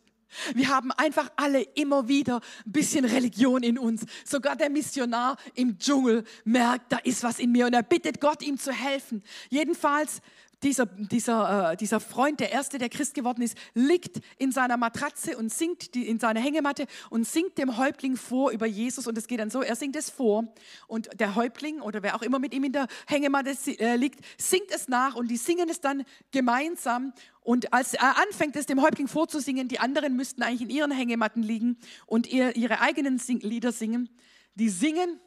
Wir 0.54 0.68
haben 0.68 0.92
einfach 0.92 1.30
alle 1.36 1.62
immer 1.62 2.08
wieder 2.08 2.40
ein 2.66 2.72
bisschen 2.72 3.04
Religion 3.04 3.62
in 3.62 3.78
uns. 3.78 4.04
Sogar 4.24 4.56
der 4.56 4.70
Missionar 4.70 5.36
im 5.54 5.78
Dschungel 5.78 6.24
merkt, 6.44 6.92
da 6.92 6.98
ist 6.98 7.22
was 7.22 7.38
in 7.38 7.52
mir 7.52 7.66
und 7.66 7.74
er 7.74 7.82
bittet 7.82 8.20
Gott, 8.20 8.42
ihm 8.42 8.58
zu 8.58 8.72
helfen. 8.72 9.22
Jedenfalls 9.48 10.20
dieser, 10.62 10.86
dieser, 10.86 11.72
äh, 11.72 11.76
dieser 11.76 12.00
Freund, 12.00 12.40
der 12.40 12.52
Erste, 12.52 12.78
der 12.78 12.88
Christ 12.88 13.14
geworden 13.14 13.42
ist, 13.42 13.56
liegt 13.74 14.20
in 14.38 14.52
seiner 14.52 14.76
Matratze 14.76 15.36
und 15.36 15.52
singt 15.52 15.94
die, 15.94 16.06
in 16.06 16.18
seiner 16.18 16.40
Hängematte 16.40 16.86
und 17.08 17.26
singt 17.26 17.56
dem 17.58 17.78
Häuptling 17.78 18.16
vor 18.16 18.50
über 18.50 18.66
Jesus. 18.66 19.06
Und 19.06 19.16
es 19.16 19.26
geht 19.26 19.40
dann 19.40 19.50
so, 19.50 19.62
er 19.62 19.76
singt 19.76 19.96
es 19.96 20.10
vor 20.10 20.52
und 20.86 21.08
der 21.18 21.34
Häuptling 21.34 21.80
oder 21.80 22.02
wer 22.02 22.14
auch 22.14 22.22
immer 22.22 22.38
mit 22.38 22.52
ihm 22.52 22.64
in 22.64 22.72
der 22.72 22.88
Hängematte 23.06 23.56
äh, 23.78 23.96
liegt, 23.96 24.24
singt 24.38 24.70
es 24.70 24.88
nach 24.88 25.14
und 25.14 25.28
die 25.28 25.38
singen 25.38 25.68
es 25.70 25.80
dann 25.80 26.04
gemeinsam. 26.30 27.12
Und 27.40 27.72
als 27.72 27.94
er 27.94 28.18
anfängt, 28.18 28.54
es 28.56 28.66
dem 28.66 28.82
Häuptling 28.82 29.08
vorzusingen, 29.08 29.68
die 29.68 29.80
anderen 29.80 30.14
müssten 30.14 30.42
eigentlich 30.42 30.62
in 30.62 30.70
ihren 30.70 30.90
Hängematten 30.90 31.42
liegen 31.42 31.78
und 32.06 32.26
ihre 32.26 32.80
eigenen 32.80 33.18
Lieder 33.40 33.72
singen. 33.72 34.10
Die 34.56 34.68
singen 34.68 35.18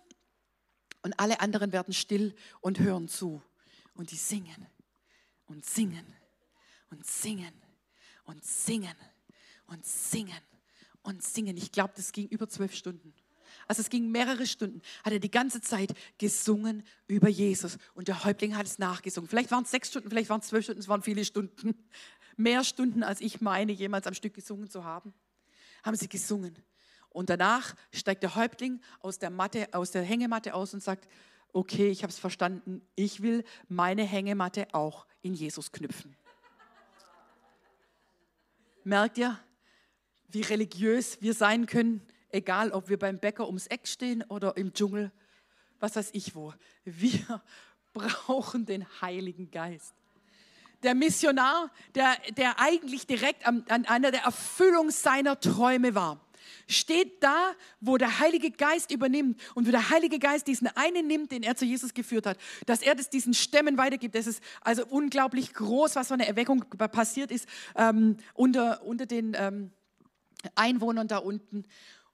und 1.01 1.19
alle 1.19 1.39
anderen 1.39 1.71
werden 1.71 1.93
still 1.93 2.35
und 2.61 2.79
hören 2.79 3.07
zu. 3.07 3.41
Und 3.95 4.11
die 4.11 4.15
singen 4.15 4.67
und 5.53 5.63
singen 5.63 6.05
und 6.89 7.05
singen 7.05 7.53
und 8.25 8.43
singen 8.43 8.95
und 9.67 9.85
singen 9.85 10.41
und 11.03 11.23
singen. 11.23 11.57
Ich 11.57 11.71
glaube, 11.71 11.93
das 11.95 12.11
ging 12.11 12.27
über 12.27 12.49
zwölf 12.49 12.73
Stunden. 12.73 13.13
Also 13.67 13.81
es 13.81 13.89
ging 13.91 14.09
mehrere 14.09 14.47
Stunden, 14.47 14.81
hat 15.03 15.13
er 15.13 15.19
die 15.19 15.29
ganze 15.29 15.61
Zeit 15.61 15.93
gesungen 16.17 16.83
über 17.07 17.29
Jesus 17.29 17.77
und 17.93 18.07
der 18.07 18.23
Häuptling 18.23 18.57
hat 18.57 18.65
es 18.65 18.79
nachgesungen. 18.79 19.29
Vielleicht 19.29 19.51
waren 19.51 19.63
es 19.63 19.69
sechs 19.69 19.89
Stunden, 19.89 20.09
vielleicht 20.09 20.29
waren 20.31 20.41
es 20.41 20.47
zwölf 20.47 20.63
Stunden, 20.65 20.81
es 20.81 20.87
waren 20.87 21.03
viele 21.03 21.23
Stunden. 21.23 21.75
Mehr 22.35 22.63
Stunden, 22.63 23.03
als 23.03 23.21
ich 23.21 23.39
meine, 23.39 23.71
jemals 23.71 24.07
am 24.07 24.15
Stück 24.15 24.33
gesungen 24.33 24.71
zu 24.71 24.83
haben, 24.83 25.13
haben 25.83 25.95
sie 25.95 26.09
gesungen. 26.09 26.57
Und 27.09 27.29
danach 27.29 27.75
steigt 27.91 28.23
der 28.23 28.33
Häuptling 28.33 28.81
aus 29.01 29.19
der, 29.19 29.29
Matte, 29.29 29.71
aus 29.71 29.91
der 29.91 30.01
Hängematte 30.01 30.55
aus 30.55 30.73
und 30.73 30.81
sagt, 30.81 31.07
okay, 31.53 31.89
ich 31.89 32.01
habe 32.01 32.11
es 32.11 32.17
verstanden, 32.17 32.81
ich 32.95 33.21
will 33.21 33.43
meine 33.69 34.03
Hängematte 34.03 34.73
auch 34.73 35.05
in 35.23 35.33
Jesus 35.33 35.71
knüpfen. 35.71 36.15
Merkt 38.83 39.17
ihr, 39.17 39.39
wie 40.27 40.41
religiös 40.41 41.21
wir 41.21 41.33
sein 41.33 41.65
können, 41.65 42.05
egal 42.29 42.71
ob 42.71 42.89
wir 42.89 42.99
beim 42.99 43.19
Bäcker 43.19 43.47
ums 43.47 43.67
Eck 43.67 43.87
stehen 43.87 44.23
oder 44.23 44.57
im 44.57 44.73
Dschungel, 44.73 45.11
was 45.79 45.95
weiß 45.95 46.09
ich 46.13 46.35
wo. 46.35 46.53
Wir 46.83 47.41
brauchen 47.93 48.65
den 48.65 48.85
Heiligen 49.01 49.49
Geist. 49.51 49.93
Der 50.81 50.95
Missionar, 50.95 51.71
der, 51.95 52.17
der 52.35 52.59
eigentlich 52.59 53.07
direkt 53.07 53.47
an, 53.47 53.63
an 53.69 53.85
einer 53.85 54.11
der 54.11 54.23
Erfüllung 54.23 54.91
seiner 54.91 55.39
Träume 55.39 55.95
war, 55.95 56.19
steht 56.67 57.23
da, 57.23 57.53
wo 57.79 57.97
der 57.97 58.19
Heilige 58.19 58.51
Geist 58.51 58.91
übernimmt 58.91 59.39
und 59.55 59.67
wo 59.67 59.71
der 59.71 59.89
Heilige 59.89 60.19
Geist 60.19 60.47
diesen 60.47 60.67
einen 60.67 61.07
nimmt, 61.07 61.31
den 61.31 61.43
er 61.43 61.55
zu 61.55 61.65
Jesus 61.65 61.93
geführt 61.93 62.25
hat, 62.25 62.37
dass 62.65 62.81
er 62.81 62.95
das 62.95 63.09
diesen 63.09 63.33
Stämmen 63.33 63.77
weitergibt. 63.77 64.15
Das 64.15 64.27
ist 64.27 64.43
also 64.61 64.85
unglaublich 64.85 65.53
groß, 65.53 65.95
was 65.95 66.07
von 66.07 66.19
der 66.19 66.27
Erweckung 66.27 66.65
passiert 66.91 67.31
ist 67.31 67.47
ähm, 67.75 68.17
unter, 68.33 68.83
unter 68.83 69.05
den 69.05 69.35
ähm, 69.37 69.71
Einwohnern 70.55 71.07
da 71.07 71.17
unten. 71.17 71.65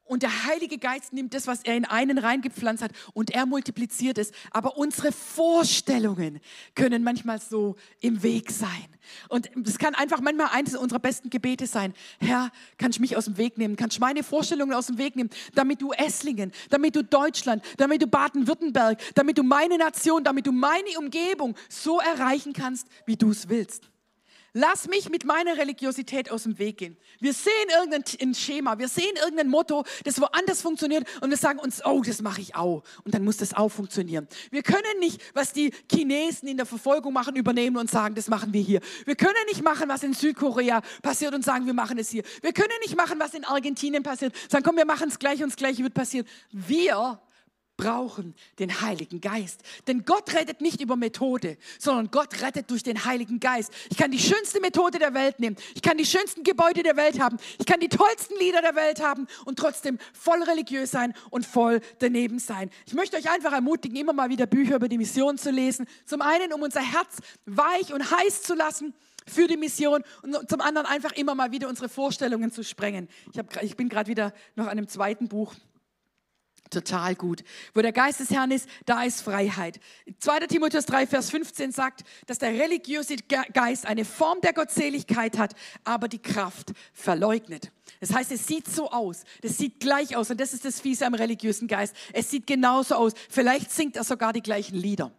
Und 0.09 0.23
der 0.23 0.45
Heilige 0.45 0.79
Geist 0.79 1.13
nimmt 1.13 1.35
das, 1.35 1.45
was 1.45 1.61
er 1.63 1.77
in 1.77 1.85
einen 1.85 2.17
reingepflanzt 2.17 2.81
hat, 2.81 2.91
und 3.13 3.29
er 3.29 3.45
multipliziert 3.45 4.17
es. 4.17 4.31
Aber 4.49 4.75
unsere 4.75 5.11
Vorstellungen 5.11 6.39
können 6.73 7.03
manchmal 7.03 7.39
so 7.39 7.75
im 8.01 8.23
Weg 8.23 8.49
sein. 8.49 8.87
Und 9.27 9.51
es 9.67 9.77
kann 9.77 9.93
einfach 9.93 10.19
manchmal 10.19 10.47
eines 10.51 10.75
unserer 10.75 10.97
besten 10.97 11.29
Gebete 11.29 11.67
sein. 11.67 11.93
Herr, 12.19 12.51
kannst 12.79 12.97
du 12.97 13.01
mich 13.01 13.17
aus 13.17 13.25
dem 13.25 13.37
Weg 13.37 13.59
nehmen? 13.59 13.75
Kannst 13.75 13.97
du 13.97 14.01
meine 14.01 14.23
Vorstellungen 14.23 14.73
aus 14.73 14.87
dem 14.87 14.97
Weg 14.97 15.15
nehmen, 15.15 15.29
damit 15.53 15.79
du 15.79 15.91
Esslingen, 15.91 16.53
damit 16.71 16.95
du 16.95 17.03
Deutschland, 17.03 17.63
damit 17.77 18.01
du 18.01 18.07
Baden-Württemberg, 18.07 18.99
damit 19.13 19.37
du 19.37 19.43
meine 19.43 19.77
Nation, 19.77 20.23
damit 20.23 20.47
du 20.47 20.51
meine 20.51 20.97
Umgebung 20.97 21.55
so 21.69 21.99
erreichen 21.99 22.53
kannst, 22.53 22.87
wie 23.05 23.15
du 23.15 23.29
es 23.29 23.47
willst. 23.47 23.91
Lass 24.53 24.88
mich 24.88 25.09
mit 25.09 25.25
meiner 25.25 25.57
Religiosität 25.57 26.31
aus 26.31 26.43
dem 26.43 26.57
Weg 26.57 26.77
gehen. 26.77 26.97
Wir 27.19 27.33
sehen 27.33 27.51
irgendein 27.79 28.33
Schema, 28.33 28.77
wir 28.79 28.88
sehen 28.88 29.15
irgendein 29.15 29.49
Motto, 29.49 29.83
das 30.03 30.19
woanders 30.19 30.62
funktioniert 30.62 31.07
und 31.21 31.29
wir 31.29 31.38
sagen 31.38 31.59
uns, 31.59 31.85
oh, 31.85 32.01
das 32.01 32.21
mache 32.21 32.41
ich 32.41 32.55
auch. 32.55 32.83
Und 33.03 33.13
dann 33.13 33.23
muss 33.23 33.38
das 33.38 33.53
auch 33.53 33.69
funktionieren. 33.69 34.27
Wir 34.51 34.63
können 34.63 34.99
nicht, 34.99 35.21
was 35.33 35.53
die 35.53 35.71
Chinesen 35.91 36.47
in 36.47 36.57
der 36.57 36.65
Verfolgung 36.65 37.13
machen, 37.13 37.35
übernehmen 37.35 37.77
und 37.77 37.91
sagen, 37.91 38.15
das 38.15 38.27
machen 38.27 38.53
wir 38.53 38.62
hier. 38.62 38.81
Wir 39.05 39.15
können 39.15 39.33
nicht 39.47 39.63
machen, 39.63 39.88
was 39.88 40.03
in 40.03 40.13
Südkorea 40.13 40.81
passiert 41.01 41.33
und 41.33 41.43
sagen, 41.43 41.65
wir 41.65 41.73
machen 41.73 41.97
es 41.97 42.09
hier. 42.09 42.23
Wir 42.41 42.53
können 42.53 42.69
nicht 42.81 42.95
machen, 42.95 43.19
was 43.19 43.33
in 43.33 43.45
Argentinien 43.45 44.03
passiert, 44.03 44.35
sagen, 44.49 44.63
komm, 44.63 44.77
wir 44.77 44.85
machen 44.85 45.09
es 45.09 45.19
gleich 45.19 45.43
und 45.43 45.49
das 45.49 45.57
Gleiche 45.57 45.83
wird 45.83 45.93
passieren. 45.93 46.25
Wir 46.51 47.19
brauchen 47.79 48.35
den 48.59 48.81
Heiligen 48.81 49.21
Geist. 49.21 49.61
Denn 49.87 50.03
Gott 50.03 50.33
rettet 50.33 50.59
nicht 50.59 50.81
über 50.81 50.97
Methode, 50.97 51.57
sondern 51.79 52.11
Gott 52.11 52.41
rettet 52.41 52.69
durch 52.69 52.83
den 52.83 53.05
Heiligen 53.05 53.39
Geist. 53.39 53.71
Ich 53.89 53.95
kann 53.95 54.11
die 54.11 54.19
schönste 54.19 54.59
Methode 54.59 54.99
der 54.99 55.13
Welt 55.13 55.39
nehmen. 55.39 55.55
Ich 55.75 55.81
kann 55.81 55.97
die 55.97 56.05
schönsten 56.05 56.43
Gebäude 56.43 56.83
der 56.83 56.97
Welt 56.97 57.21
haben. 57.21 57.37
Ich 57.57 57.65
kann 57.65 57.79
die 57.79 57.87
tollsten 57.87 58.37
Lieder 58.37 58.61
der 58.61 58.75
Welt 58.75 59.01
haben 59.01 59.27
und 59.45 59.57
trotzdem 59.57 59.97
voll 60.11 60.43
religiös 60.43 60.91
sein 60.91 61.13
und 61.29 61.45
voll 61.45 61.79
daneben 61.99 62.39
sein. 62.39 62.69
Ich 62.85 62.93
möchte 62.93 63.15
euch 63.15 63.31
einfach 63.31 63.53
ermutigen, 63.53 63.97
immer 63.97 64.11
mal 64.11 64.29
wieder 64.29 64.45
Bücher 64.45 64.75
über 64.75 64.89
die 64.89 64.97
Mission 64.97 65.37
zu 65.37 65.49
lesen. 65.49 65.87
Zum 66.05 66.21
einen, 66.21 66.51
um 66.51 66.61
unser 66.61 66.81
Herz 66.81 67.19
weich 67.45 67.93
und 67.93 68.11
heiß 68.11 68.43
zu 68.43 68.55
lassen 68.55 68.93
für 69.25 69.47
die 69.47 69.57
Mission 69.57 70.03
und 70.21 70.49
zum 70.49 70.59
anderen 70.59 70.85
einfach 70.85 71.13
immer 71.13 71.33
mal 71.33 71.53
wieder 71.53 71.69
unsere 71.69 71.87
Vorstellungen 71.87 72.51
zu 72.51 72.61
sprengen. 72.63 73.07
Ich, 73.31 73.39
hab, 73.39 73.63
ich 73.63 73.77
bin 73.77 73.87
gerade 73.87 74.09
wieder 74.09 74.33
noch 74.55 74.65
an 74.65 74.71
einem 74.71 74.89
zweiten 74.89 75.29
Buch 75.29 75.53
Total 76.69 77.15
gut. 77.15 77.43
Wo 77.73 77.82
der 77.82 77.91
Geist 77.91 78.19
des 78.19 78.29
Herrn 78.29 78.51
ist, 78.51 78.69
da 78.86 79.03
ist 79.03 79.21
Freiheit. 79.21 79.79
2. 80.19 80.41
Timotheus 80.41 80.86
3, 80.86 81.08
Vers 81.08 81.32
15 81.32 81.71
sagt, 81.71 82.03
dass 82.27 82.38
der 82.38 82.51
religiöse 82.51 83.15
Geist 83.53 83.88
eine 83.88 84.05
Form 84.05 84.39
der 84.41 84.53
Gottseligkeit 84.53 85.39
hat, 85.39 85.55
aber 85.84 86.08
die 86.08 86.21
Kraft 86.21 86.73
verleugnet. 86.93 87.71
Das 87.99 88.13
heißt, 88.13 88.32
es 88.32 88.45
sieht 88.45 88.67
so 88.67 88.91
aus, 88.91 89.23
das 89.41 89.58
sieht 89.58 89.79
gleich 89.79 90.15
aus 90.15 90.29
und 90.29 90.39
das 90.39 90.53
ist 90.53 90.63
das 90.63 90.79
Fiese 90.79 91.08
am 91.08 91.15
religiösen 91.15 91.67
Geist. 91.67 91.95
Es 92.13 92.29
sieht 92.29 92.45
genauso 92.45 92.95
aus. 92.95 93.13
Vielleicht 93.29 93.71
singt 93.71 93.95
er 93.95 94.03
sogar 94.03 94.32
die 94.32 94.43
gleichen 94.43 94.75
Lieder. 94.75 95.12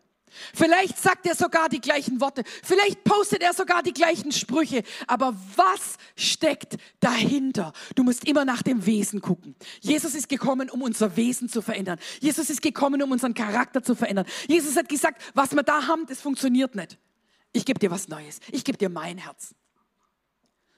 Vielleicht 0.55 0.99
sagt 0.99 1.27
er 1.27 1.35
sogar 1.35 1.69
die 1.69 1.81
gleichen 1.81 2.21
Worte. 2.21 2.43
Vielleicht 2.63 3.05
postet 3.05 3.43
er 3.43 3.53
sogar 3.53 3.83
die 3.83 3.93
gleichen 3.93 4.33
Sprüche. 4.33 4.83
Aber 5.07 5.35
was 5.57 5.97
steckt 6.17 6.77
dahinter? 7.01 7.73
Du 7.95 8.03
musst 8.03 8.27
immer 8.27 8.45
nach 8.45 8.63
dem 8.63 8.87
Wesen 8.87 9.21
gucken. 9.21 9.55
Jesus 9.81 10.15
ist 10.15 10.29
gekommen, 10.29 10.71
um 10.71 10.83
unser 10.83 11.17
Wesen 11.17 11.49
zu 11.49 11.63
verändern. 11.63 11.99
Jesus 12.21 12.51
ist 12.51 12.63
gekommen, 12.63 13.03
um 13.03 13.13
unseren 13.13 13.35
Charakter 13.35 13.83
zu 13.83 13.95
verändern. 13.95 14.27
Jesus 14.49 14.77
hat 14.77 14.89
gesagt, 14.89 15.23
was 15.35 15.53
wir 15.55 15.63
da 15.63 15.87
haben, 15.87 16.07
das 16.07 16.21
funktioniert 16.21 16.75
nicht. 16.75 16.99
Ich 17.53 17.65
gebe 17.65 17.79
dir 17.79 17.91
was 17.91 18.09
Neues. 18.09 18.41
Ich 18.53 18.65
gebe 18.65 18.79
dir 18.79 18.89
mein 18.89 19.19
Herz. 19.19 19.55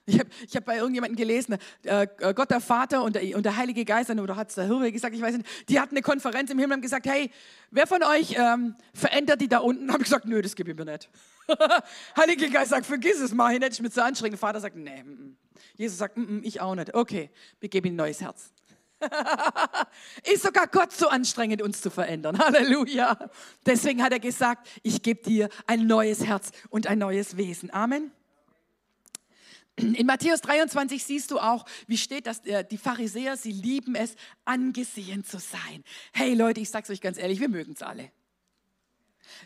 Ich 0.05 0.19
habe 0.19 0.31
ich 0.47 0.57
hab 0.57 0.65
bei 0.65 0.77
irgendjemandem 0.77 1.17
gelesen, 1.17 1.59
äh, 1.85 2.07
Gott 2.35 2.51
der 2.51 2.61
Vater 2.61 3.05
und 3.05 3.15
der, 3.15 3.37
und 3.37 3.45
der 3.45 3.57
Heilige 3.57 3.85
Geist, 3.85 4.11
oder 4.11 4.35
hat 4.35 4.49
es 4.49 4.57
der 4.57 4.65
Hirwe 4.65 4.91
gesagt, 4.91 5.15
ich 5.15 5.23
weiß 5.23 5.37
nicht, 5.37 5.69
die 5.69 5.79
hatten 5.79 5.95
eine 5.95 6.03
Konferenz 6.03 6.51
im 6.51 6.59
Himmel 6.59 6.73
und 6.73 6.79
haben 6.79 6.83
gesagt, 6.83 7.07
hey, 7.07 7.31
wer 7.71 7.87
von 7.87 8.03
euch 8.03 8.35
ähm, 8.37 8.75
verändert 8.95 9.41
die 9.41 9.49
da 9.49 9.59
unten? 9.59 9.93
Habe 9.93 10.03
ich 10.03 10.09
gesagt, 10.09 10.25
nö, 10.25 10.43
das 10.43 10.57
gebe 10.57 10.73
ich 10.73 10.77
mir 10.77 10.85
nicht. 10.85 11.09
Heilige 12.17 12.51
Geist 12.51 12.71
sagt, 12.71 12.87
vergiss 12.87 13.21
es, 13.21 13.33
mach 13.33 13.51
ich 13.51 13.61
nicht, 13.61 13.75
ich 13.75 13.83
mit 13.83 13.95
so 13.95 14.01
anstrengend. 14.01 14.41
Vater 14.41 14.61
sagt, 14.61 14.77
nee. 14.77 14.91
M 14.91 15.37
-m. 15.39 15.61
Jesus 15.77 15.99
sagt, 15.99 16.17
m 16.17 16.41
ich 16.43 16.61
auch 16.61 16.75
nicht. 16.75 16.95
Okay, 16.95 17.31
wir 17.61 17.69
geben 17.69 17.89
ihm 17.89 17.93
ein 17.95 17.97
neues 17.97 18.21
Herz. 18.21 18.53
ist 20.33 20.43
sogar 20.43 20.67
Gott 20.67 20.93
so 20.93 21.09
anstrengend, 21.09 21.63
uns 21.63 21.81
zu 21.81 21.91
verändern. 21.91 22.39
Halleluja. 22.41 23.31
Deswegen 23.67 24.03
hat 24.03 24.13
er 24.13 24.21
gesagt, 24.21 24.69
ich 24.83 25.03
gebe 25.03 25.23
dir 25.23 25.49
ein 25.67 25.87
neues 25.87 26.25
Herz 26.25 26.51
und 26.71 26.87
ein 26.87 26.99
neues 26.99 27.37
Wesen. 27.37 27.73
Amen. 27.73 28.13
In 29.77 30.07
Matthäus 30.07 30.43
23 30.43 31.03
siehst 31.03 31.31
du 31.31 31.39
auch, 31.39 31.65
wie 31.87 31.97
steht 31.97 32.27
das, 32.27 32.41
äh, 32.41 32.65
die 32.65 32.77
Pharisäer, 32.77 33.37
sie 33.37 33.53
lieben 33.53 33.95
es, 33.95 34.17
angesehen 34.45 35.25
zu 35.25 35.39
sein. 35.39 35.83
Hey 36.13 36.35
Leute, 36.35 36.61
ich 36.61 36.71
sag's 36.71 36.91
euch 36.91 37.01
ganz 37.01 37.17
ehrlich, 37.17 37.41
wir 37.41 37.49
mögen 37.49 37.73
es 37.73 37.83
alle. 37.83 38.11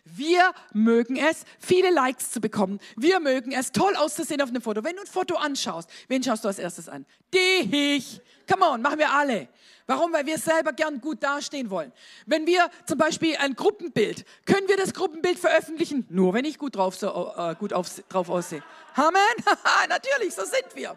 Wir 0.04 0.52
mögen 0.72 1.16
es, 1.16 1.44
viele 1.60 1.90
Likes 1.90 2.32
zu 2.32 2.40
bekommen. 2.40 2.80
Wir 2.96 3.20
mögen 3.20 3.52
es, 3.52 3.70
toll 3.70 3.94
auszusehen 3.94 4.40
auf 4.40 4.48
einem 4.48 4.62
Foto. 4.62 4.82
Wenn 4.82 4.96
du 4.96 5.02
ein 5.02 5.06
Foto 5.06 5.36
anschaust, 5.36 5.88
wen 6.08 6.22
schaust 6.22 6.44
du 6.44 6.48
als 6.48 6.58
erstes 6.58 6.88
an? 6.88 7.06
Dich. 7.32 8.20
Come 8.48 8.64
on, 8.64 8.80
machen 8.82 8.98
wir 8.98 9.10
alle. 9.10 9.48
Warum? 9.86 10.12
Weil 10.12 10.26
wir 10.26 10.38
selber 10.38 10.72
gern 10.72 11.00
gut 11.00 11.22
dastehen 11.22 11.70
wollen. 11.70 11.92
Wenn 12.26 12.46
wir 12.46 12.70
zum 12.86 12.98
Beispiel 12.98 13.36
ein 13.36 13.54
Gruppenbild, 13.54 14.24
können 14.44 14.68
wir 14.68 14.76
das 14.76 14.92
Gruppenbild 14.94 15.38
veröffentlichen? 15.38 16.06
Nur 16.10 16.34
wenn 16.34 16.44
ich 16.44 16.58
gut 16.58 16.76
drauf, 16.76 16.96
so, 16.96 17.32
äh, 17.36 17.54
gut 17.54 17.72
auf, 17.72 17.88
drauf 18.08 18.28
aussehe. 18.28 18.62
Amen? 18.94 19.20
Natürlich, 19.88 20.34
so 20.34 20.44
sind 20.44 20.74
wir. 20.74 20.96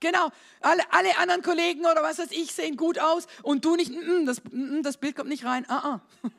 Genau, 0.00 0.28
alle, 0.60 0.82
alle 0.90 1.16
anderen 1.18 1.42
Kollegen 1.42 1.86
oder 1.86 2.02
was 2.02 2.18
weiß 2.18 2.32
ich 2.32 2.52
sehen 2.52 2.76
gut 2.76 2.98
aus 2.98 3.26
und 3.42 3.64
du 3.64 3.76
nicht, 3.76 3.90
mm, 3.90 4.26
das, 4.26 4.42
mm, 4.50 4.82
das 4.82 4.96
Bild 4.96 5.16
kommt 5.16 5.28
nicht 5.28 5.44
rein. 5.44 5.64
Ah, 5.68 5.78
ah. 5.94 6.00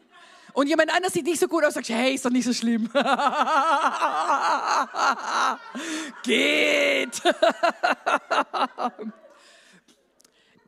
Und 0.54 0.68
jemand 0.68 0.94
anders 0.96 1.12
sieht 1.12 1.26
nicht 1.26 1.40
so 1.40 1.50
gut 1.50 1.66
aus, 1.66 1.74
sagt, 1.74 1.90
hey, 1.90 2.14
ist 2.14 2.24
doch 2.24 2.30
nicht 2.30 2.46
so 2.46 2.54
schlimm. 2.54 2.90
Geht. 6.24 7.22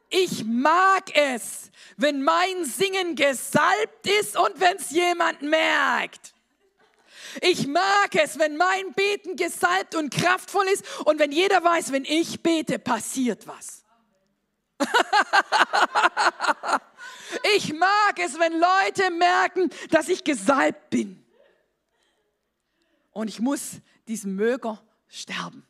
Ich 0.10 0.45
mag 0.45 1.16
es, 1.16 1.72
wenn 1.97 2.24
mein 2.24 2.66
Singen 2.66 3.16
gesalbt 3.16 4.08
ist 4.08 4.38
und 4.38 4.60
wenn 4.60 4.78
es 4.78 4.91
jemand 4.91 5.41
merkt. 5.41 6.34
Ich 7.41 7.68
mag 7.68 8.16
es, 8.16 8.39
wenn 8.39 8.58
mein 8.58 8.93
Beten 8.93 9.36
gesalbt 9.36 9.95
und 9.95 10.14
kraftvoll 10.14 10.66
ist 10.68 10.86
und 11.05 11.20
wenn 11.20 11.32
jeder 11.32 11.64
weiß, 11.64 11.91
wenn 11.91 12.05
ich 12.05 12.41
bete, 12.41 12.80
passiert 12.80 13.45
was. 13.47 13.84
ich 17.55 17.74
mag 17.74 18.18
es, 18.18 18.39
wenn 18.39 18.53
Leute 18.53 19.12
merken, 19.12 19.70
dass 19.89 20.08
ich 20.08 20.24
gesalbt 20.24 20.89
bin. 20.89 21.24
Und 23.12 23.28
ich 23.28 23.39
muss 23.39 23.82
diesen 24.08 24.36
Möger 24.36 24.82
sterben. 25.10 25.68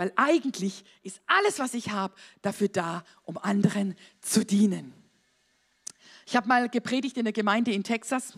Weil 0.00 0.14
eigentlich 0.16 0.82
ist 1.02 1.20
alles, 1.26 1.58
was 1.58 1.74
ich 1.74 1.90
habe, 1.90 2.14
dafür 2.40 2.68
da, 2.68 3.04
um 3.24 3.36
anderen 3.36 3.94
zu 4.22 4.46
dienen. 4.46 4.94
Ich 6.24 6.36
habe 6.36 6.48
mal 6.48 6.70
gepredigt 6.70 7.18
in 7.18 7.24
der 7.24 7.34
Gemeinde 7.34 7.70
in 7.72 7.84
Texas 7.84 8.32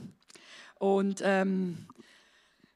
und 0.81 1.21
ähm, 1.23 1.87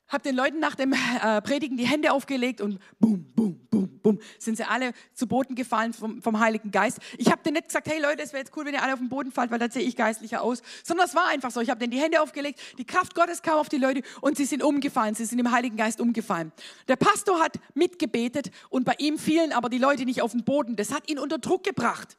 habe 0.09 0.22
den 0.22 0.36
Leuten 0.36 0.61
nach 0.61 0.74
dem 0.74 0.92
äh, 0.92 1.42
Predigen 1.42 1.76
die 1.76 1.86
Hände 1.86 2.12
aufgelegt 2.12 2.61
und 2.61 2.78
boom, 3.00 3.24
boom, 3.34 3.66
boom, 3.70 4.00
boom, 4.00 4.18
sind 4.38 4.57
sie 4.57 4.64
alle 4.64 4.92
zu 5.14 5.26
Boden 5.26 5.54
gefallen 5.54 5.92
vom, 5.92 6.22
vom 6.22 6.38
Heiligen 6.38 6.70
Geist. 6.70 7.00
Ich 7.18 7.30
habe 7.30 7.42
denen 7.42 7.54
nicht 7.54 7.68
gesagt, 7.68 7.88
hey 7.88 8.00
Leute, 8.00 8.22
es 8.22 8.32
wäre 8.32 8.44
jetzt 8.44 8.57
cool, 8.57 8.64
wenn 8.64 8.74
ihr 8.74 8.82
alle 8.82 8.92
auf 8.92 9.00
den 9.00 9.09
Boden 9.09 9.32
fallt, 9.32 9.50
weil 9.50 9.59
dann 9.59 9.70
sehe 9.70 9.82
ich 9.82 9.96
geistlicher 9.96 10.42
aus, 10.42 10.62
sondern 10.84 11.07
es 11.07 11.14
war 11.14 11.26
einfach 11.28 11.50
so. 11.50 11.61
Ich 11.61 11.70
habe 11.70 11.80
denen 11.80 11.90
die 11.90 12.00
Hände 12.00 12.20
aufgelegt, 12.20 12.61
die 12.78 12.84
Kraft 12.84 13.14
Gottes 13.14 13.42
kam 13.42 13.59
auf 13.59 13.68
die 13.68 13.78
Leute 13.78 14.02
und 14.20 14.36
sie 14.36 14.44
sind 14.44 14.62
umgefallen, 14.62 15.14
sie 15.14 15.24
sind 15.24 15.38
im 15.38 15.50
Heiligen 15.50 15.76
Geist 15.76 16.00
umgefallen. 16.00 16.52
Der 16.88 16.96
Pastor 16.96 17.40
hat 17.40 17.59
mitgebetet 17.74 18.50
und 18.70 18.84
bei 18.84 18.94
ihm 18.98 19.18
fielen 19.18 19.52
aber 19.52 19.68
die 19.68 19.78
Leute 19.78 20.04
nicht 20.04 20.22
auf 20.22 20.32
den 20.32 20.44
Boden. 20.44 20.76
Das 20.76 20.92
hat 20.92 21.11
ihn 21.11 21.18
unter 21.18 21.38
Druck 21.38 21.64
gebracht. 21.64 22.16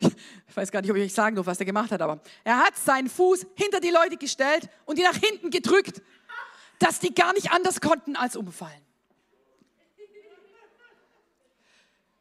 Ich 0.00 0.56
weiß 0.56 0.70
gar 0.70 0.80
nicht, 0.80 0.90
ob 0.90 0.96
ich 0.96 1.04
euch 1.04 1.12
sagen 1.12 1.36
darf, 1.36 1.44
was 1.44 1.60
er 1.60 1.66
gemacht 1.66 1.90
hat, 1.90 2.00
aber 2.00 2.20
er 2.44 2.58
hat 2.58 2.76
seinen 2.76 3.10
Fuß 3.10 3.46
hinter 3.56 3.78
die 3.78 3.90
Leute 3.90 4.16
gestellt 4.16 4.70
und 4.86 4.98
die 4.98 5.02
nach 5.02 5.16
hinten 5.16 5.50
gedrückt 5.50 6.00
dass 6.78 7.00
die 7.00 7.14
gar 7.14 7.32
nicht 7.32 7.50
anders 7.50 7.80
konnten 7.80 8.16
als 8.16 8.36
umfallen. 8.36 8.86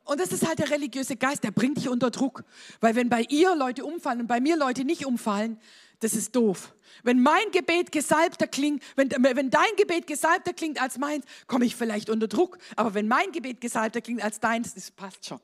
Und 0.06 0.20
das 0.20 0.32
ist 0.32 0.48
halt 0.48 0.60
der 0.60 0.70
religiöse 0.70 1.16
Geist, 1.16 1.44
der 1.44 1.52
bringt 1.52 1.78
dich 1.78 1.90
unter 1.90 2.12
Druck. 2.12 2.44
Weil 2.80 2.96
wenn 2.96 3.10
bei 3.10 3.26
ihr 3.30 3.56
Leute 3.56 3.84
umfallen 3.84 4.22
und 4.22 4.28
bei 4.28 4.40
mir 4.40 4.56
Leute 4.56 4.86
nicht 4.86 5.06
umfallen, 5.06 5.60
das 6.00 6.14
ist 6.14 6.36
doof. 6.36 6.76
Wenn 7.04 7.22
mein 7.22 7.52
Gebet 7.52 7.92
gesalbter 7.92 8.48
klingt, 8.48 8.84
wenn, 8.96 9.10
wenn 9.10 9.50
dein 9.50 9.76
Gebet 9.78 10.06
gesalbter 10.06 10.54
klingt 10.54 10.80
als 10.80 11.00
meins, 11.00 11.26
komme 11.48 11.66
ich 11.66 11.76
vielleicht 11.76 12.12
unter 12.12 12.28
Druck. 12.28 12.60
Aber 12.76 12.94
wenn 12.94 13.08
mein 13.08 13.32
Gebet 13.32 13.62
gesalbter 13.62 14.02
klingt 14.02 14.24
als 14.24 14.40
deins, 14.40 14.76
das 14.76 14.92
passt 14.92 15.26
schon. 15.26 15.40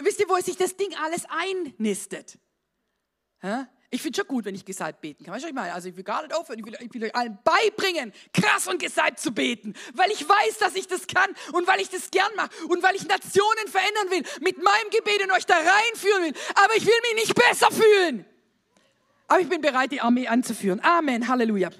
Wisst 0.00 0.20
ihr, 0.20 0.28
wo 0.28 0.36
sich 0.36 0.56
das 0.56 0.76
Ding 0.76 0.94
alles 1.02 1.24
einnistet? 1.28 2.38
Hä? 3.40 3.64
Ich 3.90 4.02
finde 4.02 4.16
schon 4.18 4.28
gut, 4.28 4.44
wenn 4.44 4.54
ich 4.54 4.66
gesalbt 4.66 5.00
beten 5.00 5.24
kann. 5.24 5.34
Weißt 5.34 5.44
du, 5.44 5.48
ich 5.48 5.54
meine, 5.54 5.72
also 5.72 5.88
ich 5.88 5.96
will 5.96 6.04
gar 6.04 6.22
nicht 6.22 6.34
aufhören, 6.34 6.58
ich 6.58 6.66
will, 6.66 6.76
ich 6.78 6.92
will, 6.92 7.04
euch 7.04 7.14
allen 7.14 7.38
beibringen, 7.42 8.12
krass 8.34 8.66
und 8.66 8.78
gesalbt 8.78 9.18
zu 9.18 9.32
beten, 9.32 9.72
weil 9.94 10.10
ich 10.10 10.28
weiß, 10.28 10.58
dass 10.58 10.74
ich 10.74 10.86
das 10.86 11.06
kann 11.06 11.30
und 11.52 11.66
weil 11.66 11.80
ich 11.80 11.88
das 11.88 12.10
gern 12.10 12.30
mache 12.36 12.50
und 12.68 12.82
weil 12.82 12.96
ich 12.96 13.08
Nationen 13.08 13.66
verändern 13.68 14.10
will, 14.10 14.22
mit 14.42 14.62
meinem 14.62 14.90
Gebet 14.90 15.22
und 15.24 15.30
euch 15.32 15.46
da 15.46 15.54
reinführen 15.54 16.24
will. 16.24 16.34
Aber 16.54 16.76
ich 16.76 16.84
will 16.84 16.92
mich 17.14 17.26
nicht 17.26 17.34
besser 17.34 17.70
fühlen. 17.70 18.26
Aber 19.26 19.40
ich 19.40 19.48
bin 19.48 19.62
bereit, 19.62 19.90
die 19.90 20.02
Armee 20.02 20.28
anzuführen. 20.28 20.80
Amen, 20.80 21.26
Halleluja. 21.26 21.70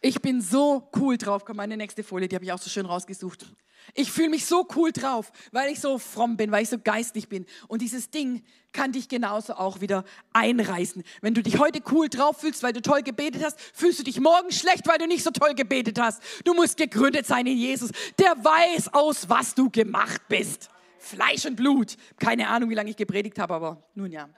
Ich 0.00 0.22
bin 0.22 0.40
so 0.40 0.88
cool 0.96 1.18
drauf. 1.18 1.44
Komm, 1.44 1.56
meine 1.56 1.76
nächste 1.76 2.04
Folie, 2.04 2.28
die 2.28 2.36
habe 2.36 2.44
ich 2.44 2.52
auch 2.52 2.58
so 2.58 2.70
schön 2.70 2.86
rausgesucht. 2.86 3.46
Ich 3.94 4.10
fühle 4.10 4.30
mich 4.30 4.46
so 4.46 4.66
cool 4.76 4.92
drauf, 4.92 5.32
weil 5.52 5.72
ich 5.72 5.80
so 5.80 5.98
fromm 5.98 6.36
bin, 6.36 6.50
weil 6.50 6.62
ich 6.62 6.68
so 6.68 6.78
geistlich 6.78 7.28
bin. 7.28 7.46
Und 7.68 7.82
dieses 7.82 8.10
Ding 8.10 8.42
kann 8.72 8.92
dich 8.92 9.08
genauso 9.08 9.54
auch 9.54 9.80
wieder 9.80 10.04
einreißen. 10.32 11.02
Wenn 11.20 11.34
du 11.34 11.42
dich 11.42 11.58
heute 11.58 11.80
cool 11.90 12.08
drauf 12.08 12.40
fühlst, 12.40 12.62
weil 12.62 12.72
du 12.72 12.82
toll 12.82 13.02
gebetet 13.02 13.42
hast, 13.44 13.60
fühlst 13.60 13.98
du 13.98 14.02
dich 14.04 14.20
morgen 14.20 14.52
schlecht, 14.52 14.86
weil 14.86 14.98
du 14.98 15.06
nicht 15.06 15.24
so 15.24 15.30
toll 15.30 15.54
gebetet 15.54 16.00
hast. 16.00 16.22
Du 16.44 16.54
musst 16.54 16.76
gegründet 16.76 17.26
sein 17.26 17.46
in 17.46 17.56
Jesus. 17.58 17.90
Der 18.18 18.32
weiß 18.42 18.94
aus, 18.94 19.28
was 19.28 19.54
du 19.54 19.70
gemacht 19.70 20.22
bist. 20.28 20.70
Fleisch 20.98 21.46
und 21.46 21.56
Blut. 21.56 21.96
Keine 22.18 22.48
Ahnung, 22.48 22.70
wie 22.70 22.74
lange 22.74 22.90
ich 22.90 22.96
gepredigt 22.96 23.38
habe, 23.38 23.54
aber 23.54 23.82
nun 23.94 24.12
ja, 24.12 24.28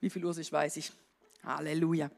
wie 0.00 0.10
viel 0.10 0.24
Uhr 0.24 0.36
ich 0.36 0.52
weiß 0.52 0.76
ich. 0.76 0.92
Halleluja. 1.44 2.10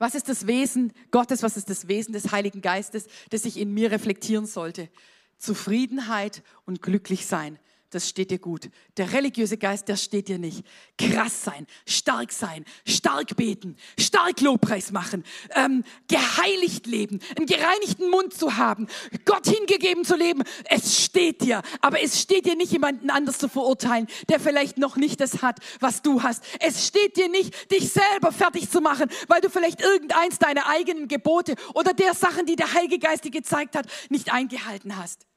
Was 0.00 0.14
ist 0.14 0.30
das 0.30 0.46
Wesen 0.46 0.92
Gottes? 1.10 1.42
Was 1.42 1.58
ist 1.58 1.68
das 1.68 1.86
Wesen 1.86 2.14
des 2.14 2.32
Heiligen 2.32 2.62
Geistes, 2.62 3.06
das 3.28 3.42
sich 3.42 3.58
in 3.58 3.72
mir 3.72 3.90
reflektieren 3.90 4.46
sollte? 4.46 4.88
Zufriedenheit 5.36 6.42
und 6.64 6.80
glücklich 6.82 7.26
sein 7.26 7.58
das 7.90 8.08
steht 8.08 8.30
dir 8.30 8.38
gut. 8.38 8.70
Der 8.96 9.12
religiöse 9.12 9.58
Geist, 9.58 9.88
der 9.88 9.96
steht 9.96 10.28
dir 10.28 10.38
nicht. 10.38 10.64
Krass 10.96 11.44
sein, 11.44 11.66
stark 11.86 12.32
sein, 12.32 12.64
stark 12.86 13.36
beten, 13.36 13.76
stark 13.98 14.40
Lobpreis 14.40 14.92
machen, 14.92 15.24
ähm, 15.54 15.84
geheiligt 16.08 16.86
leben, 16.86 17.20
einen 17.36 17.46
gereinigten 17.46 18.08
Mund 18.10 18.32
zu 18.32 18.56
haben, 18.56 18.86
Gott 19.24 19.46
hingegeben 19.46 20.04
zu 20.04 20.16
leben. 20.16 20.44
Es 20.64 21.02
steht 21.04 21.42
dir, 21.42 21.62
aber 21.80 22.00
es 22.00 22.20
steht 22.20 22.46
dir 22.46 22.56
nicht, 22.56 22.72
jemanden 22.72 23.10
anders 23.10 23.38
zu 23.38 23.48
verurteilen, 23.48 24.06
der 24.28 24.40
vielleicht 24.40 24.78
noch 24.78 24.96
nicht 24.96 25.20
das 25.20 25.42
hat, 25.42 25.58
was 25.80 26.02
du 26.02 26.22
hast. 26.22 26.44
Es 26.60 26.86
steht 26.86 27.16
dir 27.16 27.28
nicht, 27.28 27.70
dich 27.72 27.92
selber 27.92 28.32
fertig 28.32 28.70
zu 28.70 28.80
machen, 28.80 29.10
weil 29.28 29.40
du 29.40 29.50
vielleicht 29.50 29.80
irgendeins 29.80 30.38
deiner 30.38 30.66
eigenen 30.66 31.08
Gebote 31.08 31.56
oder 31.74 31.92
der 31.92 32.14
Sachen, 32.14 32.46
die 32.46 32.56
der 32.56 32.72
Heilige 32.72 32.98
Geist 32.98 33.24
dir 33.24 33.30
gezeigt 33.30 33.74
hat, 33.76 33.86
nicht 34.10 34.32
eingehalten 34.32 34.96
hast. 34.96 35.29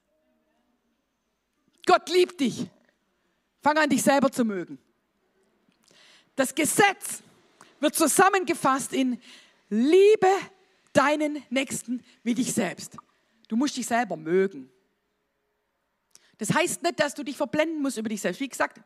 Gott 1.85 2.09
liebt 2.09 2.39
dich. 2.39 2.67
Fang 3.61 3.77
an, 3.77 3.89
dich 3.89 4.03
selber 4.03 4.31
zu 4.31 4.43
mögen. 4.43 4.77
Das 6.35 6.53
Gesetz 6.53 7.21
wird 7.79 7.95
zusammengefasst 7.95 8.93
in 8.93 9.21
Liebe 9.69 10.27
deinen 10.91 11.43
Nächsten 11.49 12.03
wie 12.23 12.33
dich 12.33 12.53
selbst. 12.53 12.97
Du 13.47 13.55
musst 13.55 13.77
dich 13.77 13.85
selber 13.85 14.15
mögen. 14.15 14.69
Das 16.37 16.53
heißt 16.53 16.83
nicht, 16.83 16.99
dass 16.99 17.13
du 17.13 17.23
dich 17.23 17.37
verblenden 17.37 17.81
musst 17.81 17.97
über 17.97 18.09
dich 18.09 18.21
selbst. 18.21 18.39
Wie 18.39 18.49
gesagt, 18.49 18.81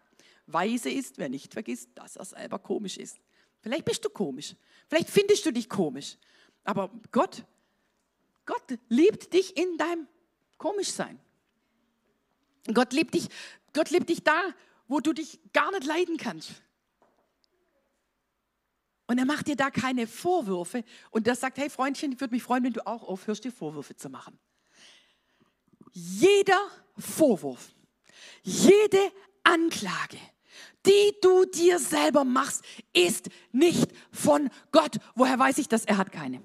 weise 0.45 0.89
ist, 0.89 1.17
wer 1.17 1.29
nicht 1.29 1.53
vergisst, 1.53 1.89
dass 1.95 2.15
er 2.15 2.25
selber 2.25 2.59
komisch 2.59 2.97
ist. 2.97 3.17
Vielleicht 3.61 3.85
bist 3.85 4.03
du 4.05 4.09
komisch. 4.09 4.55
Vielleicht 4.87 5.09
findest 5.09 5.45
du 5.45 5.51
dich 5.51 5.69
komisch. 5.69 6.17
Aber 6.63 6.91
Gott, 7.11 7.43
Gott 8.45 8.77
liebt 8.89 9.33
dich 9.33 9.55
in 9.57 9.77
deinem 9.77 10.07
Komischsein. 10.57 11.19
Gott 12.73 12.93
liebt 12.93 13.13
dich, 13.13 13.27
Gott 13.73 13.89
liebt 13.89 14.09
dich 14.09 14.23
da, 14.23 14.41
wo 14.87 14.99
du 14.99 15.13
dich 15.13 15.39
gar 15.53 15.71
nicht 15.71 15.85
leiden 15.85 16.17
kannst. 16.17 16.51
Und 19.07 19.17
er 19.17 19.25
macht 19.25 19.47
dir 19.47 19.55
da 19.55 19.71
keine 19.71 20.05
Vorwürfe. 20.05 20.83
Und 21.11 21.27
er 21.27 21.35
sagt, 21.35 21.57
hey 21.57 21.69
Freundchen, 21.69 22.11
ich 22.11 22.19
würde 22.19 22.35
mich 22.35 22.43
freuen, 22.43 22.63
wenn 22.63 22.73
du 22.73 22.85
auch 22.85 23.03
aufhörst, 23.03 23.43
dir 23.43 23.51
Vorwürfe 23.51 23.95
zu 23.95 24.09
machen. 24.09 24.37
Jeder 25.93 26.59
Vorwurf, 26.97 27.73
jede 28.43 29.11
Anklage, 29.43 30.19
die 30.85 31.15
du 31.21 31.45
dir 31.45 31.79
selber 31.79 32.23
machst, 32.23 32.63
ist 32.93 33.29
nicht 33.51 33.89
von 34.11 34.49
Gott. 34.71 34.97
Woher 35.15 35.39
weiß 35.39 35.57
ich 35.57 35.69
das? 35.69 35.85
Er 35.85 35.97
hat 35.97 36.11
keine. 36.11 36.41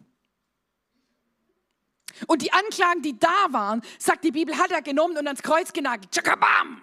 Und 2.26 2.42
die 2.42 2.52
Anklagen, 2.52 3.02
die 3.02 3.18
da 3.18 3.46
waren, 3.50 3.82
sagt 3.98 4.24
die 4.24 4.32
Bibel, 4.32 4.56
hat 4.56 4.70
er 4.70 4.82
genommen 4.82 5.16
und 5.16 5.26
ans 5.26 5.42
Kreuz 5.42 5.72
genagelt. 5.72 6.10
Tschakabam! 6.10 6.82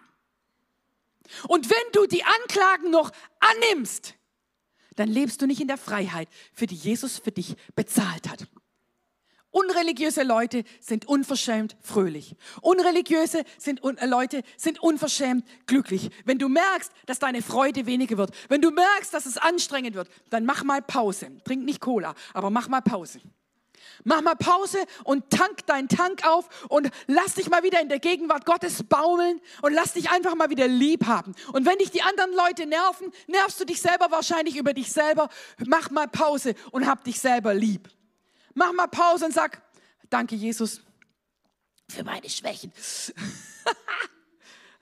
Und 1.48 1.70
wenn 1.70 1.92
du 1.94 2.06
die 2.08 2.24
Anklagen 2.24 2.90
noch 2.90 3.12
annimmst, 3.40 4.16
dann 4.96 5.10
lebst 5.10 5.42
du 5.42 5.48
nicht 5.48 5.62
in 5.62 5.68
der 5.68 5.78
Freiheit, 5.78 6.28
für 6.54 6.66
die 6.66 6.76
Jesus 6.76 7.20
für 7.20 7.32
dich 7.32 7.56
bezahlt 7.76 8.28
hat. 8.30 8.48
Unreligiöse 9.52 10.22
Leute 10.22 10.64
sind 10.80 11.08
unverschämt 11.08 11.76
fröhlich. 11.82 12.36
Unreligiöse 12.62 13.44
sind, 13.58 13.84
un, 13.84 13.98
äh, 13.98 14.06
Leute 14.06 14.44
sind 14.58 14.80
unverschämt 14.80 15.44
glücklich. 15.66 16.12
Wenn 16.24 16.38
du 16.38 16.50
merkst, 16.50 16.92
dass 17.08 17.18
deine 17.18 17.42
Freude 17.42 17.88
weniger 17.88 18.18
wird, 18.18 18.32
wenn 18.48 18.62
du 18.62 18.70
merkst, 18.70 19.12
dass 19.12 19.26
es 19.26 19.38
anstrengend 19.38 19.96
wird, 19.96 20.08
dann 20.30 20.46
mach 20.46 20.64
mal 20.64 20.84
Pause. 20.84 21.32
Trink 21.46 21.66
nicht 21.66 21.82
Cola, 21.82 22.14
aber 22.34 22.52
mach 22.52 22.68
mal 22.68 22.82
Pause. 22.82 23.22
Mach 24.04 24.22
mal 24.22 24.36
Pause 24.36 24.78
und 25.04 25.30
tank 25.30 25.66
deinen 25.66 25.88
Tank 25.88 26.26
auf 26.26 26.68
und 26.70 26.90
lass 27.08 27.36
dich 27.36 27.50
mal 27.50 27.64
wieder 27.64 27.82
in 27.82 27.90
der 27.90 28.00
Gegenwart 28.00 28.46
Gottes 28.46 28.84
baumeln 28.84 29.42
und 29.62 29.74
lass 29.74 29.94
dich 29.94 30.10
einfach 30.10 30.36
mal 30.36 30.50
wieder 30.50 30.68
lieb 30.68 31.06
haben. 31.06 31.36
Und 31.54 31.66
wenn 31.66 31.78
dich 31.78 31.92
die 31.92 32.02
anderen 32.02 32.34
Leute 32.34 32.66
nerven, 32.66 33.12
nervst 33.28 33.60
du 33.60 33.66
dich 33.66 33.82
selber 33.82 34.12
wahrscheinlich 34.12 34.58
über 34.58 34.74
dich 34.74 34.92
selber. 34.92 35.30
Mach 35.66 35.90
mal 35.90 36.08
Pause 36.08 36.56
und 36.72 36.88
hab 36.88 37.04
dich 37.04 37.20
selber 37.20 37.54
lieb. 37.54 37.90
Mach 38.54 38.74
mal 38.74 38.88
Pause 38.88 39.26
und 39.26 39.34
sag, 39.34 39.62
danke 40.10 40.36
Jesus 40.36 40.82
für 41.90 42.04
meine 42.04 42.30
Schwächen. 42.30 42.72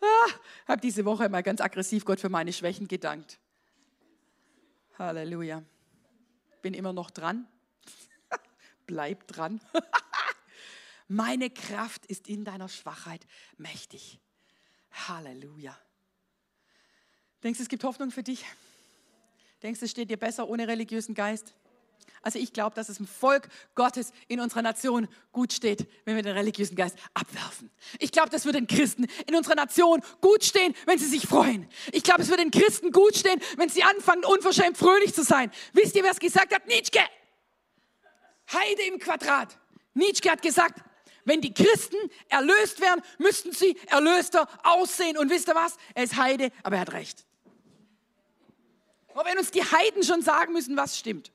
ah, 0.02 0.32
hab 0.68 0.82
diese 0.82 1.06
Woche 1.06 1.30
mal 1.30 1.44
ganz 1.44 1.62
aggressiv 1.62 2.06
Gott 2.06 2.20
für 2.20 2.30
meine 2.30 2.54
Schwächen 2.54 2.88
gedankt. 2.88 3.40
Halleluja. 5.00 5.64
Bin 6.62 6.74
immer 6.74 6.94
noch 6.94 7.12
dran 7.12 7.48
bleib 8.88 9.28
dran. 9.28 9.62
Meine 11.08 11.50
Kraft 11.50 12.06
ist 12.08 12.28
in 12.28 12.44
deiner 12.44 12.68
Schwachheit 12.68 13.26
mächtig. 13.58 14.20
Halleluja. 14.92 15.78
Denkst 17.44 17.60
du, 17.60 17.64
es 17.64 17.70
gibt 17.70 17.84
Hoffnung 17.84 18.12
für 18.12 18.24
dich? 18.24 18.44
Denkst 19.62 19.80
du, 19.80 19.86
es 19.86 19.92
steht 19.92 20.10
dir 20.10 20.18
besser 20.18 20.50
ohne 20.50 20.68
religiösen 20.68 21.14
Geist? 21.14 21.54
Also 22.22 22.40
ich 22.40 22.52
glaube, 22.52 22.76
dass 22.76 22.90
es 22.90 23.00
im 23.00 23.08
Volk 23.08 23.48
Gottes 23.76 24.12
in 24.28 24.40
unserer 24.40 24.62
Nation 24.62 25.08
gut 25.32 25.54
steht, 25.54 25.88
wenn 26.04 26.16
wir 26.16 26.24
den 26.24 26.36
religiösen 26.36 26.76
Geist 26.76 26.98
abwerfen. 27.14 27.72
Ich 28.00 28.12
glaube, 28.12 28.30
das 28.30 28.46
wird 28.46 28.56
den 28.56 28.68
Christen 28.68 29.08
in 29.28 29.36
unserer 29.36 29.56
Nation 29.56 30.02
gut 30.20 30.44
stehen, 30.44 30.76
wenn 30.86 30.98
sie 31.00 31.06
sich 31.06 31.28
freuen. 31.28 31.70
Ich 31.92 32.04
glaube, 32.04 32.24
es 32.24 32.30
wird 32.30 32.40
den 32.40 32.52
Christen 32.52 32.92
gut 32.92 33.16
stehen, 33.16 33.40
wenn 33.58 33.70
sie 33.70 33.84
anfangen, 33.84 34.26
unverschämt 34.26 34.78
fröhlich 34.78 35.14
zu 35.14 35.24
sein. 35.24 35.52
Wisst 35.74 35.96
ihr, 35.96 36.04
wer 36.04 36.12
es 36.12 36.20
gesagt 36.20 36.54
hat? 36.54 36.68
Nietzsche. 36.68 37.00
Heide 38.52 38.84
im 38.84 39.00
Quadrat. 39.00 39.58
Nietzsche 39.94 40.30
hat 40.30 40.42
gesagt, 40.42 40.82
wenn 41.26 41.42
die 41.42 41.54
Christen 41.54 41.98
erlöst 42.30 42.80
werden, 42.80 43.02
müssten 43.18 43.52
sie 43.52 43.78
erlöster 43.88 44.48
aussehen. 44.64 45.18
Und 45.18 45.30
wisst 45.30 45.50
ihr 45.50 45.56
was? 45.56 45.76
Er 45.94 46.04
ist 46.04 46.16
Heide, 46.16 46.52
aber 46.64 46.78
er 46.78 46.82
hat 46.82 46.94
recht. 46.94 47.26
Aber 49.14 49.26
wenn 49.26 49.38
uns 49.38 49.52
die 49.52 49.64
Heiden 49.64 50.04
schon 50.04 50.22
sagen 50.22 50.54
müssen, 50.54 50.78
was 50.78 50.98
stimmt. 50.98 51.32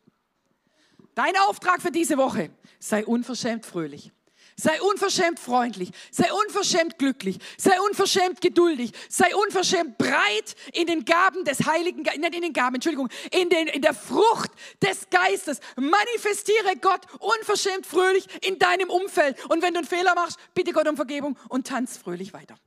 Dein 1.14 1.36
Auftrag 1.36 1.82
für 1.82 1.90
diese 1.90 2.16
Woche, 2.16 2.50
sei 2.78 3.04
unverschämt 3.04 3.66
fröhlich. 3.66 4.12
Sei 4.56 4.80
unverschämt 4.82 5.38
freundlich, 5.38 5.90
sei 6.10 6.30
unverschämt 6.32 6.98
glücklich, 6.98 7.38
sei 7.56 7.80
unverschämt 7.80 8.40
geduldig, 8.40 8.92
sei 9.08 9.34
unverschämt 9.34 9.96
breit 9.98 10.54
in 10.72 10.86
den 10.86 11.04
Gaben 11.04 11.44
des 11.44 11.66
Heiligen, 11.66 12.02
nicht 12.02 12.34
in 12.34 12.42
den 12.42 12.52
Gaben, 12.52 12.74
Entschuldigung, 12.74 13.08
in, 13.30 13.48
den, 13.48 13.66
in 13.68 13.82
der 13.82 13.94
Frucht 13.94 14.50
des 14.82 15.08
Geistes. 15.10 15.60
Manifestiere 15.76 16.76
Gott 16.80 17.00
unverschämt 17.18 17.86
fröhlich 17.86 18.26
in 18.44 18.58
deinem 18.58 18.90
Umfeld. 18.90 19.42
Und 19.50 19.62
wenn 19.62 19.72
du 19.72 19.78
einen 19.80 19.88
Fehler 19.88 20.14
machst, 20.14 20.38
bitte 20.54 20.72
Gott 20.72 20.88
um 20.88 20.96
Vergebung 20.96 21.38
und 21.48 21.66
tanz 21.66 21.96
fröhlich 21.96 22.32
weiter. 22.32 22.58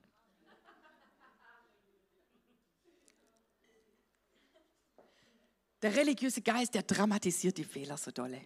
Der 5.81 5.95
religiöse 5.95 6.41
Geist, 6.41 6.73
der 6.73 6.81
dramatisiert 6.81 7.57
die 7.59 7.63
Fehler 7.63 7.95
so 7.95 8.09
dolle. 8.09 8.41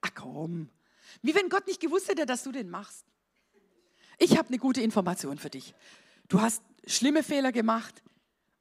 Ach 0.00 0.10
komm. 0.14 0.68
Wie 1.22 1.34
wenn 1.34 1.48
Gott 1.48 1.66
nicht 1.66 1.80
gewusst 1.80 2.08
hätte, 2.08 2.26
dass 2.26 2.42
du 2.42 2.52
den 2.52 2.70
machst. 2.70 3.04
Ich 4.18 4.36
habe 4.38 4.48
eine 4.48 4.58
gute 4.58 4.80
Information 4.80 5.38
für 5.38 5.50
dich. 5.50 5.74
Du 6.28 6.40
hast 6.40 6.62
schlimme 6.86 7.22
Fehler 7.22 7.52
gemacht 7.52 8.02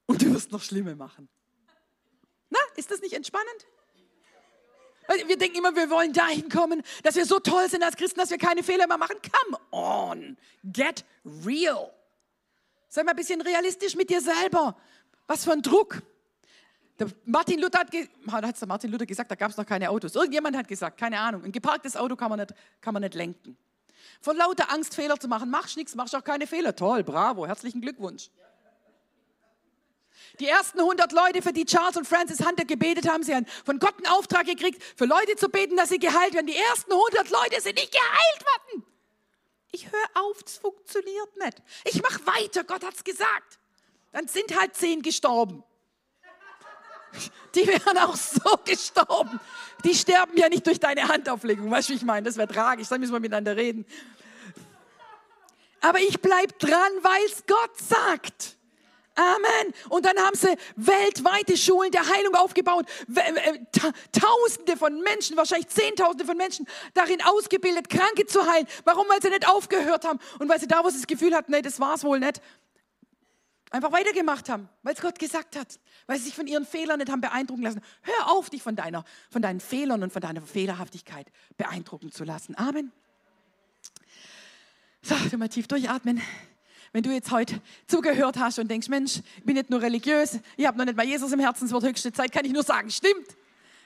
und 0.06 0.22
du 0.22 0.34
wirst 0.34 0.52
noch 0.52 0.62
schlimme 0.62 0.96
machen. 0.96 1.30
Na, 2.50 2.60
ist 2.76 2.92
das 2.92 3.02
nicht 3.02 3.14
entspannend? 3.14 3.66
Wir 5.28 5.38
denken 5.38 5.58
immer, 5.58 5.76
wir 5.76 5.90
wollen 5.90 6.14
dahin 6.14 6.50
kommen, 6.50 6.82
dass 7.04 7.16
wir 7.16 7.26
so 7.26 7.40
toll 7.40 7.70
sind 7.70 7.84
als 7.84 7.96
Christen, 7.96 8.20
dass 8.20 8.32
wir 8.32 8.40
keine 8.40 8.64
Fehler 8.64 8.88
mehr 8.88 8.98
machen. 8.98 9.18
Come 9.22 9.60
on, 9.72 10.38
get 10.64 11.06
real. 11.46 11.92
Sei 12.88 13.04
mal 13.04 13.12
ein 13.12 13.16
bisschen 13.16 13.42
realistisch 13.42 13.96
mit 13.96 14.10
dir 14.10 14.22
selber. 14.22 14.76
Was 15.28 15.44
für 15.44 15.52
ein 15.52 15.62
Druck. 15.62 16.02
Der 16.98 17.08
Martin 17.26 17.60
Luther 17.60 17.80
hat, 17.80 17.92
hat 18.32 18.62
der 18.62 18.68
Martin 18.68 18.92
Luther 18.92 19.06
gesagt, 19.06 19.30
da 19.30 19.36
gab 19.36 19.52
es 19.52 19.58
noch 19.58 19.66
keine 19.66 19.90
Autos. 19.90 20.16
Irgendjemand 20.16 20.56
hat 20.56 20.68
gesagt, 20.68 20.98
keine 20.98 21.20
Ahnung, 21.20 21.44
ein 21.44 21.52
geparktes 21.52 21.98
Auto 21.98 22.16
kann 22.16 22.30
man 22.30 22.40
nicht, 22.40 22.54
kann 22.80 22.94
man 22.94 23.04
nicht 23.04 23.16
lenken. 23.16 23.58
Von 24.22 24.38
lauter 24.38 24.72
Angst, 24.72 24.96
Fehler 24.96 25.20
zu 25.20 25.28
machen, 25.28 25.50
machst 25.50 25.76
nichts, 25.76 25.96
machst 25.96 26.16
auch 26.16 26.24
keine 26.24 26.48
Fehler. 26.48 26.76
Toll, 26.76 27.04
bravo, 27.04 27.46
herzlichen 27.46 27.82
Glückwunsch. 27.82 28.30
Die 30.40 30.48
ersten 30.48 30.80
100 30.80 31.12
Leute, 31.12 31.42
für 31.42 31.54
die 31.54 31.66
Charles 31.66 31.98
und 31.98 32.08
Francis 32.08 32.46
Hunter 32.46 32.66
gebetet 32.66 33.10
haben, 33.10 33.24
sie 33.24 33.36
haben 33.36 33.46
von 33.66 33.80
Gott 33.80 33.96
einen 33.98 34.08
Auftrag 34.08 34.46
gekriegt, 34.46 34.82
für 34.96 35.06
Leute 35.06 35.36
zu 35.36 35.50
beten, 35.50 35.78
dass 35.78 35.90
sie 35.90 36.00
geheilt 36.00 36.34
werden. 36.34 36.48
Die 36.48 36.56
ersten 36.56 36.92
100 36.92 37.30
Leute 37.30 37.62
sind 37.62 37.76
nicht 37.76 37.92
geheilt 37.92 38.46
worden. 38.46 38.86
Ich 39.72 39.92
höre 39.92 40.24
auf, 40.24 40.38
es 40.46 40.58
funktioniert 40.58 41.38
nicht. 41.44 41.62
Ich 41.86 42.02
mache 42.02 42.26
weiter, 42.26 42.64
Gott 42.64 42.84
hat 42.84 42.96
es 42.96 43.04
gesagt. 43.04 43.60
Dann 44.12 44.28
sind 44.28 44.58
halt 44.58 44.76
zehn 44.76 45.02
gestorben. 45.02 45.64
Die 47.54 47.68
wären 47.68 47.98
auch 48.00 48.16
so 48.16 48.58
gestorben. 48.66 49.40
Die 49.84 49.96
sterben 49.96 50.38
ja 50.38 50.50
nicht 50.50 50.66
durch 50.66 50.80
deine 50.80 51.08
Handauflegung. 51.08 51.70
Weißt 51.72 51.90
du, 51.90 51.94
wie 51.94 51.98
ich 51.98 52.04
meine? 52.04 52.26
Das 52.26 52.38
wäre 52.38 52.48
tragisch. 52.48 52.88
Dann 52.90 53.00
müssen 53.00 53.14
wir 53.14 53.20
miteinander 53.20 53.56
reden. 53.56 53.86
Aber 55.82 56.00
ich 56.00 56.20
bleibe 56.22 56.54
dran, 56.54 56.92
weil 57.02 57.26
es 57.26 57.46
Gott 57.46 57.78
sagt. 57.78 58.58
Amen. 59.16 59.74
Und 59.88 60.06
dann 60.06 60.18
haben 60.18 60.36
sie 60.36 60.58
weltweite 60.76 61.56
Schulen 61.56 61.92
der 61.92 62.06
Heilung 62.06 62.36
aufgebaut. 62.36 62.86
Tausende 64.12 64.76
von 64.76 65.00
Menschen, 65.02 65.38
wahrscheinlich 65.38 65.70
Zehntausende 65.70 66.26
von 66.26 66.36
Menschen 66.36 66.68
darin 66.94 67.22
ausgebildet, 67.24 67.90
Kranke 67.90 68.26
zu 68.26 68.46
heilen. 68.46 68.68
Warum? 68.84 69.08
Weil 69.08 69.22
sie 69.22 69.30
nicht 69.30 69.48
aufgehört 69.48 70.04
haben. 70.04 70.20
Und 70.40 70.50
weil 70.50 70.60
sie 70.60 70.68
da, 70.68 70.84
wo 70.84 70.90
sie 70.90 70.98
das 70.98 71.08
Gefühl 71.08 71.34
hatten, 71.34 71.52
nee, 71.52 71.62
das 71.62 71.80
war 71.80 71.94
es 71.94 72.04
wohl 72.04 72.20
nicht, 72.20 72.42
einfach 73.72 73.92
weitergemacht 73.92 74.50
haben, 74.50 74.70
weil 74.84 74.94
es 74.94 75.02
Gott 75.02 75.18
gesagt 75.18 75.56
hat, 75.56 75.80
weil 76.08 76.18
sie 76.18 76.26
sich 76.26 76.36
von 76.36 76.48
ihren 76.48 76.66
Fehlern 76.66 77.00
nicht 77.00 77.12
haben 77.12 77.22
beeindrucken 77.22 77.64
lassen. 77.64 77.82
Hör 78.02 78.32
auf, 78.32 78.50
dich 78.50 78.62
von, 78.62 78.76
deiner, 78.76 79.04
von 79.30 79.42
deinen 79.42 79.60
Fehlern 79.60 80.04
und 80.04 80.14
von 80.14 80.22
deiner 80.22 80.42
Fehlerhaftigkeit 80.42 81.28
beeindrucken 81.58 82.12
zu 82.12 82.24
lassen. 82.24 82.58
Amen. 82.58 82.92
So, 85.02 85.16
du 85.30 85.38
mal 85.38 85.50
tief 85.50 85.68
durchatmen. 85.68 86.22
Wenn 86.92 87.04
du 87.04 87.12
jetzt 87.12 87.30
heute 87.32 87.62
zugehört 87.88 88.38
hast 88.38 88.58
und 88.58 88.72
denkst, 88.72 88.88
Mensch, 88.88 89.22
ich 89.38 89.44
bin 89.44 89.56
nicht 89.56 89.70
nur 89.70 89.82
religiös, 89.82 90.40
ich 90.56 90.66
habe 90.66 90.78
noch 90.78 90.86
nicht 90.86 90.96
mal 90.96 91.06
Jesus 91.06 91.32
im 91.32 91.40
Herzen, 91.40 91.66
es 91.66 91.72
wird 91.72 91.84
höchste 91.84 92.14
Zeit, 92.14 92.32
kann 92.32 92.46
ich 92.46 92.54
nur 92.54 92.64
sagen, 92.64 92.90
stimmt. 92.90 93.28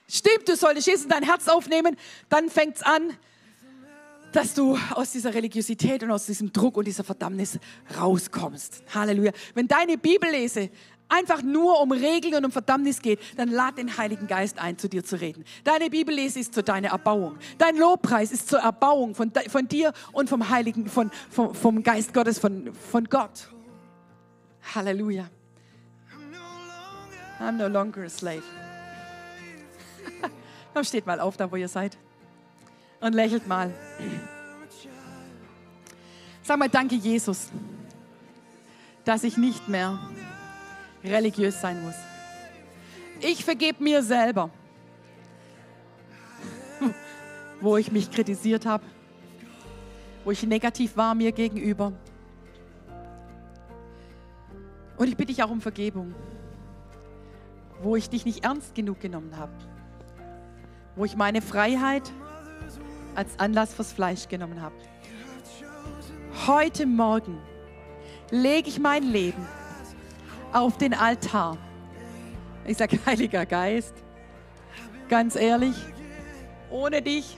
Stimmt, 0.07 0.47
du 0.47 0.55
solltest 0.55 0.87
Jesus 0.87 1.03
in 1.03 1.09
dein 1.09 1.23
Herz 1.23 1.47
aufnehmen, 1.47 1.97
dann 2.29 2.49
fängt 2.49 2.77
es 2.77 2.83
an, 2.83 3.13
dass 4.31 4.53
du 4.53 4.77
aus 4.91 5.11
dieser 5.11 5.33
Religiosität 5.33 6.03
und 6.03 6.11
aus 6.11 6.25
diesem 6.25 6.53
Druck 6.53 6.77
und 6.77 6.85
dieser 6.85 7.03
Verdammnis 7.03 7.59
rauskommst. 7.97 8.83
Halleluja. 8.93 9.31
Wenn 9.55 9.67
deine 9.67 9.97
Bibellese 9.97 10.69
einfach 11.09 11.41
nur 11.41 11.81
um 11.81 11.91
Regeln 11.91 12.35
und 12.35 12.45
um 12.45 12.51
Verdammnis 12.51 13.01
geht, 13.01 13.19
dann 13.37 13.49
lad 13.49 13.77
den 13.77 13.97
Heiligen 13.97 14.27
Geist 14.27 14.59
ein, 14.59 14.77
zu 14.77 14.87
dir 14.87 15.03
zu 15.03 15.19
reden. 15.19 15.43
Deine 15.63 15.89
Bibellese 15.89 16.39
ist 16.39 16.53
zu 16.53 16.63
deiner 16.63 16.89
Erbauung. 16.89 17.37
Dein 17.57 17.75
Lobpreis 17.75 18.31
ist 18.31 18.47
zur 18.47 18.59
Erbauung 18.59 19.15
von, 19.15 19.31
von 19.49 19.67
dir 19.67 19.93
und 20.11 20.29
vom 20.29 20.49
Heiligen, 20.49 20.87
von, 20.87 21.11
vom, 21.29 21.53
vom 21.53 21.83
Geist 21.83 22.13
Gottes, 22.13 22.39
von, 22.39 22.71
von 22.73 23.05
Gott. 23.05 23.49
Halleluja. 24.75 25.29
I'm 27.39 27.53
no 27.53 27.67
longer 27.67 28.03
a 28.03 28.09
slave. 28.09 28.43
Komm, 30.73 30.83
steht 30.83 31.05
mal 31.05 31.19
auf, 31.19 31.37
da 31.37 31.51
wo 31.51 31.55
ihr 31.55 31.69
seid 31.69 31.97
und 32.99 33.13
lächelt 33.13 33.47
mal. 33.47 33.73
Sag 36.43 36.59
mal, 36.59 36.69
danke 36.69 36.95
Jesus, 36.95 37.49
dass 39.05 39.23
ich 39.23 39.37
nicht 39.37 39.69
mehr 39.69 39.99
religiös 41.03 41.59
sein 41.59 41.83
muss. 41.83 41.95
Ich 43.21 43.43
vergebe 43.43 43.83
mir 43.83 44.01
selber, 44.01 44.49
wo 47.61 47.77
ich 47.77 47.91
mich 47.91 48.09
kritisiert 48.11 48.65
habe, 48.65 48.83
wo 50.23 50.31
ich 50.31 50.43
negativ 50.43 50.95
war 50.97 51.15
mir 51.15 51.31
gegenüber. 51.31 51.93
Und 54.97 55.07
ich 55.07 55.15
bitte 55.15 55.33
dich 55.33 55.43
auch 55.43 55.49
um 55.49 55.61
Vergebung, 55.61 56.13
wo 57.81 57.95
ich 57.95 58.09
dich 58.09 58.25
nicht 58.25 58.43
ernst 58.43 58.75
genug 58.75 58.99
genommen 58.99 59.37
habe, 59.37 59.53
wo 60.95 61.05
ich 61.05 61.15
meine 61.15 61.41
Freiheit 61.41 62.11
als 63.15 63.39
Anlass 63.39 63.73
fürs 63.73 63.93
Fleisch 63.93 64.27
genommen 64.27 64.61
habe. 64.61 64.75
Heute 66.47 66.85
Morgen 66.85 67.37
lege 68.31 68.69
ich 68.69 68.79
mein 68.79 69.03
Leben 69.03 69.45
auf 70.53 70.77
den 70.77 70.93
Altar. 70.93 71.57
Ich 72.65 72.77
sage, 72.77 72.99
Heiliger 73.05 73.45
Geist, 73.45 73.93
ganz 75.07 75.35
ehrlich, 75.35 75.75
ohne 76.69 77.01
dich 77.01 77.37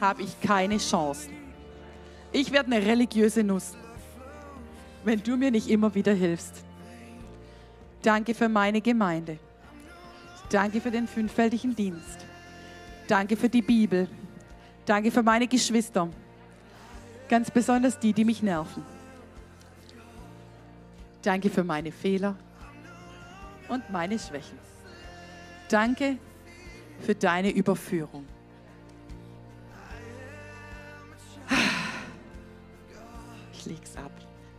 habe 0.00 0.22
ich 0.22 0.40
keine 0.40 0.78
Chance. 0.78 1.28
Ich 2.32 2.52
werde 2.52 2.72
eine 2.72 2.84
religiöse 2.84 3.42
Nuss, 3.42 3.76
wenn 5.04 5.22
du 5.22 5.36
mir 5.36 5.50
nicht 5.50 5.68
immer 5.68 5.94
wieder 5.94 6.12
hilfst. 6.12 6.64
Danke 8.02 8.34
für 8.34 8.48
meine 8.48 8.80
Gemeinde. 8.80 9.38
Danke 10.50 10.80
für 10.80 10.90
den 10.90 11.06
fünffältigen 11.06 11.74
Dienst. 11.74 12.26
Danke 13.06 13.36
für 13.36 13.48
die 13.48 13.62
Bibel. 13.62 14.08
Danke 14.86 15.10
für 15.10 15.22
meine 15.22 15.46
Geschwister. 15.46 16.08
Ganz 17.28 17.50
besonders 17.50 17.98
die, 17.98 18.12
die 18.12 18.24
mich 18.24 18.42
nerven. 18.42 18.82
Danke 21.28 21.50
für 21.50 21.62
meine 21.62 21.92
Fehler 21.92 22.38
und 23.68 23.90
meine 23.90 24.18
Schwächen. 24.18 24.58
Danke 25.68 26.16
für 27.00 27.14
deine 27.14 27.50
Überführung. 27.50 28.24
Ich 33.52 33.66
leg's 33.66 33.94
ab. 33.98 34.10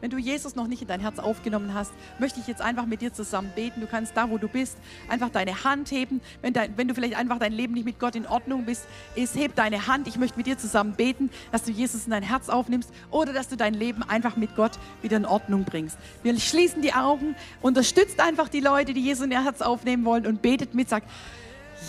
Wenn 0.02 0.10
du 0.10 0.18
Jesus 0.18 0.56
noch 0.56 0.68
nicht 0.68 0.82
in 0.82 0.88
dein 0.88 1.02
Herz 1.02 1.20
aufgenommen 1.20 1.74
hast, 1.74 1.92
möchte 2.20 2.40
ich 2.40 2.48
jetzt 2.48 2.62
einfach 2.62 2.86
mit 2.86 3.02
dir 3.02 3.14
zusammen 3.14 3.52
beten. 3.56 3.82
Du 3.82 3.88
kannst 3.88 4.16
da, 4.16 4.30
wo 4.30 4.38
du 4.38 4.48
bist, 4.48 4.78
einfach 5.10 5.30
deine 5.30 5.64
Hand 5.64 5.92
heben. 5.92 6.22
Wenn, 6.42 6.54
dein, 6.54 6.78
wenn 6.78 6.88
du 6.88 6.94
vielleicht 6.94 7.16
einfach 7.16 7.38
dein 7.40 7.52
Leben 7.52 7.74
nicht 7.74 7.86
mit 7.86 8.00
Gott 8.00 8.16
in 8.16 8.26
Ordnung 8.26 8.66
bist, 8.66 8.86
ist, 9.16 9.36
heb 9.36 9.56
deine 9.56 9.88
Hand. 9.88 10.08
Ich 10.08 10.18
möchte 10.18 10.38
mit 10.38 10.48
dir 10.48 10.58
zusammen 10.58 10.94
beten, 10.94 11.30
dass 11.52 11.64
du 11.64 11.72
Jesus 11.72 12.06
in 12.06 12.12
dein 12.12 12.24
Herz 12.24 12.50
aufnimmst 12.50 12.92
oder 13.12 13.34
dass 13.34 13.50
du 13.50 13.58
dein 13.58 13.74
Leben 13.74 14.04
einfach 14.04 14.38
mit 14.38 14.56
Gott 14.56 14.72
wieder 15.02 15.18
in 15.18 15.26
Ordnung 15.26 15.66
bringst. 15.66 15.98
Wir 16.24 16.40
schließen 16.40 16.82
die 16.82 16.94
Augen, 16.94 17.36
unterstützt 17.62 18.20
einfach 18.20 18.48
die 18.50 18.62
Leute, 18.62 18.94
die 18.94 19.02
Jesus 19.02 19.26
in 19.26 19.32
ihr 19.32 19.44
Herz 19.44 19.62
aufnehmen 19.62 20.06
wollen 20.06 20.26
und 20.26 20.42
betet 20.42 20.74
mit, 20.74 20.90
sagt, 20.90 21.10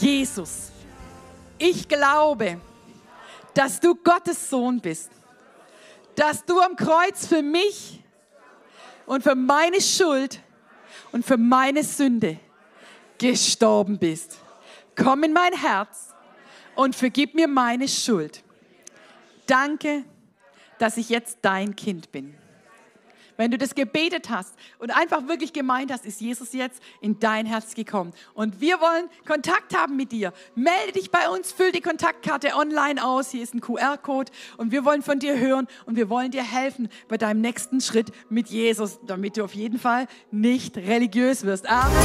Jesus, 0.01 0.73
ich 1.59 1.89
glaube, 1.89 2.61
dass 3.55 3.81
du 3.81 3.95
Gottes 3.95 4.49
Sohn 4.49 4.81
bist 4.81 5.11
dass 6.21 6.45
du 6.45 6.61
am 6.61 6.77
Kreuz 6.77 7.27
für 7.27 7.41
mich 7.41 8.05
und 9.07 9.23
für 9.23 9.35
meine 9.35 9.81
Schuld 9.81 10.39
und 11.13 11.25
für 11.25 11.39
meine 11.39 11.83
Sünde 11.83 12.39
gestorben 13.17 13.99
bist. 13.99 14.39
Komm 14.95 15.23
in 15.23 15.33
mein 15.33 15.55
Herz 15.55 16.15
und 16.75 16.95
vergib 16.95 17.35
mir 17.35 17.49
meine 17.49 17.89
Schuld. 17.89 18.45
Danke, 19.47 20.05
dass 20.79 20.99
ich 20.99 21.09
jetzt 21.09 21.39
dein 21.41 21.75
Kind 21.75 22.13
bin. 22.13 22.37
Wenn 23.41 23.51
du 23.51 23.57
das 23.57 23.75
gebetet 23.75 24.29
hast 24.29 24.55
und 24.79 24.95
einfach 24.95 25.27
wirklich 25.27 25.55
gemeint 25.55 25.91
hast, 25.91 26.05
ist 26.05 26.21
Jesus 26.21 26.53
jetzt 26.53 26.83
in 27.01 27.19
dein 27.21 27.47
Herz 27.47 27.75
gekommen. 27.75 28.13
Und 28.35 28.61
wir 28.61 28.83
wollen 28.83 29.09
Kontakt 29.27 29.75
haben 29.75 29.97
mit 29.97 30.13
dir. 30.13 30.35
Melde 30.55 30.93
dich 30.93 31.11
bei 31.11 31.27
uns, 31.31 31.51
füll 31.51 31.73
die 31.73 31.81
Kontaktkarte 31.81 32.55
online 32.55 33.03
aus. 33.03 33.31
Hier 33.31 33.43
ist 33.43 33.55
ein 33.55 33.63
QR-Code 33.63 34.31
und 34.59 34.73
wir 34.73 34.85
wollen 34.85 35.01
von 35.01 35.21
dir 35.21 35.39
hören 35.39 35.69
und 35.87 35.97
wir 35.97 36.11
wollen 36.11 36.31
dir 36.31 36.43
helfen 36.43 36.91
bei 37.09 37.17
deinem 37.17 37.41
nächsten 37.41 37.81
Schritt 37.81 38.13
mit 38.29 38.49
Jesus, 38.49 38.99
damit 39.07 39.39
du 39.39 39.45
auf 39.45 39.55
jeden 39.55 39.79
Fall 39.79 40.07
nicht 40.31 40.77
religiös 40.77 41.43
wirst. 41.45 41.67
Amen. 41.67 41.97